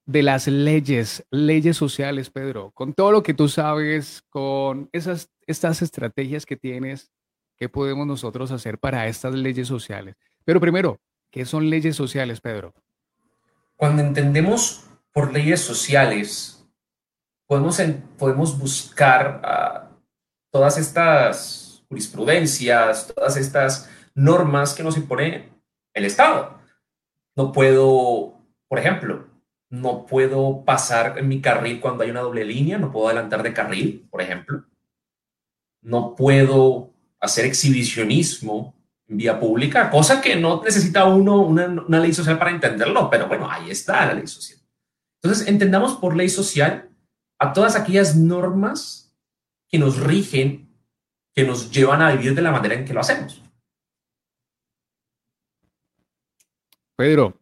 de 0.05 0.23
las 0.23 0.47
leyes, 0.47 1.25
leyes 1.31 1.77
sociales, 1.77 2.29
Pedro. 2.29 2.71
Con 2.71 2.93
todo 2.93 3.11
lo 3.11 3.23
que 3.23 3.33
tú 3.33 3.47
sabes, 3.47 4.21
con 4.29 4.89
esas, 4.91 5.29
estas 5.47 5.81
estrategias 5.81 6.45
que 6.45 6.57
tienes, 6.57 7.11
¿qué 7.57 7.69
podemos 7.69 8.05
nosotros 8.05 8.51
hacer 8.51 8.77
para 8.77 9.07
estas 9.07 9.33
leyes 9.33 9.67
sociales? 9.67 10.15
Pero 10.43 10.59
primero, 10.59 10.99
¿qué 11.31 11.45
son 11.45 11.69
leyes 11.69 11.95
sociales, 11.95 12.41
Pedro? 12.41 12.73
Cuando 13.81 14.03
entendemos 14.03 14.85
por 15.11 15.33
leyes 15.33 15.59
sociales, 15.59 16.63
podemos, 17.47 17.81
podemos 18.15 18.59
buscar 18.59 19.41
ah, 19.43 19.89
todas 20.51 20.77
estas 20.77 21.83
jurisprudencias, 21.89 23.07
todas 23.07 23.37
estas 23.37 23.89
normas 24.13 24.75
que 24.75 24.83
nos 24.83 24.97
impone 24.97 25.49
el 25.95 26.05
Estado. 26.05 26.59
No 27.35 27.51
puedo, 27.51 28.45
por 28.67 28.77
ejemplo, 28.77 29.27
no 29.71 30.05
puedo 30.05 30.63
pasar 30.63 31.17
en 31.17 31.27
mi 31.27 31.41
carril 31.41 31.81
cuando 31.81 32.03
hay 32.03 32.11
una 32.11 32.21
doble 32.21 32.45
línea, 32.45 32.77
no 32.77 32.91
puedo 32.91 33.07
adelantar 33.07 33.41
de 33.41 33.55
carril, 33.55 34.07
por 34.11 34.21
ejemplo. 34.21 34.63
No 35.81 36.13
puedo 36.13 36.93
hacer 37.19 37.45
exhibicionismo 37.45 38.75
vía 39.11 39.39
pública, 39.39 39.89
cosa 39.89 40.21
que 40.21 40.35
no 40.35 40.61
necesita 40.63 41.05
uno 41.05 41.41
una, 41.41 41.99
ley 41.99 42.13
social 42.13 42.37
para 42.39 42.51
entenderlo, 42.51 43.09
pero 43.09 43.27
bueno, 43.27 43.49
ahí 43.49 43.69
está 43.69 44.05
la 44.05 44.13
ley 44.13 44.27
social. 44.27 44.59
Entonces, 45.21 45.47
entendamos 45.47 45.95
por 45.95 46.15
ley 46.15 46.29
social 46.29 46.89
a 47.37 47.53
todas 47.53 47.75
aquellas 47.75 48.15
normas 48.15 49.13
que 49.67 49.77
nos 49.77 49.99
rigen, 49.99 50.69
que 51.33 51.43
nos 51.43 51.71
llevan 51.71 52.01
a 52.01 52.11
vivir 52.11 52.33
de 52.33 52.41
la 52.41 52.51
manera 52.51 52.75
en 52.75 52.85
que 52.85 52.93
lo 52.93 53.01
hacemos. 53.01 53.43
Pedro, 56.95 57.37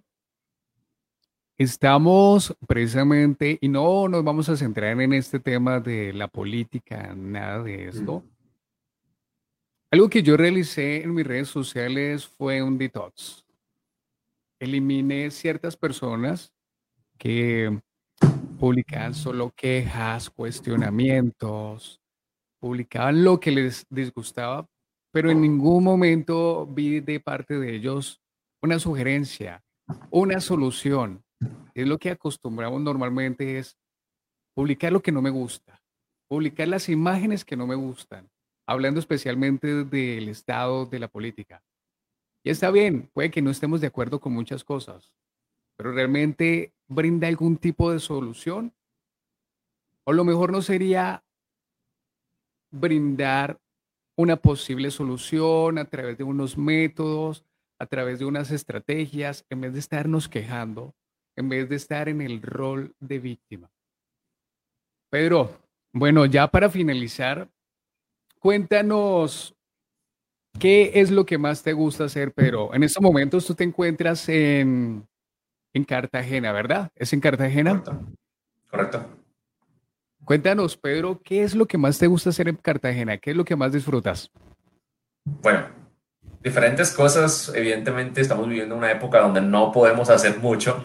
estamos 1.57 2.55
precisamente, 2.67 3.57
y 3.61 3.67
no 3.67 4.07
nos 4.07 4.23
vamos 4.23 4.49
a 4.49 4.57
centrar 4.57 4.99
en 5.01 5.13
este 5.13 5.39
tema 5.39 5.79
de 5.79 6.13
la 6.13 6.27
política, 6.27 7.13
nada 7.15 7.61
de 7.63 7.89
esto. 7.89 8.23
Algo 9.91 10.07
que 10.07 10.21
yo 10.21 10.37
realicé 10.37 11.01
en 11.01 11.15
mis 11.15 11.25
redes 11.25 11.47
sociales 11.47 12.27
fue 12.27 12.61
un 12.61 12.77
detox. 12.77 13.43
Eliminé 14.59 15.31
ciertas 15.31 15.75
personas 15.75 16.53
que 17.17 17.75
publicaban 18.59 19.15
solo 19.15 19.51
quejas, 19.55 20.29
cuestionamientos, 20.29 21.99
publicaban 22.59 23.23
lo 23.23 23.39
que 23.39 23.49
les 23.49 23.87
disgustaba, 23.89 24.67
pero 25.11 25.31
en 25.31 25.41
ningún 25.41 25.83
momento 25.83 26.67
vi 26.67 26.99
de 26.99 27.19
parte 27.19 27.57
de 27.57 27.75
ellos 27.75 28.21
una 28.61 28.77
sugerencia, 28.77 29.63
una 30.11 30.39
solución. 30.39 31.23
Es 31.73 31.87
lo 31.87 31.97
que 31.97 32.11
acostumbramos 32.11 32.79
normalmente 32.79 33.57
es 33.57 33.75
publicar 34.53 34.91
lo 34.91 35.01
que 35.01 35.11
no 35.11 35.23
me 35.23 35.31
gusta, 35.31 35.81
publicar 36.27 36.67
las 36.67 36.89
imágenes 36.89 37.43
que 37.43 37.57
no 37.57 37.65
me 37.65 37.75
gustan, 37.75 38.29
hablando 38.69 38.99
especialmente 38.99 39.83
del 39.83 40.29
Estado, 40.29 40.85
de 40.85 40.99
la 40.99 41.07
política. 41.07 41.63
Y 42.43 42.51
está 42.51 42.69
bien, 42.69 43.09
puede 43.13 43.31
que 43.31 43.41
no 43.41 43.49
estemos 43.49 43.81
de 43.81 43.87
acuerdo 43.87 44.19
con 44.19 44.31
muchas 44.31 44.63
cosas, 44.63 45.15
pero 45.75 45.91
realmente 45.91 46.71
brinda 46.87 47.27
algún 47.27 47.57
tipo 47.57 47.91
de 47.91 47.99
solución. 47.99 48.71
O 50.03 50.13
lo 50.13 50.23
mejor 50.23 50.51
no 50.51 50.61
sería 50.61 51.23
brindar 52.69 53.59
una 54.15 54.35
posible 54.35 54.91
solución 54.91 55.79
a 55.79 55.85
través 55.85 56.19
de 56.19 56.23
unos 56.23 56.55
métodos, 56.55 57.43
a 57.79 57.87
través 57.87 58.19
de 58.19 58.25
unas 58.25 58.51
estrategias, 58.51 59.47
en 59.49 59.61
vez 59.61 59.73
de 59.73 59.79
estarnos 59.79 60.29
quejando, 60.29 60.93
en 61.35 61.49
vez 61.49 61.69
de 61.69 61.75
estar 61.75 62.07
en 62.07 62.21
el 62.21 62.39
rol 62.43 62.93
de 62.99 63.17
víctima. 63.17 63.71
Pedro, 65.09 65.57
bueno, 65.91 66.27
ya 66.27 66.47
para 66.51 66.69
finalizar, 66.69 67.49
cuéntanos 68.39 69.55
qué 70.59 70.91
es 70.95 71.11
lo 71.11 71.25
que 71.25 71.37
más 71.37 71.61
te 71.61 71.73
gusta 71.73 72.05
hacer, 72.05 72.33
pero 72.33 72.73
en 72.73 72.83
estos 72.83 73.01
momentos 73.03 73.45
tú 73.45 73.53
te 73.53 73.63
encuentras 73.63 74.27
en, 74.29 75.07
en 75.73 75.83
Cartagena, 75.83 76.51
¿verdad? 76.51 76.91
¿Es 76.95 77.13
en 77.13 77.21
Cartagena? 77.21 77.83
Correcto. 78.69 79.05
Cuéntanos, 80.25 80.77
Pedro, 80.77 81.21
¿qué 81.23 81.43
es 81.43 81.55
lo 81.55 81.65
que 81.65 81.77
más 81.77 81.97
te 81.97 82.07
gusta 82.07 82.29
hacer 82.29 82.49
en 82.49 82.55
Cartagena? 82.55 83.17
¿Qué 83.17 83.31
es 83.31 83.37
lo 83.37 83.45
que 83.45 83.55
más 83.55 83.71
disfrutas? 83.71 84.31
Bueno, 85.25 85.65
diferentes 86.43 86.91
cosas. 86.91 87.51
Evidentemente 87.55 88.21
estamos 88.21 88.47
viviendo 88.47 88.75
una 88.75 88.91
época 88.91 89.21
donde 89.21 89.41
no 89.41 89.71
podemos 89.71 90.09
hacer 90.09 90.37
mucho, 90.37 90.83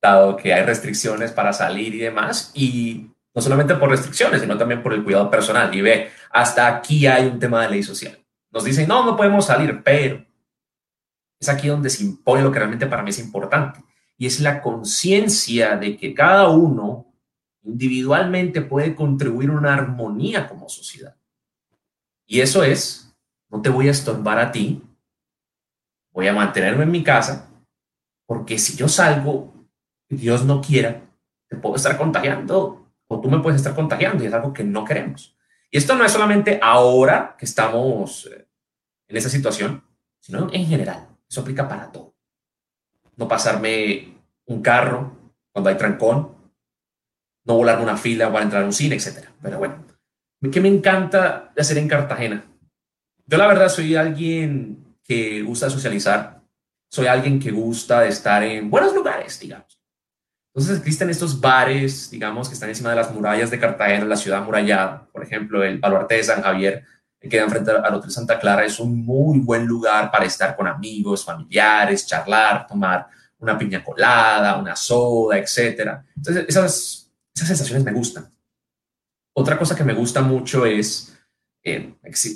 dado 0.00 0.36
que 0.36 0.54
hay 0.54 0.64
restricciones 0.64 1.32
para 1.32 1.52
salir 1.52 1.94
y 1.94 1.98
demás. 1.98 2.52
Y 2.54 3.10
no 3.34 3.42
solamente 3.42 3.74
por 3.74 3.90
restricciones, 3.90 4.40
sino 4.40 4.56
también 4.56 4.82
por 4.82 4.92
el 4.92 5.02
cuidado 5.02 5.30
personal. 5.30 5.74
Y 5.74 5.80
ve, 5.80 6.10
hasta 6.30 6.68
aquí 6.68 7.06
hay 7.06 7.26
un 7.26 7.38
tema 7.38 7.62
de 7.62 7.70
ley 7.70 7.82
social. 7.82 8.18
Nos 8.50 8.64
dicen, 8.64 8.86
no, 8.86 9.04
no 9.04 9.16
podemos 9.16 9.46
salir, 9.46 9.82
pero 9.82 10.24
es 11.40 11.48
aquí 11.48 11.68
donde 11.68 11.90
se 11.90 12.04
impone 12.04 12.42
lo 12.42 12.52
que 12.52 12.60
realmente 12.60 12.86
para 12.86 13.02
mí 13.02 13.10
es 13.10 13.18
importante. 13.18 13.82
Y 14.16 14.26
es 14.26 14.38
la 14.38 14.62
conciencia 14.62 15.76
de 15.76 15.96
que 15.96 16.14
cada 16.14 16.48
uno 16.48 17.12
individualmente 17.64 18.62
puede 18.62 18.94
contribuir 18.94 19.50
a 19.50 19.54
una 19.54 19.74
armonía 19.74 20.48
como 20.48 20.68
sociedad. 20.68 21.16
Y 22.26 22.40
eso 22.40 22.62
es, 22.62 23.12
no 23.50 23.60
te 23.60 23.68
voy 23.68 23.88
a 23.88 23.90
estorbar 23.90 24.38
a 24.38 24.52
ti, 24.52 24.82
voy 26.12 26.28
a 26.28 26.32
mantenerme 26.32 26.84
en 26.84 26.90
mi 26.90 27.02
casa, 27.02 27.50
porque 28.26 28.58
si 28.58 28.76
yo 28.76 28.88
salgo, 28.88 29.52
Dios 30.08 30.44
no 30.44 30.60
quiera, 30.60 31.02
te 31.48 31.56
puedo 31.56 31.76
estar 31.76 31.98
contagiando 31.98 32.83
o 33.08 33.20
tú 33.20 33.30
me 33.30 33.40
puedes 33.40 33.60
estar 33.60 33.74
contagiando 33.74 34.22
y 34.22 34.26
es 34.26 34.32
algo 34.32 34.52
que 34.52 34.64
no 34.64 34.84
queremos. 34.84 35.36
Y 35.70 35.78
esto 35.78 35.94
no 35.96 36.04
es 36.04 36.12
solamente 36.12 36.58
ahora 36.62 37.36
que 37.38 37.44
estamos 37.44 38.26
eh, 38.26 38.46
en 39.08 39.16
esa 39.16 39.28
situación, 39.28 39.82
sino 40.20 40.48
en 40.52 40.66
general. 40.66 41.08
Eso 41.28 41.40
aplica 41.40 41.68
para 41.68 41.90
todo. 41.90 42.14
No 43.16 43.28
pasarme 43.28 44.14
un 44.46 44.62
carro 44.62 45.32
cuando 45.52 45.70
hay 45.70 45.76
trancón, 45.76 46.34
no 47.44 47.56
volarme 47.56 47.84
una 47.84 47.96
fila 47.96 48.32
para 48.32 48.44
entrar 48.44 48.62
a 48.62 48.66
un 48.66 48.72
cine, 48.72 48.96
etc. 48.96 49.28
Pero 49.42 49.58
bueno, 49.58 49.84
¿qué 50.50 50.60
me 50.60 50.68
encanta 50.68 51.52
de 51.54 51.60
hacer 51.60 51.78
en 51.78 51.88
Cartagena? 51.88 52.44
Yo 53.26 53.38
la 53.38 53.46
verdad 53.46 53.68
soy 53.68 53.96
alguien 53.96 54.98
que 55.02 55.42
gusta 55.42 55.70
socializar, 55.70 56.42
soy 56.88 57.06
alguien 57.06 57.38
que 57.38 57.50
gusta 57.50 58.00
de 58.00 58.08
estar 58.08 58.42
en 58.42 58.70
buenos 58.70 58.94
lugares, 58.94 59.38
digamos. 59.40 59.73
Entonces 60.54 60.78
existen 60.78 61.10
estos 61.10 61.40
bares, 61.40 62.08
digamos, 62.10 62.48
que 62.48 62.54
están 62.54 62.68
encima 62.68 62.90
de 62.90 62.96
las 62.96 63.12
murallas 63.12 63.50
de 63.50 63.58
Cartagena, 63.58 64.04
la 64.04 64.16
ciudad 64.16 64.44
murallada, 64.44 65.04
por 65.12 65.24
ejemplo, 65.24 65.64
el 65.64 65.78
Baluarte 65.78 66.14
de 66.14 66.22
San 66.22 66.42
Javier, 66.42 66.84
que 67.20 67.28
queda 67.28 67.42
enfrente 67.42 67.72
al 67.72 67.94
Hotel 67.94 68.12
Santa 68.12 68.38
Clara, 68.38 68.64
es 68.64 68.78
un 68.78 69.04
muy 69.04 69.40
buen 69.40 69.66
lugar 69.66 70.12
para 70.12 70.26
estar 70.26 70.54
con 70.54 70.68
amigos, 70.68 71.24
familiares, 71.24 72.06
charlar, 72.06 72.68
tomar 72.68 73.08
una 73.38 73.58
piña 73.58 73.82
colada, 73.82 74.56
una 74.56 74.76
soda, 74.76 75.38
etc. 75.38 75.98
Entonces, 76.16 76.44
esas, 76.46 77.10
esas 77.34 77.48
sensaciones 77.48 77.82
me 77.82 77.92
gustan. 77.92 78.32
Otra 79.32 79.58
cosa 79.58 79.74
que 79.74 79.82
me 79.82 79.94
gusta 79.94 80.20
mucho 80.20 80.66
es, 80.66 81.18
eh, 81.64 81.94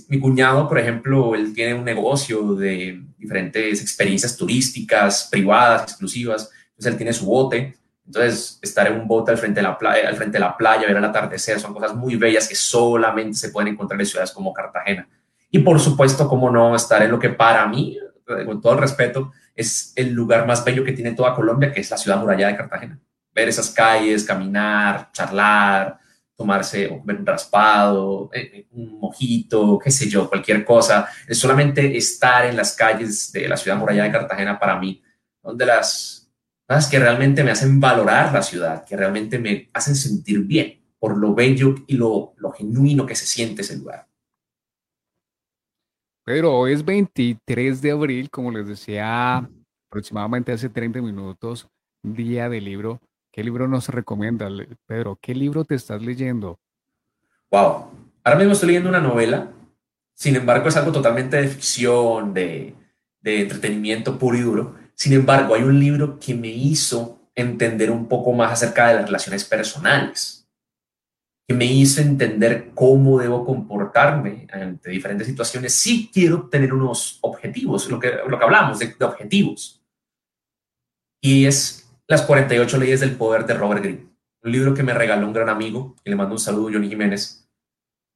mi 0.08 0.18
cuñado, 0.18 0.68
por 0.68 0.80
ejemplo, 0.80 1.36
él 1.36 1.54
tiene 1.54 1.74
un 1.74 1.84
negocio 1.84 2.54
de 2.56 3.00
diferentes 3.16 3.80
experiencias 3.80 4.36
turísticas, 4.36 5.28
privadas, 5.30 5.84
exclusivas. 5.84 6.50
Entonces, 6.70 6.92
él 6.92 6.96
tiene 6.96 7.12
su 7.12 7.26
bote 7.26 7.78
entonces, 8.08 8.58
estar 8.62 8.86
en 8.86 8.98
un 8.98 9.06
bote 9.06 9.32
al 9.32 9.36
frente 9.36 9.60
de 9.60 9.64
la 9.64 9.76
playa, 9.76 10.08
al 10.08 10.16
frente 10.16 10.38
de 10.38 10.40
la 10.40 10.56
playa, 10.56 10.86
ver 10.86 10.96
el 10.96 11.04
atardecer, 11.04 11.60
son 11.60 11.74
cosas 11.74 11.94
muy 11.94 12.16
bellas 12.16 12.48
que 12.48 12.54
solamente 12.54 13.36
se 13.36 13.50
pueden 13.50 13.74
encontrar 13.74 14.00
en 14.00 14.06
ciudades 14.06 14.30
como 14.30 14.50
Cartagena. 14.50 15.06
Y 15.50 15.58
por 15.58 15.78
supuesto, 15.78 16.26
cómo 16.26 16.50
no 16.50 16.74
estar 16.74 17.02
en 17.02 17.10
lo 17.10 17.18
que 17.18 17.28
para 17.28 17.66
mí, 17.66 17.98
con 18.46 18.62
todo 18.62 18.72
el 18.72 18.78
respeto, 18.78 19.32
es 19.54 19.92
el 19.94 20.14
lugar 20.14 20.46
más 20.46 20.64
bello 20.64 20.84
que 20.84 20.92
tiene 20.92 21.12
toda 21.12 21.34
Colombia, 21.34 21.70
que 21.70 21.80
es 21.80 21.90
la 21.90 21.98
ciudad 21.98 22.16
murallada 22.16 22.52
de 22.52 22.56
Cartagena. 22.56 22.98
Ver 23.34 23.50
esas 23.50 23.68
calles, 23.68 24.24
caminar, 24.24 25.12
charlar, 25.12 25.98
tomarse 26.34 26.88
un 26.88 27.26
raspado, 27.26 28.30
eh, 28.32 28.50
eh, 28.54 28.66
un 28.70 29.00
mojito, 29.00 29.78
qué 29.78 29.90
sé 29.90 30.08
yo, 30.08 30.30
cualquier 30.30 30.64
cosa. 30.64 31.06
Es 31.26 31.36
solamente 31.36 31.94
estar 31.94 32.46
en 32.46 32.56
las 32.56 32.74
calles 32.74 33.30
de 33.32 33.46
la 33.46 33.58
ciudad 33.58 33.76
murallada 33.76 34.06
de 34.06 34.12
Cartagena 34.12 34.58
para 34.58 34.78
mí, 34.78 35.02
donde 35.42 35.66
las 35.66 36.17
que 36.90 36.98
realmente 36.98 37.42
me 37.42 37.50
hacen 37.50 37.80
valorar 37.80 38.32
la 38.32 38.42
ciudad, 38.42 38.84
que 38.84 38.96
realmente 38.96 39.38
me 39.38 39.70
hacen 39.72 39.96
sentir 39.96 40.40
bien 40.40 40.78
por 40.98 41.16
lo 41.16 41.34
bello 41.34 41.74
y 41.86 41.94
lo, 41.96 42.34
lo 42.36 42.50
genuino 42.50 43.06
que 43.06 43.14
se 43.14 43.26
siente 43.26 43.62
ese 43.62 43.78
lugar. 43.78 44.06
Pedro, 46.24 46.54
hoy 46.54 46.72
es 46.72 46.84
23 46.84 47.80
de 47.80 47.90
abril, 47.90 48.28
como 48.28 48.50
les 48.50 48.68
decía 48.68 49.48
aproximadamente 49.88 50.52
hace 50.52 50.68
30 50.68 51.00
minutos, 51.00 51.66
día 52.02 52.50
del 52.50 52.66
libro. 52.66 53.00
¿Qué 53.32 53.42
libro 53.42 53.66
nos 53.66 53.88
recomienda, 53.88 54.50
Pedro? 54.84 55.18
¿Qué 55.22 55.34
libro 55.34 55.64
te 55.64 55.74
estás 55.74 56.02
leyendo? 56.02 56.58
Wow, 57.50 57.90
ahora 58.24 58.38
mismo 58.38 58.52
estoy 58.52 58.68
leyendo 58.68 58.90
una 58.90 59.00
novela, 59.00 59.50
sin 60.12 60.36
embargo 60.36 60.68
es 60.68 60.76
algo 60.76 60.92
totalmente 60.92 61.38
de 61.38 61.48
ficción, 61.48 62.34
de, 62.34 62.74
de 63.22 63.40
entretenimiento 63.40 64.18
puro 64.18 64.36
y 64.36 64.42
duro 64.42 64.87
sin 64.98 65.12
embargo, 65.12 65.54
hay 65.54 65.62
un 65.62 65.78
libro 65.78 66.18
que 66.18 66.34
me 66.34 66.48
hizo 66.48 67.20
entender 67.36 67.88
un 67.88 68.08
poco 68.08 68.32
más 68.32 68.52
acerca 68.52 68.88
de 68.88 68.94
las 68.94 69.06
relaciones 69.06 69.44
personales, 69.44 70.48
que 71.46 71.54
me 71.54 71.66
hizo 71.66 72.00
entender 72.00 72.72
cómo 72.74 73.20
debo 73.20 73.46
comportarme 73.46 74.48
ante 74.50 74.90
diferentes 74.90 75.28
situaciones 75.28 75.72
si 75.72 76.10
quiero 76.12 76.48
tener 76.48 76.74
unos 76.74 77.20
objetivos, 77.20 77.88
lo 77.88 78.00
que, 78.00 78.12
lo 78.26 78.36
que 78.36 78.44
hablamos 78.44 78.80
de, 78.80 78.92
objetivos. 79.00 79.80
Y 81.22 81.46
es 81.46 81.88
Las 82.08 82.22
48 82.22 82.78
leyes 82.78 83.00
del 83.00 83.14
poder 83.14 83.46
de 83.46 83.54
Robert 83.54 83.82
Greene, 83.82 84.08
un 84.42 84.50
libro 84.50 84.74
que 84.74 84.82
me 84.82 84.94
regaló 84.94 85.28
un 85.28 85.32
gran 85.32 85.48
amigo, 85.48 85.94
y 86.04 86.10
le 86.10 86.16
mando 86.16 86.34
un 86.34 86.40
saludo, 86.40 86.70
Johnny 86.72 86.88
Jiménez. 86.88 87.48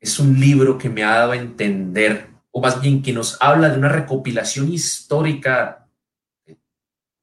Es 0.01 0.19
un 0.19 0.41
libro 0.41 0.79
que 0.79 0.89
me 0.89 1.05
ha 1.05 1.15
dado 1.15 1.33
a 1.33 1.37
entender, 1.37 2.29
o 2.51 2.61
más 2.61 2.81
bien 2.81 3.03
que 3.03 3.13
nos 3.13 3.41
habla 3.41 3.69
de 3.69 3.79
una 3.79 3.89
recopilación 3.89 4.73
histórica 4.73 5.82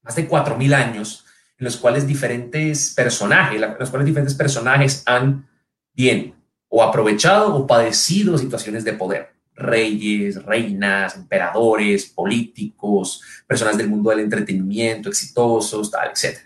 más 0.01 0.15
de 0.15 0.27
4.000 0.27 0.73
años, 0.73 1.25
en 1.57 1.65
los 1.65 1.77
cuales 1.77 2.07
diferentes 2.07 2.93
personajes, 2.93 3.61
en 3.61 3.75
los 3.77 3.89
cuales 3.89 4.05
diferentes 4.05 4.35
personajes 4.35 5.03
han 5.05 5.47
bien 5.93 6.33
o 6.69 6.83
aprovechado 6.83 7.55
o 7.55 7.67
padecido 7.67 8.37
situaciones 8.37 8.83
de 8.83 8.93
poder. 8.93 9.33
Reyes, 9.53 10.41
reinas, 10.45 11.17
emperadores, 11.17 12.05
políticos, 12.05 13.21
personas 13.45 13.77
del 13.77 13.89
mundo 13.89 14.09
del 14.09 14.21
entretenimiento, 14.21 15.09
exitosos, 15.09 15.91
tal, 15.91 16.11
etc. 16.11 16.37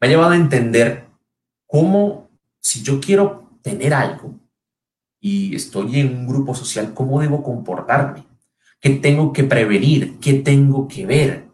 Me 0.00 0.08
ha 0.08 0.10
llevado 0.10 0.32
a 0.32 0.36
entender 0.36 1.04
cómo, 1.66 2.28
si 2.60 2.82
yo 2.82 3.00
quiero 3.00 3.48
tener 3.62 3.94
algo 3.94 4.34
y 5.20 5.54
estoy 5.54 6.00
en 6.00 6.16
un 6.16 6.26
grupo 6.26 6.54
social, 6.54 6.92
cómo 6.94 7.20
debo 7.20 7.44
comportarme, 7.44 8.24
qué 8.80 8.90
tengo 8.90 9.32
que 9.32 9.44
prevenir, 9.44 10.18
qué 10.18 10.34
tengo 10.34 10.88
que 10.88 11.06
ver, 11.06 11.46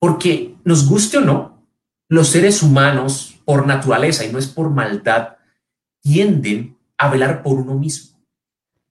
porque 0.00 0.55
nos 0.66 0.88
guste 0.88 1.18
o 1.18 1.20
no, 1.20 1.64
los 2.08 2.28
seres 2.28 2.60
humanos, 2.60 3.40
por 3.44 3.68
naturaleza 3.68 4.24
y 4.24 4.32
no 4.32 4.38
es 4.40 4.48
por 4.48 4.68
maldad, 4.68 5.36
tienden 6.02 6.76
a 6.98 7.08
velar 7.08 7.44
por 7.44 7.60
uno 7.60 7.76
mismo, 7.76 8.20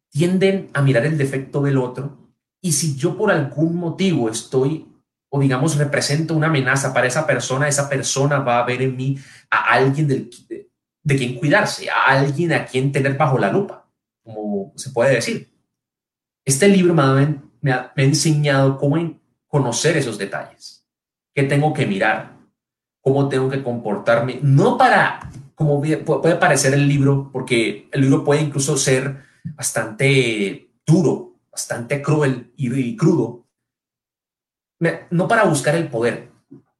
tienden 0.09 0.69
a 0.73 0.82
mirar 0.82 1.05
el 1.05 1.17
defecto 1.17 1.61
del 1.61 1.78
otro. 1.78 2.17
Y 2.61 2.71
si 2.71 2.95
yo 2.95 3.17
por 3.17 3.30
algún 3.30 3.76
motivo 3.76 4.30
estoy 4.30 4.88
o 5.28 5.41
digamos 5.41 5.76
represento 5.76 6.34
una 6.34 6.47
amenaza 6.47 6.93
para 6.93 7.07
esa 7.07 7.28
persona, 7.28 7.67
esa 7.67 7.89
persona 7.89 8.39
va 8.39 8.59
a 8.59 8.65
ver 8.65 8.82
en 8.82 8.95
mí 8.95 9.19
a 9.51 9.73
alguien 9.73 10.07
del, 10.07 10.30
de, 11.03 11.17
quien 11.17 11.36
cuidarse, 11.36 11.89
a 11.89 12.05
alguien 12.05 12.53
a 12.53 12.65
quien 12.65 12.93
tener 12.93 13.17
bajo 13.17 13.38
la 13.38 13.51
lupa, 13.51 13.86
como 14.23 14.71
se 14.78 14.91
puede 14.91 15.15
decir. 15.15 15.53
Este 16.45 16.69
libro 16.69 16.93
me 16.93 17.73
ha 17.73 17.91
enseñado 17.97 18.78
cómo 18.78 19.19
conocer 19.49 19.97
esos 19.97 20.17
detalles 20.17 20.74
qué 21.36 21.43
tengo 21.43 21.73
que 21.73 21.86
mirar, 21.86 22.38
cómo 23.01 23.29
tengo 23.29 23.49
que 23.49 23.61
comportarme, 23.61 24.39
no 24.41 24.77
para, 24.77 25.29
como 25.53 25.81
puede 25.81 26.36
parecer 26.38 26.73
el 26.73 26.88
libro, 26.88 27.29
porque 27.31 27.89
el 27.91 28.01
libro 28.01 28.23
puede 28.23 28.41
incluso 28.41 28.77
ser 28.77 29.25
bastante 29.43 30.71
duro, 30.86 31.36
bastante 31.51 32.01
cruel 32.01 32.53
y, 32.55 32.95
crudo, 32.95 33.45
no 35.11 35.27
para 35.27 35.43
buscar 35.43 35.75
el 35.75 35.89
poder, 35.89 36.31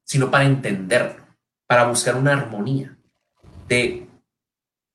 sino 0.02 0.30
para 0.30 0.44
entenderlo, 0.44 1.22
para 1.66 1.86
buscar 1.86 2.16
una 2.16 2.32
armonía 2.32 2.96
de 3.68 4.08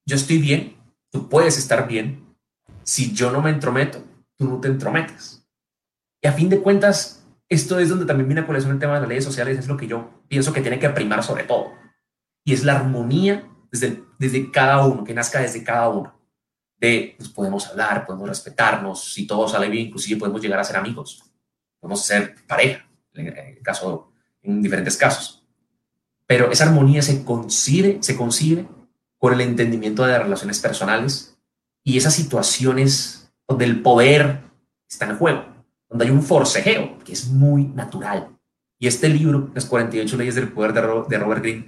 yo 0.06 0.16
estoy 0.16 0.40
bien, 0.40 0.76
tú 1.12 1.30
puedes 1.30 1.58
estar 1.58 1.88
bien, 1.88 2.36
si 2.84 3.14
yo 3.14 3.32
no 3.32 3.42
me 3.42 3.52
entrometo, 3.52 4.04
tú 4.38 4.50
no 4.50 4.60
te 4.60 4.68
entrometes. 4.68 5.46
Y 6.22 6.28
a 6.28 6.34
fin 6.34 6.50
de 6.50 6.62
cuentas, 6.62 7.21
esto 7.52 7.80
es 7.80 7.90
donde 7.90 8.06
también 8.06 8.30
viene 8.30 8.42
a 8.42 8.48
colación 8.48 8.72
el 8.72 8.80
tema 8.80 8.94
de 8.94 9.02
las 9.02 9.10
redes 9.10 9.26
sociales, 9.26 9.60
es 9.60 9.68
lo 9.68 9.76
que 9.76 9.86
yo 9.86 10.24
pienso 10.30 10.54
que 10.54 10.62
tiene 10.62 10.80
que 10.80 10.90
primar 10.90 11.22
sobre 11.22 11.44
todo. 11.44 11.74
Y 12.46 12.54
es 12.54 12.64
la 12.64 12.78
armonía 12.78 13.46
desde, 13.70 14.06
desde 14.18 14.50
cada 14.50 14.86
uno, 14.86 15.04
que 15.04 15.14
nazca 15.14 15.42
desde 15.42 15.62
cada 15.62 15.90
uno. 15.90 16.18
De, 16.78 17.14
pues 17.18 17.28
podemos 17.28 17.68
hablar, 17.68 18.06
podemos 18.06 18.30
respetarnos, 18.30 19.14
si 19.14 19.28
todo 19.28 19.50
sale 19.50 19.68
bien, 19.68 19.88
inclusive 19.88 20.18
podemos 20.18 20.42
llegar 20.42 20.62
a 20.62 20.64
ser 20.64 20.78
amigos, 20.78 21.30
podemos 21.82 22.06
ser 22.06 22.36
pareja, 22.48 22.90
en, 23.16 23.62
caso, 23.62 24.14
en 24.42 24.62
diferentes 24.62 24.96
casos. 24.96 25.46
Pero 26.26 26.52
esa 26.52 26.64
armonía 26.64 27.02
se 27.02 27.26
concibe, 27.26 27.98
se 28.00 28.16
concibe 28.16 28.66
con 29.18 29.34
el 29.34 29.42
entendimiento 29.42 30.06
de 30.06 30.14
las 30.14 30.24
relaciones 30.24 30.58
personales 30.62 31.38
y 31.84 31.98
esas 31.98 32.14
situaciones 32.14 33.30
donde 33.46 33.66
el 33.66 33.82
poder 33.82 34.40
está 34.88 35.06
en 35.06 35.18
juego 35.18 35.51
donde 35.92 36.06
hay 36.06 36.12
un 36.12 36.24
forcejeo 36.24 36.98
que 37.04 37.12
es 37.12 37.28
muy 37.28 37.66
natural. 37.66 38.30
Y 38.80 38.88
este 38.88 39.10
libro, 39.10 39.52
Las 39.54 39.66
48 39.66 40.18
leyes 40.18 40.36
del 40.36 40.48
poder 40.48 40.74
de, 40.74 41.18
Robert 41.18 41.42
Greene, 41.44 41.68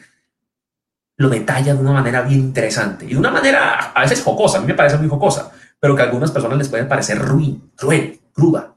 lo 1.17 1.29
detalla 1.29 1.75
de 1.75 1.81
una 1.81 1.91
manera 1.91 2.21
bien 2.21 2.39
interesante 2.39 3.05
y 3.05 3.09
de 3.09 3.17
una 3.17 3.29
manera 3.29 3.91
a 3.91 4.01
veces 4.01 4.23
jocosa, 4.23 4.57
a 4.57 4.61
mí 4.61 4.67
me 4.67 4.73
parece 4.73 4.97
muy 4.97 5.09
jocosa, 5.09 5.51
pero 5.77 5.95
que 5.95 6.01
a 6.01 6.05
algunas 6.05 6.31
personas 6.31 6.57
les 6.57 6.69
puede 6.69 6.85
parecer 6.85 7.19
ruin, 7.19 7.71
cruel, 7.75 8.19
cruda. 8.31 8.75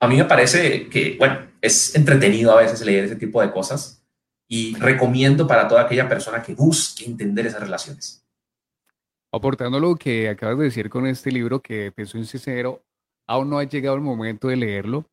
A 0.00 0.08
mí 0.08 0.16
me 0.16 0.24
parece 0.24 0.88
que, 0.88 1.16
bueno, 1.16 1.38
es 1.60 1.94
entretenido 1.94 2.52
a 2.52 2.60
veces 2.60 2.84
leer 2.84 3.04
ese 3.04 3.16
tipo 3.16 3.40
de 3.40 3.50
cosas 3.52 4.04
y 4.48 4.74
recomiendo 4.76 5.46
para 5.46 5.68
toda 5.68 5.82
aquella 5.82 6.08
persona 6.08 6.42
que 6.42 6.54
busque 6.54 7.04
entender 7.04 7.46
esas 7.46 7.60
relaciones. 7.60 8.26
Aportando 9.32 9.78
lo 9.78 9.94
que 9.94 10.28
acabas 10.28 10.58
de 10.58 10.64
decir 10.64 10.90
con 10.90 11.06
este 11.06 11.30
libro, 11.30 11.60
que 11.60 11.92
te 11.92 12.04
soy 12.04 12.24
sincero, 12.24 12.85
aún 13.26 13.50
no 13.50 13.58
ha 13.58 13.64
llegado 13.64 13.96
el 13.96 14.02
momento 14.02 14.48
de 14.48 14.56
leerlo. 14.56 15.08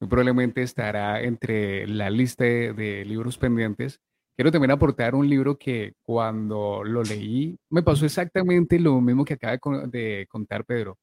Muy 0.00 0.08
probablemente 0.08 0.62
estará 0.62 1.22
entre 1.22 1.86
la 1.86 2.10
lista 2.10 2.44
de, 2.44 3.04
libros 3.04 3.36
pendientes. 3.36 4.00
Quiero 4.36 4.52
también 4.52 4.70
aportar 4.70 5.14
un 5.14 5.28
libro 5.28 5.58
que 5.58 5.94
cuando 6.02 6.84
lo 6.84 7.02
leí 7.02 7.58
me 7.70 7.82
pasó 7.82 8.06
exactamente 8.06 8.78
lo 8.78 9.00
mismo 9.00 9.24
que 9.24 9.34
acaba 9.34 9.58
de 9.86 10.26
contar 10.28 10.64
Pedro. 10.64 10.96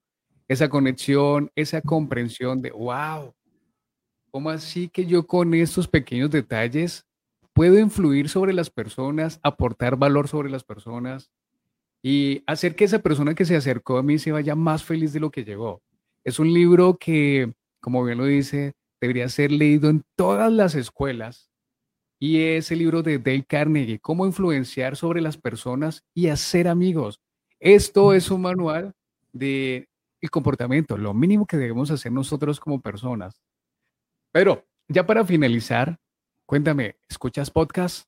Esa 0.48 0.70
conexión, 0.70 1.52
esa 1.56 1.82
comprensión 1.82 2.62
de, 2.62 2.72
wow, 2.72 3.34
¿cómo 4.32 4.50
así 4.50 4.88
que 4.88 5.06
yo 5.06 5.28
con 5.28 5.54
estos 5.54 5.88
pequeños 5.88 6.32
detalles 6.32 7.06
puedo 7.52 7.78
influir 7.78 8.30
sobre 8.30 8.54
las 8.54 8.70
personas, 8.70 9.40
aportar 9.44 9.98
valor 9.98 10.28
sobre 10.30 10.50
las 10.50 10.64
personas? 10.64 11.30
y 12.08 12.44
hacer 12.46 12.76
que 12.76 12.84
esa 12.84 13.00
persona 13.00 13.34
que 13.34 13.46
se 13.46 13.56
acercó 13.56 13.98
a 13.98 14.04
mí 14.04 14.20
se 14.20 14.32
vaya 14.32 14.54
más 14.54 14.84
feliz 14.84 15.12
de 15.12 15.20
lo 15.20 15.32
que 15.32 15.44
llegó. 15.44 15.82
Es 16.26 16.40
un 16.40 16.52
libro 16.52 16.98
que, 16.98 17.54
como 17.80 18.04
bien 18.04 18.18
lo 18.18 18.26
dice, 18.26 18.74
debería 19.00 19.30
ser 19.30 19.52
leído 19.52 19.92
en 19.92 20.04
todas 20.16 20.52
las 20.52 20.74
escuelas 20.74 21.52
y 22.20 22.42
es 22.42 22.72
el 22.72 22.80
libro 22.80 23.04
de 23.04 23.20
Dale 23.20 23.46
Carnegie, 23.46 24.00
cómo 24.00 24.26
influenciar 24.26 24.96
sobre 24.96 25.22
las 25.22 25.38
personas 25.38 26.04
y 26.16 26.30
hacer 26.30 26.68
amigos. 26.68 27.22
Esto 27.60 28.12
es 28.12 28.32
un 28.32 28.42
manual 28.42 28.94
de 29.34 29.88
el 30.20 30.32
comportamiento, 30.32 30.98
lo 30.98 31.14
mínimo 31.14 31.46
que 31.46 31.58
debemos 31.58 31.92
hacer 31.92 32.12
nosotros 32.12 32.60
como 32.60 32.82
personas. 32.82 33.40
Pero 34.32 34.66
ya 34.88 35.06
para 35.06 35.24
finalizar, 35.26 36.00
cuéntame, 36.48 36.96
¿escuchas 37.08 37.52
podcast? 37.52 38.08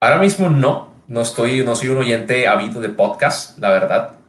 Ahora 0.00 0.20
mismo 0.20 0.48
no, 0.48 0.88
no 1.06 1.20
estoy, 1.20 1.62
no 1.62 1.76
soy 1.76 1.90
un 1.90 1.98
oyente 1.98 2.48
hábito 2.48 2.80
de 2.80 2.88
podcast, 2.88 3.58
la 3.58 3.68
verdad. 3.68 4.23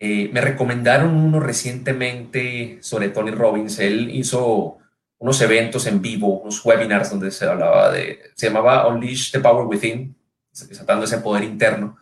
Eh, 0.00 0.30
me 0.32 0.40
recomendaron 0.40 1.14
uno 1.14 1.40
recientemente 1.40 2.78
sobre 2.80 3.08
Tony 3.08 3.32
Robbins. 3.32 3.78
Él 3.78 4.10
hizo 4.10 4.78
unos 5.18 5.40
eventos 5.40 5.86
en 5.86 6.00
vivo, 6.00 6.40
unos 6.40 6.64
webinars 6.64 7.10
donde 7.10 7.30
se 7.30 7.46
hablaba 7.46 7.90
de, 7.90 8.20
se 8.34 8.46
llamaba 8.46 8.86
Unleash 8.86 9.32
the 9.32 9.40
Power 9.40 9.66
Within, 9.66 10.14
desatando 10.50 11.04
ese 11.04 11.18
poder 11.18 11.44
interno. 11.44 11.96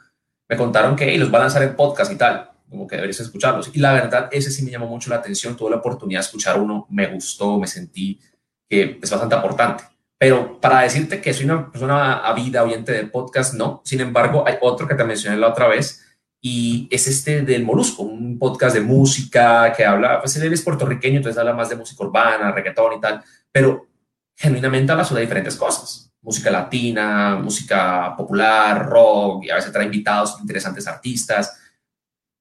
Me 0.49 0.57
contaron 0.57 0.95
que 0.95 1.17
los 1.17 1.33
va 1.33 1.39
a 1.39 1.43
lanzar 1.43 1.63
en 1.63 1.75
podcast 1.75 2.13
y 2.13 2.17
tal, 2.17 2.51
como 2.69 2.87
que 2.87 2.97
deberías 2.97 3.21
escucharlos. 3.21 3.71
Y 3.73 3.81
la 3.81 3.95
verdad, 3.95 4.29
ese 4.31 4.51
sí 4.51 4.63
me 4.63 4.71
llamó 4.71 4.87
mucho 4.87 5.11
la 5.11 5.17
atención, 5.17 5.57
tuve 5.57 5.71
la 5.71 5.77
oportunidad 5.77 6.21
de 6.21 6.27
escuchar 6.27 6.61
uno, 6.61 6.87
me 6.91 7.07
gustó, 7.07 7.59
me 7.59 7.67
sentí 7.67 8.21
que 8.69 8.99
es 9.03 9.11
bastante 9.11 9.37
importante. 9.37 9.85
Pero 10.19 10.61
para 10.61 10.81
decirte 10.81 11.21
que 11.21 11.35
soy 11.35 11.45
una 11.45 11.71
persona 11.71 12.19
avida, 12.19 12.63
oyente 12.63 12.93
de 12.93 13.07
podcast, 13.07 13.55
no. 13.55 13.83
Sin 13.85 14.01
embargo, 14.01 14.45
hay 14.47 14.57
otro 14.61 14.89
que 14.89 14.95
te 14.95 15.05
mencioné 15.05 15.37
la 15.37 15.49
otra 15.49 15.69
vez, 15.69 16.06
y 16.49 16.87
es 16.93 17.09
este 17.09 17.43
del 17.43 17.65
Molusco, 17.65 18.05
un 18.05 18.39
podcast 18.39 18.77
de 18.77 18.81
música 18.81 19.73
que 19.77 19.85
habla, 19.85 20.21
pues 20.21 20.37
él 20.37 20.53
es 20.53 20.63
puertorriqueño, 20.63 21.17
entonces 21.17 21.41
habla 21.41 21.53
más 21.55 21.71
de 21.71 21.75
música 21.75 22.05
urbana, 22.05 22.53
reggaetón 22.53 22.93
y 22.93 23.01
tal, 23.01 23.21
pero 23.51 23.89
genuinamente 24.37 24.93
habla 24.93 25.03
sobre 25.03 25.23
diferentes 25.23 25.57
cosas, 25.57 26.09
música 26.23 26.49
latina, 26.49 27.35
música 27.35 28.15
popular, 28.17 28.89
rock, 28.89 29.47
y 29.47 29.51
a 29.51 29.57
veces 29.57 29.73
trae 29.73 29.87
invitados, 29.87 30.37
interesantes 30.41 30.87
artistas, 30.87 31.61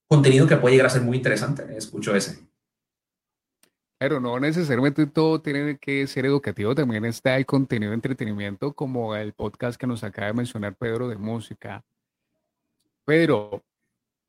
contenido 0.08 0.45
que 0.45 0.58
puede 0.58 0.76
llegar 0.76 0.86
a 0.86 0.91
ser 0.91 1.01
muy 1.01 1.18
interesante, 1.18 1.66
escucho 1.76 2.16
ese. 2.16 2.47
Pero 3.97 4.20
no 4.20 4.39
necesariamente 4.39 5.08
todo 5.08 5.41
tiene 5.41 5.80
que 5.80 6.06
ser 6.06 6.28
educativo, 6.28 6.76
también 6.76 7.06
está 7.06 7.38
el 7.38 7.47
contenido 7.47 7.89
de 7.89 7.95
entretenimiento 7.95 8.76
como 8.76 9.16
el 9.16 9.34
podcast 9.34 9.82
que 9.82 9.88
nos 9.88 10.03
acaba 10.03 10.28
de 10.28 10.34
mencionar 10.34 10.76
Pedro 10.76 11.08
de 11.08 11.18
música. 11.18 11.84
Pero 13.03 13.64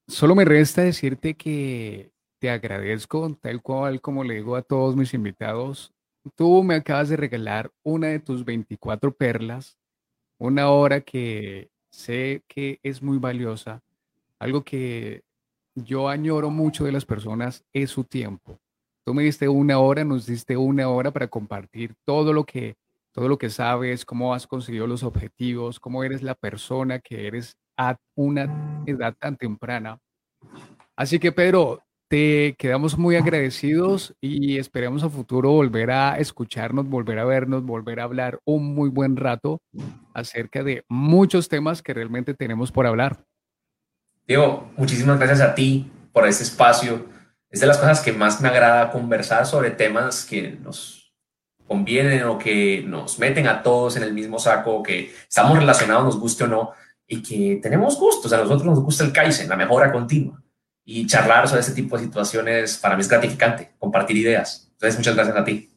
Solo 0.09 0.37
me 0.37 0.45
resta 0.45 0.83
decirte 0.83 1.35
que 1.35 2.13
te 2.39 2.49
agradezco, 2.49 3.35
tal 3.41 3.61
cual 3.61 4.01
como 4.01 4.23
le 4.23 4.37
digo 4.37 4.55
a 4.55 4.63
todos 4.63 4.95
mis 4.95 5.13
invitados. 5.15 5.93
Tú 6.37 6.63
me 6.63 6.77
acabas 6.77 7.09
de 7.09 7.17
regalar 7.17 7.73
una 7.83 8.09
de 8.09 8.21
tus 8.21 8.45
24 8.45 9.13
perlas, 9.13 9.77
una 10.39 10.71
hora 10.71 11.01
que 11.01 11.71
sé 11.91 12.45
que 12.47 12.79
es 12.85 13.03
muy 13.03 13.19
valiosa, 13.19 13.83
algo 14.39 14.63
que 14.63 15.25
yo 15.75 16.09
añoro 16.09 16.51
mucho 16.51 16.85
de 16.85 16.93
las 16.93 17.05
personas 17.05 17.65
es 17.73 17.91
su 17.91 18.05
tiempo. 18.05 18.61
Tú 19.05 19.13
me 19.13 19.25
diste 19.25 19.49
una 19.49 19.79
hora, 19.79 20.05
nos 20.05 20.27
diste 20.27 20.57
una 20.57 20.89
hora 20.89 21.13
para 21.13 21.27
compartir 21.29 21.95
todo 22.05 22.33
lo 22.33 22.45
que 22.45 22.77
todo 23.13 23.29
lo 23.29 23.39
que 23.39 23.49
sabes, 23.51 24.05
cómo 24.05 24.35
has 24.35 24.47
conseguido 24.47 24.87
los 24.87 25.03
objetivos, 25.03 25.81
cómo 25.81 26.05
eres 26.05 26.23
la 26.23 26.35
persona 26.35 26.99
que 26.99 27.27
eres 27.27 27.57
a 27.77 27.97
una 28.15 28.83
edad 28.87 29.15
tan 29.19 29.37
temprana. 29.37 29.99
Así 30.97 31.19
que 31.19 31.33
Pedro, 31.33 31.83
te 32.09 32.55
quedamos 32.57 32.97
muy 32.97 33.17
agradecidos 33.17 34.15
y 34.21 34.59
esperemos 34.59 35.03
a 35.03 35.11
futuro 35.11 35.51
volver 35.51 35.91
a 35.91 36.19
escucharnos, 36.19 36.89
volver 36.89 37.19
a 37.19 37.25
vernos, 37.25 37.65
volver 37.65 38.01
a 38.01 38.05
hablar 38.05 38.39
un 38.45 38.75
muy 38.75 38.89
buen 38.89 39.17
rato 39.17 39.61
acerca 40.15 40.63
de 40.63 40.85
muchos 40.89 41.49
temas 41.49 41.83
que 41.83 41.95
realmente 41.95 42.35
tenemos 42.35 42.71
por 42.71 42.87
hablar. 42.87 43.25
Diego, 44.27 44.71
muchísimas 44.77 45.19
gracias 45.19 45.41
a 45.41 45.55
ti 45.55 45.91
por 46.13 46.27
este 46.27 46.45
espacio. 46.45 47.07
Es 47.51 47.61
de 47.61 47.67
las 47.67 47.79
cosas 47.79 48.01
que 48.01 48.13
más 48.13 48.41
me 48.41 48.49
agrada 48.49 48.91
conversar 48.91 49.47
sobre 49.47 49.71
temas 49.71 50.25
que 50.25 50.53
nos 50.53 51.13
convienen 51.67 52.23
o 52.25 52.39
que 52.39 52.85
nos 52.87 53.19
meten 53.19 53.49
a 53.49 53.63
todos 53.63 53.97
en 53.97 54.05
el 54.05 54.13
mismo 54.13 54.39
saco, 54.39 54.83
que 54.83 55.13
estamos 55.29 55.59
relacionados, 55.59 56.05
nos 56.05 56.21
guste 56.21 56.45
o 56.45 56.47
no 56.47 56.73
y 57.07 57.23
que 57.23 57.61
tenemos 57.63 57.99
gustos. 57.99 58.33
A 58.33 58.39
nosotros 58.39 58.65
nos 58.65 58.81
gusta 58.81 59.05
el 59.05 59.13
Kaizen, 59.13 59.49
la 59.49 59.57
mejora 59.57 59.93
continua. 59.93 60.43
Y 60.85 61.07
charlar 61.07 61.49
sobre 61.49 61.63
ese 61.63 61.73
tipo 61.73 61.97
de 61.97 62.05
situaciones 62.05 62.79
para 62.79 62.95
mí 62.95 63.01
es 63.01 63.09
gratificante, 63.09 63.73
compartir 63.79 64.17
ideas. 64.17 64.69
Entonces, 64.73 64.99
muchas 64.99 65.15
gracias 65.15 65.37
a 65.37 65.45
ti. 65.45 65.71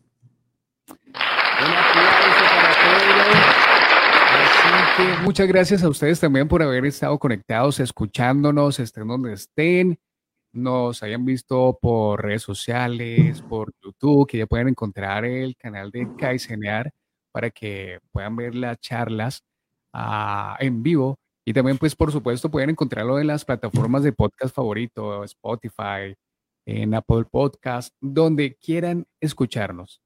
muchas 5.23 5.47
gracias 5.47 5.83
a 5.83 5.89
ustedes 5.89 6.19
también 6.19 6.47
por 6.47 6.61
haber 6.61 6.85
estado 6.85 7.17
conectados, 7.17 7.79
escuchándonos, 7.79 8.79
estén 8.79 9.07
donde 9.07 9.33
estén, 9.33 9.99
nos 10.51 11.03
hayan 11.03 11.25
visto 11.25 11.77
por 11.81 12.23
redes 12.23 12.41
sociales, 12.41 13.41
por 13.43 13.71
YouTube, 13.81 14.27
que 14.27 14.39
ya 14.39 14.47
pueden 14.47 14.69
encontrar 14.69 15.25
el 15.25 15.55
canal 15.55 15.91
de 15.91 16.07
Kaizenear 16.17 16.91
para 17.31 17.49
que 17.51 17.99
puedan 18.11 18.35
ver 18.35 18.55
las 18.55 18.79
charlas 18.79 19.43
en 19.93 20.83
vivo. 20.83 21.17
Y 21.45 21.53
también, 21.53 21.77
pues, 21.77 21.95
por 21.95 22.11
supuesto, 22.11 22.51
pueden 22.51 22.69
encontrarlo 22.69 23.19
en 23.19 23.27
las 23.27 23.43
plataformas 23.43 24.03
de 24.03 24.11
podcast 24.13 24.55
favorito, 24.55 25.23
Spotify, 25.23 26.15
en 26.67 26.93
Apple 26.93 27.25
Podcast, 27.29 27.93
donde 27.99 28.55
quieran 28.55 29.05
escucharnos. 29.19 30.01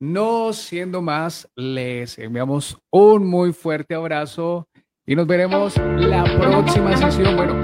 No 0.00 0.52
siendo 0.52 1.02
más, 1.02 1.48
les 1.54 2.18
enviamos 2.18 2.78
un 2.90 3.26
muy 3.26 3.52
fuerte 3.52 3.94
abrazo 3.94 4.68
y 5.06 5.14
nos 5.14 5.26
veremos 5.26 5.76
la 5.76 6.24
próxima 6.24 6.96
sesión. 6.96 7.36
Bueno, 7.36 7.54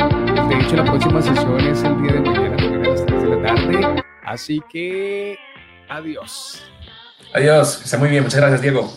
de 0.48 0.58
hecho, 0.58 0.76
la 0.76 0.84
próxima 0.84 1.20
sesión 1.20 1.60
es 1.60 1.82
el 1.82 2.02
día 2.02 2.12
de 2.12 2.20
mañana, 2.20 2.56
a 2.56 2.88
las 2.88 3.06
3 3.06 3.22
de 3.22 3.28
la 3.28 3.42
tarde. 3.42 4.02
Así 4.24 4.62
que, 4.70 5.36
adiós. 5.88 6.62
Adiós, 7.34 7.82
está 7.84 7.98
muy 7.98 8.08
bien. 8.08 8.22
Muchas 8.22 8.40
gracias, 8.40 8.62
Diego. 8.62 8.90